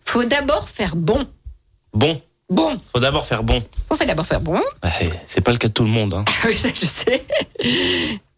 Faut 0.05 0.25
d'abord 0.25 0.69
faire 0.69 0.97
bon. 0.97 1.27
Bon, 1.95 2.21
Bon. 2.51 2.79
faut 2.93 3.01
d'abord 3.01 3.27
faire 3.27 3.43
bon. 3.43 3.63
Faut 3.89 3.97
d'abord 4.05 4.27
faire 4.27 4.41
bon. 4.41 4.61
C'est 5.27 5.41
pas 5.41 5.53
le 5.53 5.59
cas 5.59 5.69
de 5.69 5.73
tout 5.73 5.85
le 5.85 5.91
monde. 5.91 6.15
Hein. 6.15 6.25
oui, 6.45 6.55
ça, 6.57 6.69
je 6.75 6.87
sais. 6.87 7.25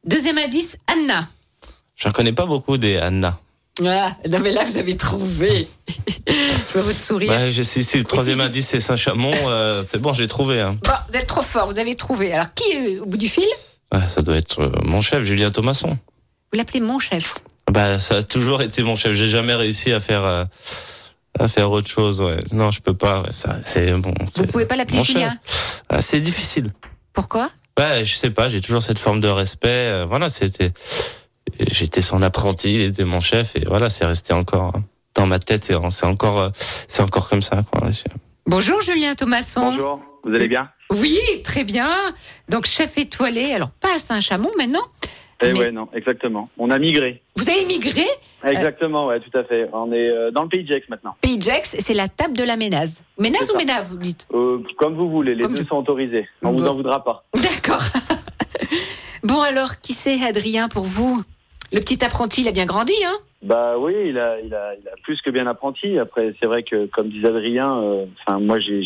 Deuxième 0.05 0.39
indice, 0.39 0.79
Anna. 0.87 1.29
J'en 1.97 2.11
connais 2.11 2.33
pas 2.33 2.47
beaucoup 2.47 2.77
des 2.77 2.97
Anna. 2.97 3.41
Ah, 3.85 4.11
non, 4.29 4.39
mais 4.41 4.53
là, 4.53 4.65
vous 4.65 4.79
avez 4.79 4.97
trouvé. 4.97 5.69
je 6.27 6.73
vois 6.73 6.83
votre 6.83 7.01
sourire. 7.01 7.29
Bah, 7.29 7.51
je, 7.51 7.63
si, 7.63 7.85
si 7.85 7.99
le 7.99 8.05
troisième 8.05 8.41
je 8.41 8.47
indice 8.47 8.69
c'est 8.69 8.81
Saint-Chamond, 8.81 9.35
euh, 9.49 9.83
c'est 9.85 9.99
bon, 9.99 10.15
j'ai 10.15 10.29
trouvé. 10.29 10.61
Hein. 10.61 10.77
Bon, 10.83 10.93
vous 11.11 11.17
êtes 11.17 11.27
trop 11.27 11.43
fort, 11.43 11.67
vous 11.67 11.79
avez 11.79 11.95
trouvé. 11.95 12.33
Alors, 12.33 12.55
qui 12.55 12.65
est 12.73 12.99
au 12.99 13.07
bout 13.07 13.19
du 13.19 13.29
fil? 13.29 13.45
Ouais, 13.93 14.07
ça 14.09 14.23
doit 14.23 14.37
être 14.37 14.61
euh, 14.61 14.73
mon 14.85 15.03
chef, 15.03 15.25
Julien 15.25 15.51
Thomasson. 15.51 15.91
Vous 15.91 16.59
l'appelez 16.59 16.81
mon 16.81 16.99
chef. 16.99 17.39
Bah, 17.71 17.99
ça 17.99 18.17
a 18.17 18.23
toujours 18.23 18.63
été 18.63 18.83
mon 18.83 18.97
chef. 18.97 19.13
J'ai 19.13 19.29
jamais 19.29 19.55
réussi 19.55 19.93
à 19.93 20.01
faire 20.01 20.25
euh, 20.25 20.45
à 21.39 21.49
faire 21.49 21.71
autre 21.71 21.89
chose. 21.89 22.21
Ouais. 22.21 22.39
Non, 22.53 22.71
je 22.71 22.81
peux 22.81 22.95
pas. 22.95 23.23
ouais, 23.23 23.33
ça, 23.33 23.57
c'est 23.63 23.93
bon. 23.93 24.15
Vous 24.35 24.47
pouvez 24.47 24.67
pas 24.67 24.77
l'appeler. 24.77 25.03
Julien 25.03 25.37
Ah, 25.89 26.03
c'est 26.03 26.21
difficile. 26.21 26.73
Pourquoi? 27.13 27.51
Ouais, 27.79 28.05
je 28.05 28.15
sais 28.17 28.31
pas. 28.31 28.49
J'ai 28.49 28.61
toujours 28.61 28.83
cette 28.83 28.99
forme 28.99 29.21
de 29.21 29.29
respect. 29.29 29.69
euh, 29.69 30.05
voilà, 30.09 30.29
c'était. 30.29 30.73
J'étais 31.61 32.01
son 32.01 32.23
apprenti, 32.23 32.75
il 32.75 32.81
était 32.83 33.05
mon 33.05 33.21
chef 33.21 33.55
et 33.57 33.65
voilà, 33.67 33.89
c'est 33.89 34.05
resté 34.05 34.33
encore 34.33 34.73
hein, 34.77 34.83
dans 35.15 35.27
ma 35.27 35.39
tête. 35.39 35.65
C'est 35.65 35.75
c'est 35.91 36.07
encore 36.07 36.41
euh, 36.41 36.51
c'est 36.89 37.03
encore 37.03 37.29
comme 37.29 37.41
ça. 37.41 37.61
Quoi. 37.71 37.89
Bonjour 38.47 38.83
Julien 38.83 39.15
Thomasson. 39.15 39.71
Bonjour, 39.71 40.01
vous 40.25 40.35
allez 40.35 40.49
bien? 40.49 40.69
Oui, 40.91 41.19
très 41.45 41.65
bien. 41.65 41.89
Donc 42.49 42.67
chef 42.67 42.99
étoilé, 42.99 43.53
alors 43.55 43.71
pas 43.71 43.95
à 43.95 43.99
Saint-Chamond 43.99 44.51
maintenant. 44.59 44.83
Eh 45.43 45.53
Mais- 45.53 45.59
ouais, 45.59 45.71
non, 45.73 45.89
exactement. 45.93 46.49
On 46.57 46.71
a 46.71 46.79
migré. 46.79 47.21
Vous 47.37 47.49
avez 47.49 47.65
migré? 47.67 48.05
Exactement, 48.45 49.07
ouais, 49.09 49.21
tout 49.21 49.37
à 49.37 49.45
fait. 49.45 49.69
On 49.73 49.93
est 49.93 50.09
euh, 50.09 50.31
dans 50.31 50.43
le 50.45 50.49
pays 50.49 50.67
Gex 50.67 50.89
maintenant. 50.89 51.15
Pays 51.21 51.41
Jex, 51.41 51.77
c'est 51.79 51.93
la 51.95 52.09
table 52.09 52.37
de 52.37 52.43
la 52.45 52.57
Ménaz. 52.57 53.03
Ménaz 53.19 53.51
ou 53.53 53.57
Ménaz, 53.59 53.91
vous 53.91 53.99
dites? 53.99 54.27
Euh, 54.33 54.63
comme 54.79 54.95
vous 54.95 55.11
voulez, 55.11 55.35
les 55.35 55.43
Comme 55.43 55.53
deux 55.55 55.65
sont 55.65 55.77
autorisés. 55.77 56.27
On 56.43 56.53
vous 56.53 56.59
Bon. 56.63 56.69
en 56.71 56.75
voudra 56.75 57.05
pas. 57.05 57.25
D'accord. 57.35 57.83
bon 59.23 59.41
alors, 59.43 59.81
qui 59.81 59.93
c'est 59.93 60.23
Adrien 60.25 60.69
pour 60.69 60.85
vous? 60.85 61.23
Le 61.73 61.81
petit 61.81 62.05
apprenti, 62.05 62.43
il 62.43 62.49
a 62.49 62.53
bien 62.53 62.67
grandi, 62.67 62.95
hein? 63.05 63.15
Bah 63.43 63.77
oui, 63.79 63.93
il 64.07 64.19
a, 64.19 64.41
il 64.41 64.55
a, 64.55 64.75
il 64.81 64.89
a 64.89 64.93
plus 65.03 65.21
que 65.21 65.31
bien 65.31 65.47
apprenti. 65.47 65.99
Après, 65.99 66.35
c'est 66.41 66.47
vrai 66.47 66.63
que, 66.63 66.87
comme 66.87 67.09
disait 67.11 67.29
Adrien, 67.29 67.77
euh, 67.83 68.07
enfin 68.27 68.39
moi 68.41 68.59
j'ai, 68.59 68.83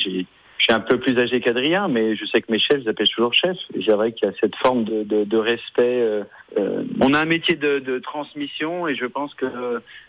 je 0.60 0.64
suis 0.64 0.72
un 0.74 0.80
peu 0.80 0.98
plus 0.98 1.18
âgé 1.18 1.40
qu'Adrien, 1.40 1.88
mais 1.88 2.16
je 2.16 2.26
sais 2.26 2.42
que 2.42 2.52
mes 2.52 2.58
chefs 2.58 2.84
s'appellent 2.84 3.08
toujours 3.08 3.32
chefs. 3.32 3.56
Et 3.74 3.82
c'est 3.82 3.92
vrai 3.92 4.12
qu'il 4.12 4.28
y 4.28 4.30
a 4.30 4.34
cette 4.38 4.54
forme 4.56 4.84
de, 4.84 5.04
de, 5.04 5.24
de 5.24 5.36
respect. 5.38 6.02
euh, 6.02 6.22
euh, 6.58 6.84
on 7.00 7.14
a 7.14 7.18
un 7.18 7.24
métier 7.24 7.56
de, 7.56 7.78
de 7.78 7.98
transmission, 7.98 8.86
et 8.86 8.94
je 8.94 9.06
pense 9.06 9.32
que, 9.34 9.46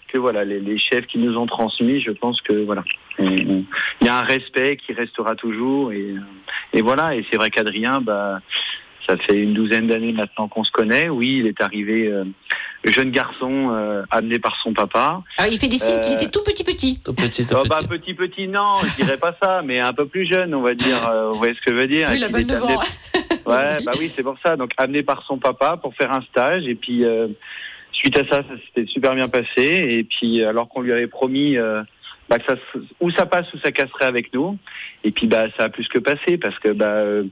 que 0.10 0.18
voilà, 0.18 0.44
les, 0.44 0.60
les 0.60 0.78
chefs 0.78 1.08
qui 1.08 1.20
nous 1.20 1.38
ont 1.38 1.46
transmis, 1.46 2.02
je 2.02 2.12
pense 2.12 2.42
que 2.42 2.66
voilà, 2.66 2.84
il 3.18 3.64
y 4.02 4.10
a 4.10 4.18
un 4.18 4.24
respect 4.24 4.76
qui 4.76 4.92
restera 4.92 5.38
toujours. 5.38 5.94
Et, 5.94 6.02
euh, 6.02 6.20
et 6.74 6.82
voilà, 6.82 7.16
et 7.16 7.26
c'est 7.32 7.38
vrai 7.38 7.50
qu'Adrien, 7.50 8.02
bah 8.02 8.42
ça 9.08 9.18
fait 9.18 9.42
une 9.42 9.54
douzaine 9.54 9.88
d'années 9.88 10.12
maintenant 10.12 10.48
qu'on 10.50 10.66
se 10.66 10.72
connaît. 10.72 11.08
Oui, 11.10 11.38
il 11.40 11.48
est 11.48 11.62
arrivé 11.62 12.08
euh, 12.08 12.26
jeune 12.84 13.12
garçon 13.12 13.70
euh, 13.72 14.04
amené 14.10 14.40
par 14.40 14.56
son 14.64 14.74
papa. 14.74 15.22
Alors 15.38 15.52
il 15.54 15.60
fait 15.60 15.68
des 15.68 15.78
signes 15.78 16.02
qu'il 16.02 16.14
Euh, 16.14 16.16
était 16.16 16.30
tout 16.32 16.44
petit 16.44 16.64
petit. 16.64 17.00
Tout 17.04 17.14
petit, 17.14 17.46
tout 17.46 17.54
Oh, 17.58 17.60
petit. 17.62 17.70
bah, 17.70 17.80
petit 17.88 18.14
petit 18.14 18.48
non, 18.48 18.74
je 18.84 19.04
dirais 19.04 19.18
pas 19.18 19.36
ça, 19.42 19.62
mais 19.64 19.80
un 19.80 19.94
peu 19.94 20.08
plus 20.08 20.26
jeune, 20.26 20.54
on 20.56 20.62
va 20.62 20.74
dire. 20.74 21.08
euh, 21.10 21.30
vous 21.32 21.38
voyez 21.38 21.54
ce 21.54 21.62
que 21.62 21.72
je 21.72 21.76
veux 21.76 21.88
dire 21.88 22.08
Oui, 22.12 22.18
il 22.18 22.24
a 22.24 22.28
Qu'il 22.28 22.38
est 22.38 22.42
29 22.54 22.64
amené- 22.64 22.76
ans. 22.78 22.82
Ouais, 23.46 23.84
bah 23.86 23.92
oui, 24.00 24.08
c'est 24.08 24.24
pour 24.24 24.36
ça. 24.44 24.56
Donc 24.56 24.72
amené 24.78 25.04
par 25.04 25.24
son 25.24 25.38
papa 25.38 25.78
pour 25.78 25.94
faire 25.96 26.12
un 26.12 26.22
stage 26.22 26.68
et 26.68 26.76
puis 26.76 27.06
euh, 27.06 27.28
suite 27.92 28.18
à 28.18 28.24
ça, 28.26 28.42
ça 28.44 28.54
s'était 28.66 28.88
super 28.92 29.14
bien 29.16 29.28
passé 29.28 29.48
et 29.58 30.04
puis 30.04 30.44
alors 30.44 30.68
qu'on 30.70 30.82
lui 30.82 30.92
avait 30.92 31.08
promis 31.08 31.58
euh, 31.58 31.84
bah, 32.30 32.38
que 32.40 32.46
ça 32.46 32.56
se- 32.74 32.80
ou 33.00 33.12
ça 33.12 33.26
passe 33.26 33.52
ou 33.54 33.58
ça 33.60 33.72
casserait 33.72 34.06
avec 34.06 34.34
nous 34.34 34.58
et 35.04 35.12
puis 35.12 35.28
bah 35.28 35.48
ça 35.58 35.66
a 35.66 35.70
plus 35.70 35.88
que 35.88 36.00
passé 36.00 36.38
parce 36.38 36.58
que 36.60 36.70
bah 36.70 36.86
euh, 36.86 37.24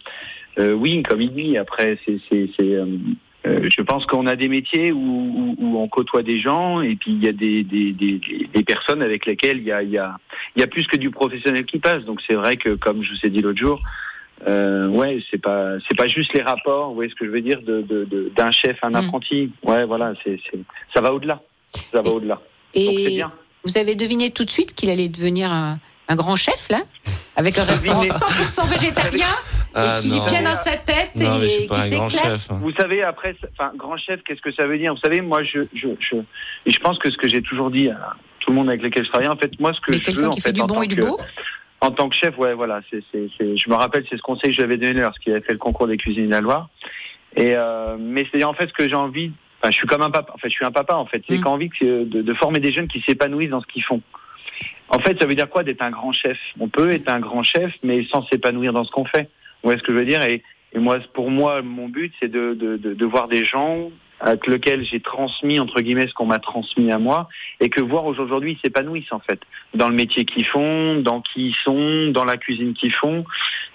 euh, 0.59 0.73
oui, 0.73 1.01
comme 1.03 1.21
il 1.21 1.31
dit, 1.33 1.57
après 1.57 1.97
c'est 2.05 2.17
c'est 2.29 2.49
c'est 2.59 2.75
euh, 3.47 3.69
je 3.75 3.81
pense 3.81 4.05
qu'on 4.05 4.27
a 4.27 4.35
des 4.35 4.49
métiers 4.49 4.91
où, 4.91 4.97
où, 4.99 5.55
où 5.57 5.77
on 5.79 5.87
côtoie 5.87 6.23
des 6.23 6.39
gens 6.39 6.81
et 6.81 6.95
puis 6.95 7.11
il 7.11 7.23
y 7.23 7.27
a 7.27 7.31
des, 7.31 7.63
des, 7.63 7.93
des, 7.93 8.19
des- 8.53 8.63
personnes 8.63 9.01
avec 9.01 9.25
lesquelles 9.25 9.57
il 9.59 9.63
y 9.63 9.71
a, 9.71 9.81
il 9.81 9.89
y, 9.91 9.97
a, 9.97 10.17
il 10.55 10.59
y 10.59 10.63
a 10.63 10.67
plus 10.67 10.85
que 10.87 10.97
du 10.97 11.09
professionnel 11.09 11.65
qui 11.65 11.79
passe. 11.79 12.03
Donc 12.03 12.21
c'est 12.27 12.35
vrai 12.35 12.57
que, 12.57 12.75
comme 12.75 13.01
je 13.01 13.11
vous 13.13 13.19
ai 13.25 13.29
dit 13.29 13.41
l'autre 13.41 13.57
jour, 13.59 13.79
euh, 14.47 14.87
ouais, 14.89 15.19
c'est 15.31 15.37
pas 15.41 15.79
c'est 15.87 15.97
pas 15.97 16.07
juste 16.07 16.33
les 16.33 16.41
rapports, 16.41 16.89
vous 16.89 16.95
voyez 16.95 17.09
ce 17.09 17.15
que 17.15 17.25
je 17.25 17.31
veux 17.31 17.41
dire, 17.41 17.61
de 17.61 17.81
de- 17.81 18.05
de- 18.05 18.31
d'un 18.35 18.51
chef, 18.51 18.77
un 18.83 18.89
Mm. 18.91 18.95
apprenti. 18.95 19.51
Ouais, 19.63 19.85
voilà, 19.85 20.13
c'est 20.23 20.39
c'est 20.49 20.59
ça 20.93 21.01
va 21.01 21.13
au-delà, 21.13 21.41
ça 21.91 22.01
va 22.01 22.09
au-delà. 22.11 22.35
Donc 22.35 22.43
c'est 22.73 22.81
Et 23.03 23.07
bien. 23.15 23.31
vous 23.63 23.77
avez 23.77 23.95
deviné 23.95 24.31
tout 24.31 24.45
de 24.45 24.51
suite 24.51 24.73
qu'il 24.75 24.89
allait 24.89 25.09
devenir 25.09 25.51
un, 25.51 25.79
un 26.09 26.15
grand 26.15 26.35
chef, 26.35 26.67
là 26.69 26.79
Avec 27.37 27.57
un 27.57 27.63
restaurant 27.73 27.99
Deviné. 28.01 28.15
100% 28.15 28.67
végétarien 28.69 29.27
Ah, 29.73 29.95
et 29.97 30.01
qui 30.01 30.09
non. 30.09 30.25
est 30.25 30.29
bien 30.29 30.41
dans 30.41 30.55
sa 30.55 30.75
tête 30.75 31.11
Non, 31.15 31.39
et 31.41 31.67
qui 31.67 31.81
s'éclate. 31.81 32.09
chef. 32.09 32.51
hein. 32.51 32.59
Vous 32.61 32.71
savez, 32.73 33.03
après, 33.03 33.35
c'est- 33.39 33.47
enfin, 33.57 33.71
grand 33.77 33.97
chef, 33.97 34.21
qu'est-ce 34.23 34.41
que 34.41 34.51
ça 34.51 34.65
veut 34.67 34.77
dire? 34.77 34.93
Vous 34.93 34.99
savez, 34.99 35.21
moi, 35.21 35.43
je, 35.43 35.59
je, 35.73 35.87
je, 35.99 36.15
et 36.65 36.71
je 36.71 36.79
pense 36.79 36.97
que 36.99 37.09
ce 37.11 37.17
que 37.17 37.29
j'ai 37.29 37.41
toujours 37.41 37.69
dit 37.71 37.89
à 37.89 38.15
tout 38.39 38.49
le 38.51 38.55
monde 38.55 38.69
avec 38.69 38.81
lequel 38.81 39.05
je 39.05 39.09
travaille, 39.09 39.27
en 39.29 39.37
fait, 39.37 39.51
moi, 39.59 39.71
ce 39.73 39.79
que 39.81 39.91
Mais 39.91 39.99
je 40.03 40.11
veux, 40.11 40.27
en 40.27 40.31
fait, 40.33 40.41
fait 40.41 40.51
du 40.53 40.61
en 40.61 40.65
bon 40.65 40.81
et 40.81 40.87
du 40.87 40.95
que- 40.95 41.01
beau 41.05 41.19
En 41.81 41.91
tant 41.91 42.09
que 42.09 42.15
chef, 42.15 42.37
ouais, 42.37 42.53
voilà, 42.55 42.81
c'est, 42.89 43.01
c'est, 43.11 43.29
c'est, 43.37 43.55
je 43.55 43.69
me 43.69 43.75
rappelle, 43.75 44.03
c'est 44.09 44.17
ce 44.17 44.21
conseil 44.21 44.49
que 44.49 44.53
je 44.53 44.57
lui 44.57 44.63
avais 44.63 44.77
donné 44.77 44.99
lorsqu'il 45.01 45.31
avait 45.31 45.41
fait 45.45 45.53
le 45.53 45.59
concours 45.59 45.87
des 45.87 45.95
cuisines 45.97 46.25
de 46.25 46.31
la 46.31 46.41
Loire. 46.41 46.67
Et 47.37 47.51
euh, 47.55 47.95
mais 47.99 48.25
c'est 48.33 48.43
en 48.43 48.53
fait 48.53 48.67
ce 48.67 48.73
que 48.73 48.89
j'ai 48.89 48.95
envie. 48.95 49.31
Enfin, 49.61 49.71
je 49.71 49.77
suis 49.77 49.87
comme 49.87 50.01
un 50.01 50.09
papa. 50.09 50.33
En 50.33 50.37
fait, 50.39 50.49
je 50.49 50.55
suis 50.55 50.65
un 50.65 50.71
papa. 50.71 50.95
En 50.95 51.05
fait, 51.05 51.21
j'ai 51.29 51.37
Mm. 51.37 51.47
envie 51.47 51.69
que- 51.69 52.03
de, 52.05 52.21
de 52.21 52.33
former 52.33 52.59
des 52.59 52.71
jeunes 52.73 52.87
qui 52.87 53.01
s'épanouissent 53.07 53.51
dans 53.51 53.61
ce 53.61 53.67
qu'ils 53.67 53.83
font. 53.83 54.01
En 54.89 54.99
fait, 54.99 55.19
ça 55.19 55.27
veut 55.27 55.35
dire 55.35 55.49
quoi 55.49 55.63
d'être 55.63 55.81
un 55.83 55.91
grand 55.91 56.11
chef? 56.11 56.37
On 56.59 56.67
peut 56.67 56.91
être 56.91 57.09
un 57.11 57.19
grand 57.19 57.43
chef, 57.43 57.73
mais 57.83 58.03
sans 58.05 58.23
s'épanouir 58.27 58.73
dans 58.73 58.83
ce 58.83 58.91
qu'on 58.91 59.05
fait. 59.05 59.23
Vous 59.61 59.69
voyez 59.69 59.79
ce 59.79 59.83
que 59.83 59.91
je 59.93 59.97
veux 59.97 60.05
dire? 60.05 60.21
Et, 60.23 60.41
et 60.73 60.79
moi, 60.79 60.99
pour 61.13 61.29
moi, 61.29 61.61
mon 61.61 61.89
but, 61.89 62.13
c'est 62.19 62.29
de, 62.31 62.53
de, 62.53 62.77
de, 62.77 62.93
de 62.93 63.05
voir 63.05 63.27
des 63.27 63.45
gens 63.45 63.91
avec 64.21 64.47
lesquels 64.47 64.83
j'ai 64.83 64.99
transmis 64.99 65.61
entre 65.61 65.79
guillemets 65.79 66.07
ce 66.07 66.13
qu'on 66.13 66.25
m'a 66.25 66.39
transmis 66.39 66.91
à 66.91 66.99
moi 66.99 67.29
et 67.61 67.69
que 67.69 67.81
voir 67.81 68.05
aujourd'hui 68.05 68.51
ils 68.51 68.59
s'épanouissent 68.59 69.13
en 69.13 69.19
fait 69.19 69.39
dans 69.73 69.87
le 69.87 69.95
métier 69.95 70.25
qu'ils 70.25 70.45
font, 70.45 70.99
dans 70.99 71.21
qui 71.21 71.49
ils 71.51 71.55
sont, 71.63 72.11
dans 72.11 72.25
la 72.25 72.35
cuisine 72.35 72.73
qu'ils 72.73 72.93
font. 72.93 73.23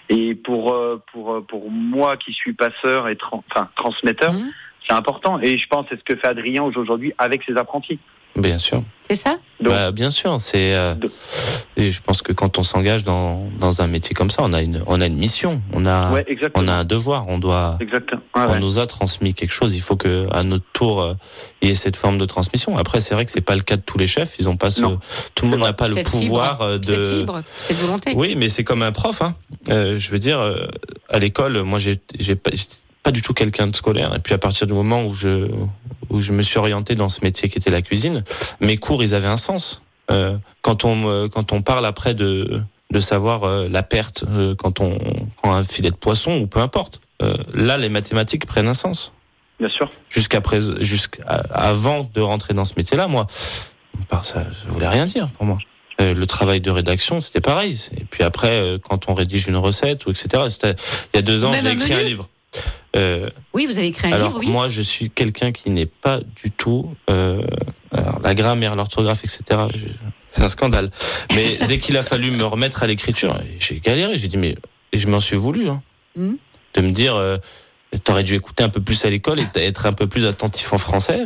Et 0.09 0.35
pour 0.35 0.73
euh, 0.73 1.01
pour 1.11 1.33
euh, 1.33 1.41
pour 1.41 1.71
moi 1.71 2.15
qui 2.17 2.31
suis 2.31 2.53
passeur 2.53 3.09
et 3.09 3.17
enfin 3.31 3.69
transmetteur, 3.75 4.33
Mhm. 4.33 4.51
c'est 4.87 4.93
important. 4.93 5.39
Et 5.41 5.57
je 5.57 5.67
pense 5.67 5.87
que 5.87 5.95
c'est 5.95 5.99
ce 5.99 6.03
que 6.03 6.15
fait 6.19 6.27
Adrien 6.27 6.61
aujourd'hui 6.61 7.11
avec 7.17 7.41
ses 7.41 7.57
apprentis. 7.57 7.97
Bien 8.35 8.57
sûr. 8.57 8.83
C'est 9.09 9.15
ça? 9.15 9.37
Donc- 9.61 9.71
Bah, 9.73 9.91
bien 9.91 10.09
sûr, 10.11 10.35
c'est 10.39 10.75
euh, 10.75 10.95
et 11.77 11.91
je 11.91 12.01
pense 12.01 12.21
que 12.23 12.33
quand 12.33 12.57
on 12.57 12.63
s'engage 12.63 13.03
dans 13.03 13.47
dans 13.59 13.81
un 13.81 13.87
métier 13.87 14.13
comme 14.15 14.29
ça, 14.31 14.41
on 14.43 14.51
a 14.51 14.61
une 14.61 14.83
on 14.87 14.99
a 14.99 15.05
une 15.05 15.15
mission, 15.17 15.61
on 15.73 15.85
a 15.85 16.11
ouais, 16.11 16.25
exactement. 16.27 16.65
on 16.65 16.67
a 16.67 16.73
un 16.73 16.83
devoir, 16.83 17.27
on 17.29 17.37
doit 17.37 17.77
Exactement. 17.79 18.21
Ouais, 18.35 18.41
on 18.47 18.53
ouais. 18.53 18.59
nous 18.59 18.79
a 18.79 18.87
transmis 18.87 19.33
quelque 19.35 19.51
chose, 19.53 19.75
il 19.75 19.81
faut 19.81 19.95
que 19.95 20.27
à 20.33 20.43
notre 20.43 20.65
tour 20.73 21.01
euh, 21.01 21.13
il 21.61 21.69
y 21.69 21.71
ait 21.71 21.75
cette 21.75 21.95
forme 21.95 22.17
de 22.17 22.25
transmission. 22.25 22.77
Après 22.77 22.99
c'est 22.99 23.13
vrai 23.13 23.25
que 23.25 23.31
c'est 23.31 23.41
pas 23.41 23.55
le 23.55 23.61
cas 23.61 23.77
de 23.77 23.81
tous 23.83 23.97
les 23.99 24.07
chefs, 24.07 24.35
ils 24.39 24.49
ont 24.49 24.57
pas 24.57 24.71
ce 24.71 24.81
Non. 24.81 24.99
tout 25.35 25.45
le 25.45 25.51
monde 25.51 25.61
n'a 25.61 25.73
pas 25.73 25.87
le 25.87 26.03
pouvoir 26.03 26.53
fibre, 26.57 26.63
euh, 26.63 26.77
de 26.79 26.85
Cette 26.85 27.13
fibre, 27.19 27.41
cette 27.61 27.77
volonté. 27.77 28.13
Oui, 28.15 28.35
mais 28.35 28.49
c'est 28.49 28.63
comme 28.63 28.81
un 28.81 28.91
prof. 28.91 29.21
Hein. 29.21 29.35
Euh, 29.69 29.97
je 29.99 30.09
veux 30.11 30.19
dire, 30.19 30.39
euh, 30.39 30.65
à 31.09 31.19
l'école, 31.19 31.61
moi, 31.61 31.77
j'ai 31.79 32.01
j'ai 32.19 32.35
pas, 32.35 32.51
pas 33.05 33.11
du 33.11 33.21
tout 33.21 33.35
quelqu'un 33.35 33.67
de 33.67 33.75
scolaire. 33.75 34.13
Et 34.15 34.19
puis 34.19 34.33
à 34.33 34.39
partir 34.39 34.65
du 34.65 34.73
moment 34.73 35.03
où 35.05 35.13
je 35.13 35.47
où 36.09 36.21
je 36.21 36.31
me 36.33 36.41
suis 36.41 36.57
orienté 36.57 36.95
dans 36.95 37.07
ce 37.09 37.23
métier 37.23 37.49
qui 37.49 37.57
était 37.59 37.69
la 37.69 37.81
cuisine, 37.83 38.23
mes 38.61 38.77
cours, 38.77 39.03
ils 39.03 39.13
avaient 39.13 39.27
un 39.27 39.37
sens. 39.37 39.81
Euh, 40.11 40.37
quand 40.61 40.85
on 40.85 40.95
me- 40.95 41.27
quand 41.27 41.51
on 41.53 41.61
parle 41.61 41.85
après 41.85 42.15
de 42.15 42.61
de 42.91 42.99
savoir 42.99 43.43
euh, 43.43 43.67
la 43.69 43.83
perte 43.83 44.23
euh, 44.29 44.55
quand 44.55 44.79
on 44.79 44.97
prend 45.41 45.53
un 45.53 45.63
filet 45.63 45.91
de 45.91 45.95
poisson 45.95 46.31
ou 46.41 46.47
peu 46.47 46.59
importe. 46.59 46.99
Euh, 47.21 47.35
là, 47.53 47.77
les 47.77 47.89
mathématiques 47.89 48.45
prennent 48.47 48.67
un 48.67 48.73
sens. 48.73 49.11
Bien 49.59 49.69
sûr. 49.69 49.89
Jusqu'à 50.09 50.41
présent, 50.41 50.73
jusqu'à 50.81 51.23
avant 51.53 52.09
de 52.13 52.21
rentrer 52.21 52.53
dans 52.55 52.65
ce 52.65 52.73
métier-là, 52.77 53.07
moi, 53.07 53.25
bah, 54.11 54.21
ça, 54.23 54.43
ça 54.43 54.67
voulait 54.69 54.87
rien 54.89 55.05
dire 55.05 55.27
pour 55.37 55.45
moi. 55.45 55.57
Euh, 56.01 56.13
le 56.13 56.25
travail 56.27 56.59
de 56.59 56.71
rédaction, 56.71 57.21
c'était 57.21 57.39
pareil. 57.39 57.79
Et 57.97 58.03
puis 58.03 58.23
après, 58.23 58.49
euh, 58.51 58.77
quand 58.79 59.09
on 59.09 59.13
rédige 59.13 59.47
une 59.47 59.55
recette 59.57 60.05
ou 60.07 60.11
etc. 60.11 60.27
c'était- 60.49 60.75
Il 61.13 61.17
y 61.17 61.19
a 61.19 61.21
deux 61.21 61.45
ans, 61.45 61.51
j'ai 61.61 61.69
écrit 61.85 61.93
un 61.93 61.97
livre. 62.09 62.27
Euh, 62.95 63.29
Oui, 63.53 63.65
vous 63.65 63.77
avez 63.77 63.87
écrit 63.87 64.07
un 64.07 64.13
alors 64.13 64.27
livre, 64.29 64.39
oui. 64.39 64.49
moi, 64.49 64.69
je 64.69 64.81
suis 64.81 65.09
quelqu'un 65.09 65.51
qui 65.51 65.69
n'est 65.69 65.85
pas 65.85 66.19
du 66.41 66.51
tout 66.51 66.95
euh, 67.09 67.41
alors, 67.91 68.19
la 68.23 68.33
grammaire, 68.35 68.75
l'orthographe, 68.75 69.23
etc. 69.23 69.61
C'est 70.29 70.43
un 70.43 70.49
scandale. 70.49 70.91
Mais 71.35 71.57
dès 71.67 71.77
qu'il 71.79 71.97
a 71.97 72.03
fallu 72.03 72.31
me 72.31 72.43
remettre 72.45 72.83
à 72.83 72.87
l'écriture, 72.87 73.37
j'ai 73.59 73.79
galéré. 73.79 74.17
J'ai 74.17 74.27
dit 74.27 74.37
mais 74.37 74.55
et 74.91 74.97
je 74.97 75.07
m'en 75.07 75.19
suis 75.19 75.37
voulu 75.37 75.69
hein, 75.69 75.81
Mhm. 76.15 76.37
de 76.75 76.81
me 76.81 76.91
dire 76.91 77.15
euh, 77.15 77.37
t'aurais 78.03 78.23
dû 78.23 78.35
écouter 78.35 78.63
un 78.63 78.69
peu 78.69 78.79
plus 78.81 79.03
à 79.05 79.09
l'école 79.09 79.39
et 79.39 79.45
être 79.55 79.85
un 79.85 79.91
peu 79.93 80.07
plus 80.07 80.25
attentif 80.25 80.71
en 80.73 80.77
français. 80.77 81.25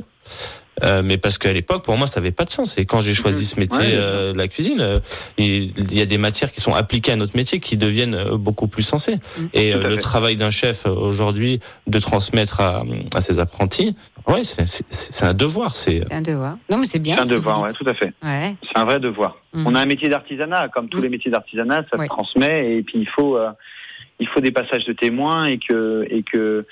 Euh, 0.83 1.01
mais 1.03 1.17
parce 1.17 1.37
qu'à 1.37 1.51
l'époque, 1.53 1.83
pour 1.83 1.97
moi, 1.97 2.07
ça 2.07 2.19
avait 2.19 2.31
pas 2.31 2.45
de 2.45 2.49
sens. 2.49 2.77
Et 2.77 2.85
quand 2.85 3.01
j'ai 3.01 3.13
choisi 3.13 3.45
ce 3.45 3.59
métier, 3.59 3.79
Ouais, 3.79 3.93
euh, 3.93 4.33
de 4.33 4.37
la 4.37 4.47
cuisine, 4.47 4.79
euh, 4.81 4.99
il 5.37 5.93
y 5.93 6.01
a 6.01 6.05
des 6.05 6.17
matières 6.17 6.51
qui 6.51 6.61
sont 6.61 6.73
appliquées 6.73 7.11
à 7.11 7.15
notre 7.15 7.35
métier 7.37 7.59
qui 7.59 7.77
deviennent 7.77 8.15
euh, 8.15 8.37
beaucoup 8.37 8.67
plus 8.67 8.83
sensées. 8.83 9.15
Et 9.53 9.73
euh, 9.73 9.83
à 9.85 9.87
le 9.89 9.97
travail 9.97 10.35
d'un 10.35 10.49
chef 10.51 10.85
aujourd'hui, 10.85 11.59
de 11.87 11.99
transmettre 11.99 12.61
à, 12.61 12.83
à 13.15 13.21
ses 13.21 13.39
apprentis, 13.39 13.95
ouais, 14.27 14.43
c'est- 14.43 14.65
c'est 14.65 14.85
c'est 14.89 15.25
un 15.25 15.33
devoir. 15.33 15.75
C'est 15.75 16.03
C'est 16.07 16.13
un 16.13 16.21
devoir. 16.21 16.57
Non, 16.69 16.77
mais 16.77 16.85
c'est 16.85 16.99
bien. 16.99 17.15
C'est 17.17 17.21
un 17.23 17.25
ce 17.25 17.31
devoir, 17.33 17.61
ouais, 17.61 17.73
tout 17.73 17.87
à 17.87 17.93
fait. 17.93 18.13
Ouais. 18.23 18.55
C'est 18.63 18.77
un 18.77 18.85
vrai 18.85 18.99
devoir. 18.99 19.37
Mm. 19.53 19.67
On 19.67 19.75
a 19.75 19.81
un 19.81 19.85
métier 19.85 20.09
d'artisanat, 20.09 20.69
comme 20.69 20.89
tous 20.89 21.01
les 21.01 21.09
métiers 21.09 21.31
d'artisanat, 21.31 21.83
ça 21.91 21.97
Ouais. 21.97 22.05
se 22.05 22.09
transmet 22.09 22.77
et 22.77 22.83
puis 22.83 22.99
il 22.99 23.07
faut 23.07 23.37
euh, 23.37 23.49
il 24.19 24.27
faut 24.27 24.41
des 24.41 24.51
passages 24.51 24.85
de 24.85 24.93
témoins 24.93 25.45
et 25.45 25.57
que 25.59 26.05
et 26.09 26.23
que 26.23 26.65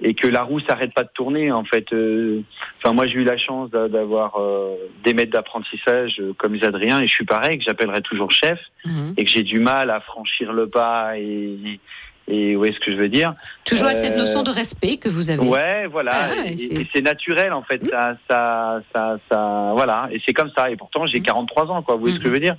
et 0.00 0.14
que 0.14 0.26
la 0.28 0.42
roue 0.42 0.60
s'arrête 0.60 0.94
pas 0.94 1.02
de 1.04 1.10
tourner 1.14 1.50
en 1.52 1.64
fait. 1.64 1.92
Euh, 1.92 2.40
Enfin 2.78 2.94
moi 2.94 3.06
j'ai 3.06 3.18
eu 3.20 3.24
la 3.24 3.36
chance 3.36 3.70
d'a- 3.70 3.88
d'avoir 3.88 4.36
euh, 4.40 4.74
des 5.04 5.14
maîtres 5.14 5.32
d'apprentissage 5.32 6.18
euh, 6.20 6.32
comme 6.38 6.54
les 6.54 6.64
Adrien 6.64 7.00
et 7.00 7.06
je 7.06 7.12
suis 7.12 7.24
pareil 7.24 7.58
que 7.58 7.64
j'appellerai 7.64 8.02
toujours 8.02 8.30
chef 8.32 8.58
Mhm. 8.84 9.14
et 9.16 9.24
que 9.24 9.30
j'ai 9.30 9.42
du 9.42 9.58
mal 9.60 9.90
à 9.90 10.00
franchir 10.00 10.52
le 10.52 10.68
pas 10.68 11.18
et 11.18 11.80
et 12.28 12.54
où 12.54 12.64
est-ce 12.64 12.78
que 12.78 12.92
je 12.92 12.96
veux 12.96 13.08
dire 13.08 13.34
Toujours 13.64 13.86
avec 13.86 13.98
cette 13.98 14.16
notion 14.16 14.44
de 14.44 14.50
respect 14.50 14.96
que 14.96 15.08
vous 15.08 15.28
avez. 15.30 15.40
Ouais, 15.40 15.86
voilà. 15.88 16.12
Ah, 16.14 16.46
et 16.46 16.56
c'est- 16.56 16.72
et 16.82 16.88
c'est 16.94 17.02
naturel 17.02 17.52
en 17.52 17.62
fait. 17.62 17.84
Ça, 17.90 18.16
ça, 18.30 18.80
ça, 18.94 19.18
ça, 19.28 19.72
voilà. 19.76 20.08
Et 20.12 20.20
c'est 20.24 20.32
comme 20.32 20.48
ça. 20.56 20.70
Et 20.70 20.76
pourtant, 20.76 21.04
j'ai 21.06 21.20
43 21.20 21.68
ans, 21.72 21.82
quoi. 21.82 21.96
Vous 21.96 22.02
voyez 22.02 22.14
ce 22.16 22.20
que 22.22 22.28
je 22.28 22.32
veux 22.32 22.38
dire? 22.38 22.56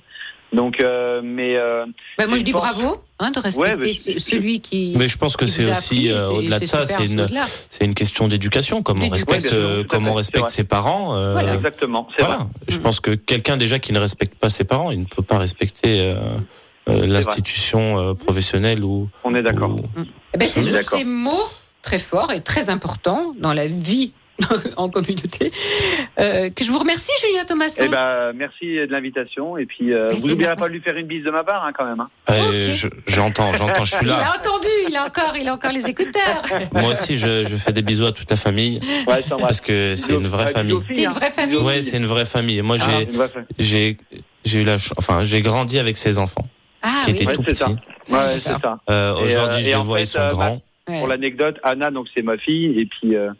Donc, 0.54 0.80
euh, 0.82 1.20
mais 1.22 1.56
euh, 1.56 1.84
Bah, 2.16 2.26
moi, 2.26 2.38
je 2.38 2.44
dis 2.44 2.52
pense- 2.52 2.62
bravo 2.62 3.02
hein, 3.18 3.30
de 3.32 3.40
respecter 3.40 3.74
Ouais, 3.76 3.92
je- 3.92 4.18
celui 4.18 4.60
qui. 4.60 4.94
Mais 4.96 5.08
je 5.08 5.18
pense 5.18 5.36
que 5.36 5.46
c'est 5.46 5.68
aussi 5.70 6.10
euh, 6.10 6.28
au-delà 6.28 6.60
de 6.60 6.64
ça, 6.66 6.86
c'est 6.86 7.04
une 7.06 7.28
c'est 7.70 7.84
une 7.84 7.94
question 7.94 8.28
d'éducation, 8.28 8.82
comme 8.82 9.02
on 9.02 9.08
respecte 9.08 9.52
Ouais, 9.52 9.84
comme 9.88 10.06
on 10.06 10.14
respecte 10.14 10.50
ses 10.50 10.64
parents. 10.64 11.16
euh, 11.16 11.32
Voilà. 11.32 11.54
exactement. 11.54 12.06
Voilà. 12.18 12.36
vrai. 12.36 12.46
Je 12.68 12.78
pense 12.78 13.00
que 13.00 13.10
quelqu'un 13.14 13.56
déjà 13.56 13.78
qui 13.78 13.92
ne 13.92 13.98
respecte 13.98 14.36
pas 14.36 14.48
ses 14.48 14.64
parents, 14.64 14.90
il 14.90 15.00
ne 15.00 15.04
peut 15.06 15.22
pas 15.22 15.38
respecter 15.38 16.00
euh, 16.00 16.14
euh, 16.88 17.06
l'institution 17.06 18.14
professionnelle 18.14 18.84
ou. 18.84 19.08
On 19.24 19.34
est 19.34 19.42
d'accord. 19.42 19.70
ou- 19.70 19.82
Eh 20.34 20.38
ben, 20.38 20.46
c'est 20.48 20.62
ces 20.82 21.04
mots 21.04 21.48
très 21.82 21.98
forts 21.98 22.32
et 22.32 22.40
très 22.40 22.70
importants 22.70 23.34
dans 23.38 23.52
la 23.52 23.66
vie 23.66 24.12
en 24.76 24.88
communauté 24.88 25.52
euh, 26.18 26.50
que 26.50 26.64
je 26.64 26.70
vous 26.72 26.78
remercie, 26.78 27.12
Julien 27.24 27.44
Thomasson. 27.44 27.84
Eh 27.86 27.88
ben, 27.88 28.32
merci 28.34 28.74
de 28.76 28.86
l'invitation. 28.90 29.56
Et 29.58 29.64
puis, 29.66 29.92
euh, 29.94 30.08
vous 30.08 30.16
c'est 30.22 30.26
n'oublierez 30.28 30.56
pas 30.56 30.66
de 30.68 30.72
lui 30.72 30.80
faire 30.80 30.96
une 30.96 31.06
bise 31.06 31.24
de 31.24 31.30
ma 31.30 31.44
part, 31.44 31.64
hein, 31.64 31.72
quand 31.72 31.84
même. 31.84 32.00
hein. 32.00 32.08
Euh, 32.30 32.68
je- 32.70 32.88
J'entends, 33.06 33.52
j'entends, 33.54 33.84
je 33.84 33.94
suis 33.94 34.04
il 34.04 34.08
là. 34.08 34.32
a 34.32 34.36
entendu, 34.38 34.68
il 34.88 34.96
a 34.96 35.04
encore, 35.06 35.36
il 35.36 35.46
a 35.48 35.54
encore 35.54 35.70
les 35.72 35.86
écouteurs. 35.86 36.42
Moi 36.72 36.90
aussi, 36.90 37.16
je, 37.16 37.44
je 37.44 37.56
fais 37.56 37.72
des 37.72 37.82
bisous 37.82 38.06
à 38.06 38.12
toute 38.12 38.28
la 38.30 38.36
famille 38.36 38.80
Ouais, 39.06 39.22
parce 39.38 39.60
que 39.60 39.94
c'est 39.94 40.14
une 40.14 40.26
vraie 40.26 40.52
famille. 40.52 40.78
C'est 40.90 41.02
une 41.04 41.10
vraie 41.10 41.30
famille. 41.30 41.58
Ouais, 41.58 41.82
c'est 41.82 41.96
une 41.98 42.06
vraie 42.06 42.24
famille. 42.24 42.60
Moi, 42.62 42.76
Ah, 42.80 43.00
j'ai 43.58 43.96
eu 44.52 44.64
la 44.64 44.76
enfin 44.98 45.24
j'ai 45.24 45.40
grandi 45.42 45.78
avec 45.78 45.96
ses 45.96 46.18
enfants 46.18 46.46
Ah 46.82 47.02
qui 47.04 47.12
oui. 47.12 47.16
étaient 47.16 47.26
Ouais, 47.28 47.32
tout 47.34 47.42
petits. 47.42 47.62
Ouais, 48.10 48.18
c'est 48.32 48.58
ça. 48.60 48.78
Euh, 48.90 49.14
Aujourd'hui, 49.14 49.60
euh, 49.60 49.62
je 49.62 49.70
les 49.70 49.74
vois, 49.76 49.96
fait, 49.98 50.02
ils 50.02 50.06
sont 50.06 50.18
euh, 50.20 50.28
grands. 50.28 50.62
Ouais. 50.88 50.98
Pour 50.98 51.06
l'anecdote, 51.08 51.56
Anna, 51.62 51.90
donc 51.90 52.08
c'est 52.14 52.22
ma 52.22 52.36
fille, 52.36 52.78
et 52.78 52.84
puis 52.84 53.16
euh, 53.16 53.30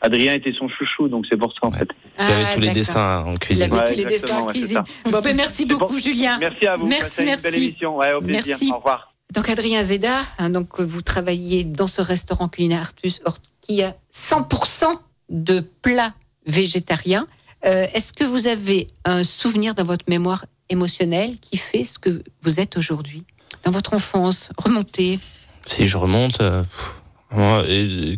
Adrien 0.00 0.34
était 0.34 0.52
son 0.52 0.68
chouchou, 0.68 1.08
donc 1.08 1.26
c'est 1.28 1.36
pour 1.36 1.52
ça 1.52 1.58
en 1.62 1.70
Ouais. 1.70 1.78
fait. 1.78 1.88
Ah, 2.18 2.28
J'avais 2.28 2.54
tous 2.54 2.60
les 2.60 2.70
dessins 2.70 3.24
en 3.26 3.32
Il 3.32 3.38
cuisine. 3.38 3.62
avait 3.64 3.72
Ouais, 3.74 3.84
tous 3.92 3.96
les 3.98 4.04
dessins 4.04 4.38
en 4.42 4.46
cuisine. 4.46 4.82
Bon, 5.10 5.20
ben, 5.20 5.34
merci 5.36 5.64
bon. 5.66 5.78
beaucoup, 5.78 5.98
Julien. 5.98 6.36
Merci 6.38 6.66
à 6.66 6.76
vous. 6.76 6.86
Merci, 6.86 7.02
Passez 7.02 7.22
une 7.22 7.28
merci. 7.28 7.42
belle 7.42 7.54
émission. 7.62 7.96
Ouais, 7.96 8.12
au 8.12 8.20
plaisir. 8.20 8.42
Merci. 8.46 8.70
Au 8.72 8.76
revoir. 8.76 9.12
Donc 9.34 9.48
Adrien 9.48 9.82
Zeda, 9.82 10.20
hein, 10.38 10.50
donc 10.50 10.80
vous 10.80 11.02
travaillez 11.02 11.64
dans 11.64 11.88
ce 11.88 12.00
restaurant 12.00 12.48
culinaire 12.48 12.80
Artus 12.82 13.20
qui 13.60 13.82
a 13.82 13.96
100% 14.14 14.84
de 15.30 15.60
plats 15.82 16.12
végétariens. 16.46 17.26
Euh, 17.64 17.86
Est-ce 17.94 18.12
que 18.12 18.22
vous 18.24 18.46
avez 18.46 18.86
un 19.04 19.24
souvenir 19.24 19.74
dans 19.74 19.84
votre 19.84 20.04
mémoire 20.08 20.44
émotionnelle 20.68 21.38
qui 21.40 21.56
fait 21.56 21.82
ce 21.84 21.98
que 21.98 22.22
vous 22.42 22.60
êtes 22.60 22.76
aujourd'hui? 22.76 23.24
Dans 23.64 23.72
votre 23.72 23.94
enfance 23.94 24.50
remontée 24.58 25.18
Si 25.66 25.88
je 25.88 25.96
remonte, 25.96 26.40
euh, 26.40 26.62
pff, 26.62 26.95
moi, 27.30 27.64
et, 27.68 28.16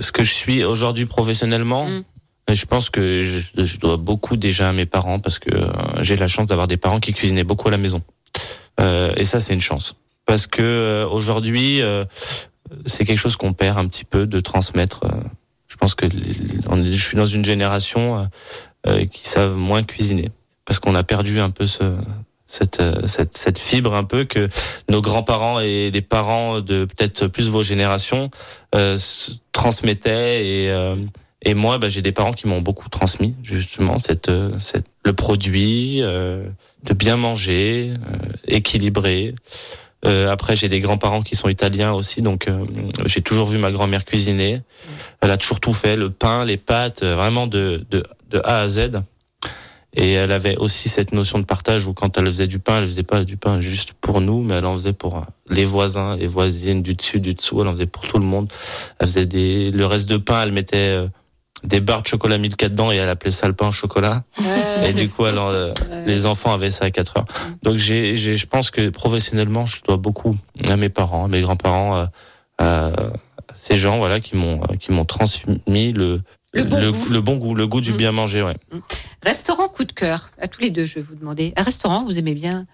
ce 0.00 0.12
que 0.12 0.22
je 0.22 0.32
suis 0.32 0.64
aujourd'hui 0.64 1.06
professionnellement, 1.06 1.86
Mm. 1.86 2.04
je 2.54 2.64
pense 2.66 2.90
que 2.90 3.22
je, 3.22 3.38
je 3.64 3.78
dois 3.78 3.96
beaucoup 3.96 4.36
déjà 4.36 4.68
à 4.68 4.72
mes 4.72 4.86
parents 4.86 5.18
parce 5.20 5.38
que 5.38 5.54
euh, 5.54 5.70
j'ai 6.02 6.16
la 6.16 6.28
chance 6.28 6.46
d'avoir 6.48 6.66
des 6.66 6.76
parents 6.76 7.00
qui 7.00 7.12
cuisinaient 7.12 7.44
beaucoup 7.44 7.68
à 7.68 7.70
la 7.70 7.78
maison. 7.78 8.02
Euh, 8.80 9.12
et 9.16 9.24
ça, 9.24 9.40
c'est 9.40 9.54
une 9.54 9.60
chance. 9.60 9.94
Parce 10.26 10.46
que 10.46 10.62
euh, 10.62 11.06
aujourd'hui, 11.08 11.80
euh, 11.82 12.04
c'est 12.86 13.04
quelque 13.04 13.18
chose 13.18 13.36
qu'on 13.36 13.52
perd 13.52 13.78
un 13.78 13.86
petit 13.86 14.04
peu 14.04 14.26
de 14.26 14.40
transmettre. 14.40 15.04
je 15.68 15.76
pense 15.76 15.94
que 15.94 16.06
les- 16.06 16.36
on 16.68 16.78
est- 16.78 16.92
je 16.92 17.04
suis 17.04 17.16
dans 17.16 17.26
une 17.26 17.44
génération 17.44 18.28
euh, 18.86 19.06
qui 19.06 19.26
savent 19.28 19.56
moins 19.56 19.82
cuisiner 19.82 20.30
parce 20.66 20.78
qu'on 20.80 20.94
a 20.94 21.02
perdu 21.02 21.40
un 21.40 21.50
peu 21.50 21.66
ce, 21.66 21.96
cette, 22.52 22.80
euh, 22.80 23.06
cette, 23.06 23.36
cette 23.36 23.58
fibre 23.58 23.94
un 23.94 24.04
peu 24.04 24.24
que 24.24 24.48
nos 24.90 25.00
grands-parents 25.00 25.60
et 25.60 25.90
les 25.90 26.02
parents 26.02 26.60
de 26.60 26.84
peut-être 26.84 27.26
plus 27.26 27.48
vos 27.48 27.62
générations 27.62 28.30
euh, 28.74 28.98
transmettaient 29.52 30.46
et 30.46 30.70
euh, 30.70 30.96
et 31.44 31.54
moi 31.54 31.78
bah, 31.78 31.88
j'ai 31.88 32.02
des 32.02 32.12
parents 32.12 32.34
qui 32.34 32.46
m'ont 32.46 32.60
beaucoup 32.60 32.88
transmis 32.90 33.34
justement 33.42 33.98
cette, 33.98 34.28
euh, 34.28 34.52
cette 34.58 34.86
le 35.04 35.14
produit 35.14 36.02
euh, 36.02 36.44
de 36.84 36.94
bien 36.94 37.16
manger 37.16 37.94
euh, 37.94 38.32
équilibré. 38.46 39.34
Euh, 40.04 40.30
après 40.30 40.54
j'ai 40.54 40.68
des 40.68 40.80
grands-parents 40.80 41.22
qui 41.22 41.36
sont 41.36 41.48
italiens 41.48 41.92
aussi 41.92 42.20
donc 42.22 42.48
euh, 42.48 42.64
j'ai 43.06 43.22
toujours 43.22 43.46
vu 43.46 43.56
ma 43.56 43.72
grand-mère 43.72 44.04
cuisiner. 44.04 44.60
Elle 45.22 45.30
a 45.30 45.38
toujours 45.38 45.60
tout 45.60 45.72
fait 45.72 45.96
le 45.96 46.10
pain 46.10 46.44
les 46.44 46.58
pâtes 46.58 47.02
vraiment 47.02 47.46
de 47.46 47.84
de 47.90 48.04
de 48.30 48.40
A 48.44 48.60
à 48.60 48.68
Z 48.68 49.00
et 49.94 50.12
elle 50.12 50.32
avait 50.32 50.56
aussi 50.56 50.88
cette 50.88 51.12
notion 51.12 51.38
de 51.38 51.44
partage 51.44 51.86
où 51.86 51.92
quand 51.92 52.16
elle 52.16 52.26
faisait 52.26 52.46
du 52.46 52.58
pain, 52.58 52.78
elle 52.78 52.86
faisait 52.86 53.02
pas 53.02 53.24
du 53.24 53.36
pain 53.36 53.60
juste 53.60 53.92
pour 53.92 54.22
nous, 54.22 54.42
mais 54.42 54.54
elle 54.54 54.64
en 54.64 54.74
faisait 54.74 54.94
pour 54.94 55.16
euh, 55.16 55.22
les 55.50 55.66
voisins, 55.66 56.16
les 56.16 56.26
voisines 56.26 56.82
du 56.82 56.94
dessus, 56.94 57.20
du 57.20 57.34
dessous. 57.34 57.60
Elle 57.60 57.68
en 57.68 57.72
faisait 57.72 57.86
pour 57.86 58.08
tout 58.08 58.18
le 58.18 58.24
monde. 58.24 58.50
Elle 58.98 59.06
faisait 59.06 59.26
des, 59.26 59.70
le 59.70 59.84
reste 59.84 60.08
de 60.08 60.16
pain, 60.16 60.44
elle 60.44 60.52
mettait 60.52 60.76
euh, 60.76 61.08
des 61.62 61.80
barres 61.80 62.02
de 62.02 62.06
chocolat 62.06 62.38
Milka 62.38 62.70
dedans 62.70 62.90
et 62.90 62.96
elle 62.96 63.08
appelait 63.08 63.30
ça 63.30 63.48
le 63.48 63.52
pain 63.52 63.68
au 63.68 63.72
chocolat. 63.72 64.24
Et 64.84 64.94
du 64.94 65.10
coup, 65.10 65.26
euh, 65.26 65.74
les 66.06 66.24
enfants 66.24 66.54
avaient 66.54 66.70
ça 66.70 66.86
à 66.86 66.90
4 66.90 67.18
heures. 67.18 67.24
Donc 67.62 67.76
j'ai, 67.76 68.16
j'ai, 68.16 68.38
je 68.38 68.46
pense 68.46 68.70
que 68.70 68.88
professionnellement, 68.88 69.66
je 69.66 69.82
dois 69.82 69.98
beaucoup 69.98 70.36
à 70.66 70.76
mes 70.76 70.88
parents, 70.88 71.26
à 71.26 71.28
mes 71.28 71.42
grands-parents, 71.42 71.98
euh, 71.98 72.06
à 72.58 72.90
ces 73.54 73.76
gens, 73.76 73.98
voilà, 73.98 74.20
qui 74.20 74.36
m'ont, 74.36 74.60
qui 74.80 74.90
m'ont 74.90 75.04
transmis 75.04 75.92
le, 75.92 76.22
Le 76.52 76.64
bon 76.64 76.76
goût. 76.90 77.08
le 77.10 77.20
bon 77.20 77.36
goût, 77.36 77.54
le 77.54 77.66
goût 77.66 77.80
du 77.80 77.92
Mm. 77.92 77.96
bien 77.96 78.12
manger, 78.12 78.42
ouais. 78.42 78.56
Restaurant 79.22 79.68
coup 79.68 79.84
de 79.84 79.92
cœur, 79.92 80.30
à 80.40 80.48
tous 80.48 80.60
les 80.60 80.70
deux, 80.70 80.84
je 80.84 80.96
vais 80.96 81.00
vous 81.00 81.14
demander. 81.14 81.52
Un 81.56 81.62
restaurant, 81.62 82.04
vous 82.04 82.18
aimez 82.18 82.34
bien 82.34 82.66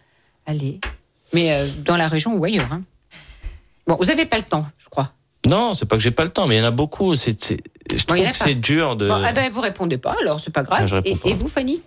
aller, 0.47 0.81
mais 1.33 1.53
euh, 1.53 1.66
dans 1.85 1.97
la 1.97 2.09
région 2.09 2.35
ou 2.35 2.45
ailleurs. 2.45 2.72
hein. 2.72 2.83
Bon, 3.87 3.97
vous 4.01 4.07
n'avez 4.07 4.26
pas 4.26 4.37
le 4.37 4.43
temps, 4.43 4.66
je 4.79 4.89
crois. 4.89 5.12
Non, 5.47 5.72
c'est 5.74 5.87
pas 5.87 5.97
que 5.97 6.03
j'ai 6.03 6.11
pas 6.11 6.24
le 6.24 6.31
temps, 6.31 6.47
mais 6.47 6.57
il 6.57 6.59
y 6.59 6.61
en 6.61 6.64
a 6.66 6.70
beaucoup. 6.72 7.14
C'est, 7.14 7.43
c'est- 7.43 7.62
je 7.95 8.05
trouve 8.05 8.18
que 8.20 8.37
c'est 8.37 8.55
dur 8.55 8.97
de. 8.97 9.09
Bon, 9.09 9.22
ah 9.24 9.33
ben, 9.33 9.51
vous 9.51 9.61
répondez 9.61 9.97
pas, 9.99 10.14
alors 10.22 10.41
c'est 10.45 10.53
pas 10.53 10.62
grave. 10.64 10.81
Ah, 10.83 10.87
je 10.87 10.97
et, 11.05 11.14
pas. 11.16 11.29
et 11.29 11.35
vous, 11.35 11.49
Fanny? 11.49 11.81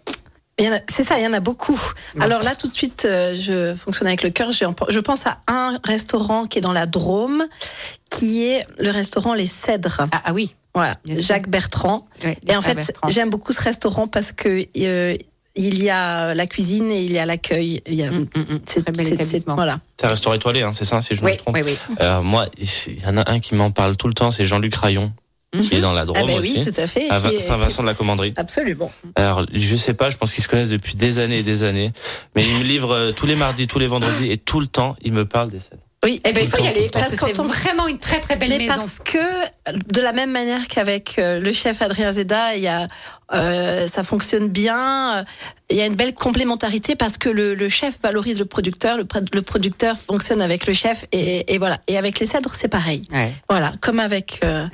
A- 0.60 0.80
C'est 0.90 1.04
ça, 1.04 1.18
il 1.20 1.24
y 1.24 1.28
en 1.28 1.34
a 1.34 1.40
beaucoup. 1.40 1.80
Alors 2.20 2.44
là, 2.44 2.56
tout 2.56 2.68
de 2.68 2.72
suite, 2.74 3.06
euh, 3.06 3.34
je 3.34 3.74
fonctionne 3.76 4.08
avec 4.08 4.22
le 4.24 4.30
cœur. 4.30 4.52
J'ai- 4.52 4.66
Je 4.90 5.00
pense 5.00 5.26
à 5.28 5.40
un 5.48 5.80
restaurant 5.84 6.46
qui 6.46 6.60
est 6.60 6.62
dans 6.62 6.72
la 6.74 6.86
Drôme, 6.86 7.46
qui 8.10 8.46
est 8.46 8.66
le 8.80 8.92
restaurant 8.92 9.34
Les 9.34 9.48
Cèdres. 9.48 10.08
ah, 10.12 10.22
ah 10.26 10.34
oui. 10.34 10.56
Voilà. 10.74 10.96
Jacques 11.06 11.50
Bertrand. 11.50 12.08
Et 12.48 12.56
en 12.56 12.62
fait, 12.62 12.94
j'aime 13.10 13.30
beaucoup 13.30 13.52
ce 13.52 13.62
restaurant 13.62 14.08
parce 14.08 14.32
que 14.32 14.66
euh, 14.80 15.18
il 15.56 15.84
y 15.84 15.90
a 15.90 16.34
la 16.34 16.48
cuisine 16.48 16.90
et 16.92 17.04
il 17.04 17.12
y 17.12 17.20
a 17.20 17.26
l'accueil. 17.26 17.82
Il 17.88 17.96
y 17.96 18.04
a 18.04 18.10
Mm, 18.12 18.20
mm, 18.36 18.40
mm. 18.40 18.60
c'est- 18.66 18.82
Très 18.84 18.92
bel 18.94 18.96
c'est- 18.96 19.04
c'est- 19.04 19.14
établissement. 19.24 19.56
Voilà. 19.56 19.80
C'est 20.00 20.06
un 20.06 20.10
restaurant 20.10 20.36
étoilé, 20.36 20.62
hein, 20.62 20.72
c'est 20.74 20.86
ça, 20.86 21.02
si 21.02 21.14
je 21.16 21.22
Oui, 21.24 21.34
me 21.34 21.38
trompe. 21.38 21.56
oui, 21.56 21.64
oui. 21.66 21.78
Euh, 22.00 22.22
moi, 22.22 22.48
il 22.58 23.02
y 23.02 23.06
en 23.06 23.18
a 23.18 23.30
un 23.30 23.40
qui 23.40 23.56
m'en 23.56 23.70
parle 23.70 23.98
tout 23.98 24.08
le 24.08 24.14
temps, 24.14 24.32
c'est 24.32 24.46
Jean-Luc 24.46 24.76
Rayon. 24.76 25.14
qui 25.54 25.76
est 25.76 25.82
dans 25.82 25.92
la 25.92 26.06
Drôme 26.06 26.18
Ah 26.22 26.26
ben 26.26 26.40
aussi. 26.40 26.60
oui, 26.60 26.62
tout 26.64 26.80
à 26.82 26.88
fait. 26.88 27.10
Saint-Vincent 27.42 27.82
de 27.82 27.88
la 27.88 27.94
Commanderie. 27.94 28.34
Absolument. 28.38 28.90
Alors, 29.16 29.46
je 29.52 29.76
sais 29.76 29.94
pas, 29.94 30.10
je 30.10 30.16
pense 30.16 30.32
qu'ils 30.32 30.42
se 30.42 30.48
connaissent 30.48 30.70
depuis 30.70 30.96
des 30.96 31.20
années 31.20 31.40
et 31.40 31.44
des 31.44 31.66
années. 31.66 31.92
Mais 32.38 32.42
ils 32.46 32.58
me 32.60 32.64
livrent 32.64 32.94
euh, 32.96 33.12
tous 33.12 33.26
les 33.26 33.36
mardis, 33.36 33.68
tous 33.68 33.78
les 33.78 33.88
vendredis 33.88 34.32
et 34.32 34.38
tout 34.38 34.62
le 34.62 34.68
temps, 34.68 34.96
ils 35.02 35.12
me 35.12 35.26
parlent 35.26 35.50
des 35.50 35.60
scènes. 35.60 35.82
Oui. 36.04 36.20
Eh 36.26 36.34
ben, 36.34 36.44
il 36.44 36.50
faut 36.50 36.58
y 36.64 36.68
aller 36.68 36.90
parce 36.92 37.06
que 37.06 37.10
Parce 37.12 37.28
c'est 37.28 37.34
quand 37.38 37.44
on- 37.44 37.48
vraiment 37.48 37.88
une 37.88 38.00
très 38.00 38.20
très 38.20 38.36
belle 38.36 38.50
Mais 38.50 38.58
maison. 38.58 38.74
parce 38.74 38.98
que 39.00 39.20
de 39.94 40.02
la 40.02 40.14
même 40.14 40.32
manière 40.32 40.68
qu'avec 40.68 41.20
euh, 41.20 41.40
le 41.40 41.54
chef 41.54 41.80
Adrien 41.84 42.12
Zeda, 42.12 42.56
il 42.56 42.64
y 42.64 42.68
a, 42.68 42.88
euh, 43.36 43.86
ça 43.86 44.04
fonctionne 44.04 44.48
bien. 44.48 45.18
euh, 45.20 45.24
Il 45.70 45.78
y 45.78 45.82
a 45.82 45.86
une 45.86 45.94
belle 45.96 46.16
complémentarité 46.16 46.96
parce 46.96 47.20
que 47.20 47.30
le, 47.30 47.54
le 47.54 47.70
chef 47.70 47.94
valorise 48.02 48.40
le 48.40 48.46
producteur, 48.46 48.98
le, 48.98 49.06
pro- 49.06 49.20
le 49.32 49.42
producteur 49.44 49.96
fonctionne 49.96 50.42
avec 50.42 50.66
le 50.66 50.74
chef 50.74 51.06
et, 51.12 51.54
et 51.54 51.60
voilà. 51.60 51.78
Et 51.88 52.00
avec 52.00 52.20
les 52.20 52.26
cèdres, 52.26 52.56
c'est 52.56 52.68
pareil. 52.68 53.04
Ouais. 53.14 53.32
Voilà, 53.48 53.72
comme 53.80 54.00
avec 54.00 54.40
euh, 54.44 54.66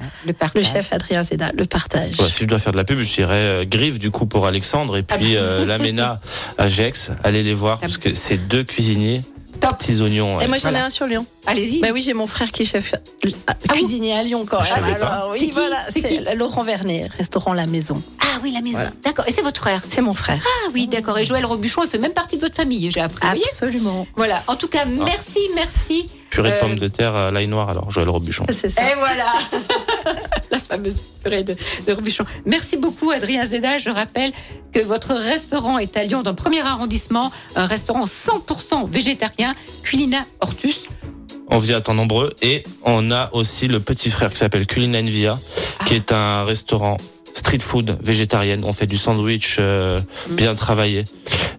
Le 0.55 0.63
chef 0.63 0.93
Adrien 0.93 1.25
Zeda, 1.25 1.51
le 1.57 1.65
partage. 1.65 2.15
Si 2.29 2.43
je 2.43 2.45
dois 2.45 2.57
faire 2.59 2.71
de 2.71 2.77
la 2.77 2.85
pub, 2.85 2.99
je 3.01 3.13
dirais 3.13 3.33
euh, 3.35 3.65
Grive 3.65 3.99
du 3.99 4.11
coup 4.11 4.27
pour 4.27 4.47
Alexandre 4.47 4.95
et 4.95 5.03
puis 5.03 5.35
euh, 5.35 5.65
Lamena 5.65 6.21
à 6.57 6.69
Gex. 6.69 7.11
Allez 7.25 7.43
les 7.43 7.53
voir 7.53 7.81
parce 7.81 7.97
que 7.97 8.13
c'est 8.13 8.37
deux 8.37 8.63
cuisiniers. 8.63 9.19
Top. 9.59 9.77
Petits 9.77 10.01
oignons. 10.01 10.39
Et 10.41 10.47
moi 10.47 10.57
j'en 10.57 10.73
ai 10.73 10.79
un 10.79 10.89
sur 10.89 11.07
Lyon. 11.07 11.25
Allez-y. 11.45 11.79
Bah 11.81 11.89
oui, 11.93 12.01
j'ai 12.01 12.13
mon 12.13 12.27
frère 12.27 12.51
qui 12.51 12.63
est 12.63 12.65
chef 12.65 12.93
euh, 12.93 13.29
bon 13.67 13.73
cuisinier 13.73 14.13
à 14.17 14.23
Lyon 14.23 14.45
quand 14.49 14.59
Ah, 14.75 14.81
même. 14.81 14.95
Alors, 14.95 15.31
oui, 15.33 15.39
qui 15.39 15.51
voilà, 15.51 15.77
C'est 15.93 16.35
Laurent 16.35 16.63
Vernet, 16.63 17.09
restaurant 17.17 17.53
La 17.53 17.67
Maison. 17.67 18.01
Ah 18.21 18.39
oui, 18.43 18.51
la 18.51 18.61
maison. 18.61 18.75
Voilà. 18.77 18.91
D'accord. 19.03 19.25
Et 19.27 19.31
c'est 19.31 19.41
votre 19.41 19.59
frère 19.59 19.81
C'est 19.89 20.01
mon 20.01 20.13
frère. 20.13 20.39
Ah 20.45 20.69
oui, 20.73 20.85
d'accord. 20.87 21.17
Et 21.17 21.25
Joël 21.25 21.45
Robuchon, 21.45 21.83
il 21.83 21.89
fait 21.89 21.97
même 21.97 22.13
partie 22.13 22.35
de 22.35 22.41
votre 22.41 22.55
famille, 22.55 22.91
j'ai 22.91 23.01
appris. 23.01 23.25
Absolument. 23.27 24.05
Voilà. 24.15 24.43
En 24.47 24.55
tout 24.55 24.67
cas, 24.67 24.85
merci, 24.85 25.39
merci. 25.55 26.07
Purée 26.29 26.49
de 26.49 26.55
Euh, 26.55 26.59
pommes 26.59 26.79
de 26.79 26.87
terre 26.87 27.15
à 27.15 27.31
l'ail 27.31 27.47
noir 27.47 27.69
alors 27.69 27.89
Joël 27.89 28.09
Robuchon. 28.09 28.45
C'est 28.51 28.69
ça. 28.69 28.81
Et 28.83 28.95
voilà 28.95 29.31
La 30.51 30.59
fameuse 30.59 30.99
purée 31.23 31.43
de, 31.43 31.55
de 31.87 31.93
Robuchon. 31.93 32.25
Merci 32.45 32.77
beaucoup, 32.77 33.11
Adrien 33.11 33.45
Zeda. 33.45 33.77
Je 33.77 33.89
rappelle 33.89 34.31
que 34.73 34.79
votre 34.79 35.13
restaurant 35.13 35.77
est 35.77 35.95
à 35.97 36.03
Lyon, 36.03 36.23
dans 36.23 36.31
le 36.31 36.35
premier 36.35 36.61
arrondissement. 36.61 37.31
Un 37.55 37.65
restaurant 37.65 38.05
100% 38.05 38.89
végétarien, 38.89 39.53
Culina 39.83 40.19
Hortus. 40.41 40.87
On 41.49 41.59
vit 41.59 41.73
à 41.73 41.79
temps 41.81 41.93
nombreux 41.93 42.33
et 42.41 42.63
on 42.83 43.09
a 43.11 43.29
aussi 43.33 43.67
le 43.69 43.79
petit 43.79 44.09
frère 44.09 44.29
qui 44.31 44.37
s'appelle 44.37 44.67
Culina 44.67 44.99
Envia, 44.99 45.39
qui 45.85 45.95
est 45.95 46.11
un 46.11 46.43
restaurant 46.43 46.97
street 47.37 47.59
food 47.61 47.97
végétarienne. 48.01 48.63
On 48.65 48.73
fait 48.73 48.87
du 48.87 48.97
sandwich 48.97 49.57
euh, 49.59 49.99
bien 50.29 50.55
travaillé. 50.55 51.05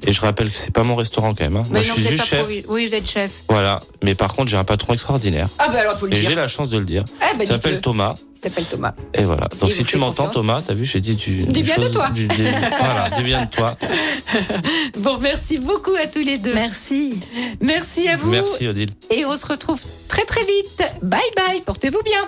Et 0.07 0.13
je 0.13 0.21
rappelle 0.21 0.51
que 0.51 0.57
c'est 0.57 0.73
pas 0.73 0.85
mon 0.85 0.95
restaurant 0.97 1.35
quand 1.35 1.45
même. 1.45 1.57
hein. 1.57 1.63
Moi, 1.71 1.81
je 1.83 1.93
suis 1.93 2.05
juste 2.07 2.25
chef. 2.25 2.47
Oui, 2.69 2.87
vous 2.87 2.95
êtes 2.95 3.09
chef. 3.09 3.31
Voilà. 3.49 3.81
Mais 4.03 4.15
par 4.15 4.33
contre, 4.35 4.49
j'ai 4.51 4.57
un 4.57 4.65
patron 4.65 4.93
extraordinaire. 4.93 5.49
Ah 5.59 5.69
ben 5.69 5.77
alors, 5.79 5.95
il 5.97 5.99
faut 5.99 6.07
le 6.07 6.13
Et 6.17 6.21
j'ai 6.21 6.35
la 6.35 6.49
chance 6.49 6.71
de 6.71 6.79
le 6.79 6.85
dire. 6.85 7.05
Ah 7.21 7.27
ben, 7.37 7.43
Il 7.43 7.47
s'appelle. 7.47 7.81
Thomas. 7.81 8.15
Il 8.41 8.49
s'appelle 8.49 8.65
Thomas. 8.67 8.95
Et 9.15 9.25
voilà. 9.25 9.49
Donc 9.61 9.73
si 9.73 9.85
tu 9.85 9.97
m'entends. 9.99 10.29
Thomas, 10.29 10.63
t'as 10.67 10.75
vu, 10.75 10.85
j'ai 10.85 11.01
dit 11.01 11.15
du. 11.15 11.43
Dis 11.45 11.63
bien 11.65 11.77
de 11.77 11.89
toi. 11.89 12.09
du- 12.11 12.29
des- 12.29 12.45
voilà, 12.79 13.11
dis 13.17 13.23
bien 13.25 13.45
de 13.45 13.51
toi. 13.51 13.77
Bon, 14.99 15.19
merci 15.21 15.59
beaucoup 15.59 15.95
à 15.95 16.07
tous 16.07 16.21
les 16.23 16.39
deux. 16.39 16.55
Merci. 16.55 17.19
Merci 17.61 18.09
à 18.09 18.17
vous. 18.17 18.31
Merci 18.31 18.67
Odile. 18.69 18.91
Et 19.11 19.25
on 19.25 19.37
se 19.37 19.47
retrouve 19.47 19.81
très 20.09 20.25
très 20.25 20.43
vite. 20.45 20.83
Bye 21.03 21.21
bye. 21.37 21.61
Portez-vous 21.65 22.03
bien. 22.05 22.25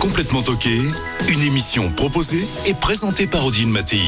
Complètement 0.00 0.42
toqué, 0.42 0.80
une 1.28 1.42
émission 1.42 1.90
proposée 1.90 2.44
et 2.66 2.74
présentée 2.74 3.26
par 3.26 3.44
Odile 3.44 3.68
Mattei. 3.68 3.98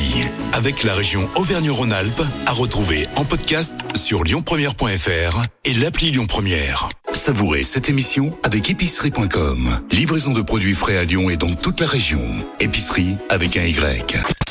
Avec 0.52 0.84
la 0.84 0.94
région 0.94 1.28
Auvergne-Rhône-Alpes, 1.36 2.22
à 2.46 2.52
retrouver 2.52 3.06
en 3.16 3.24
podcast 3.24 3.74
sur 3.94 4.24
lyonpremière.fr 4.24 5.42
et 5.64 5.74
l'appli 5.74 6.10
Lyon 6.10 6.26
Première. 6.26 6.88
Savourez 7.12 7.62
cette 7.62 7.88
émission 7.88 8.38
avec 8.44 8.70
épicerie.com. 8.70 9.68
Livraison 9.90 10.32
de 10.32 10.42
produits 10.42 10.74
frais 10.74 10.96
à 10.96 11.04
Lyon 11.04 11.30
et 11.30 11.36
dans 11.36 11.54
toute 11.54 11.80
la 11.80 11.86
région. 11.86 12.22
Épicerie 12.60 13.16
avec 13.28 13.56
un 13.56 13.64
Y. 13.64 14.37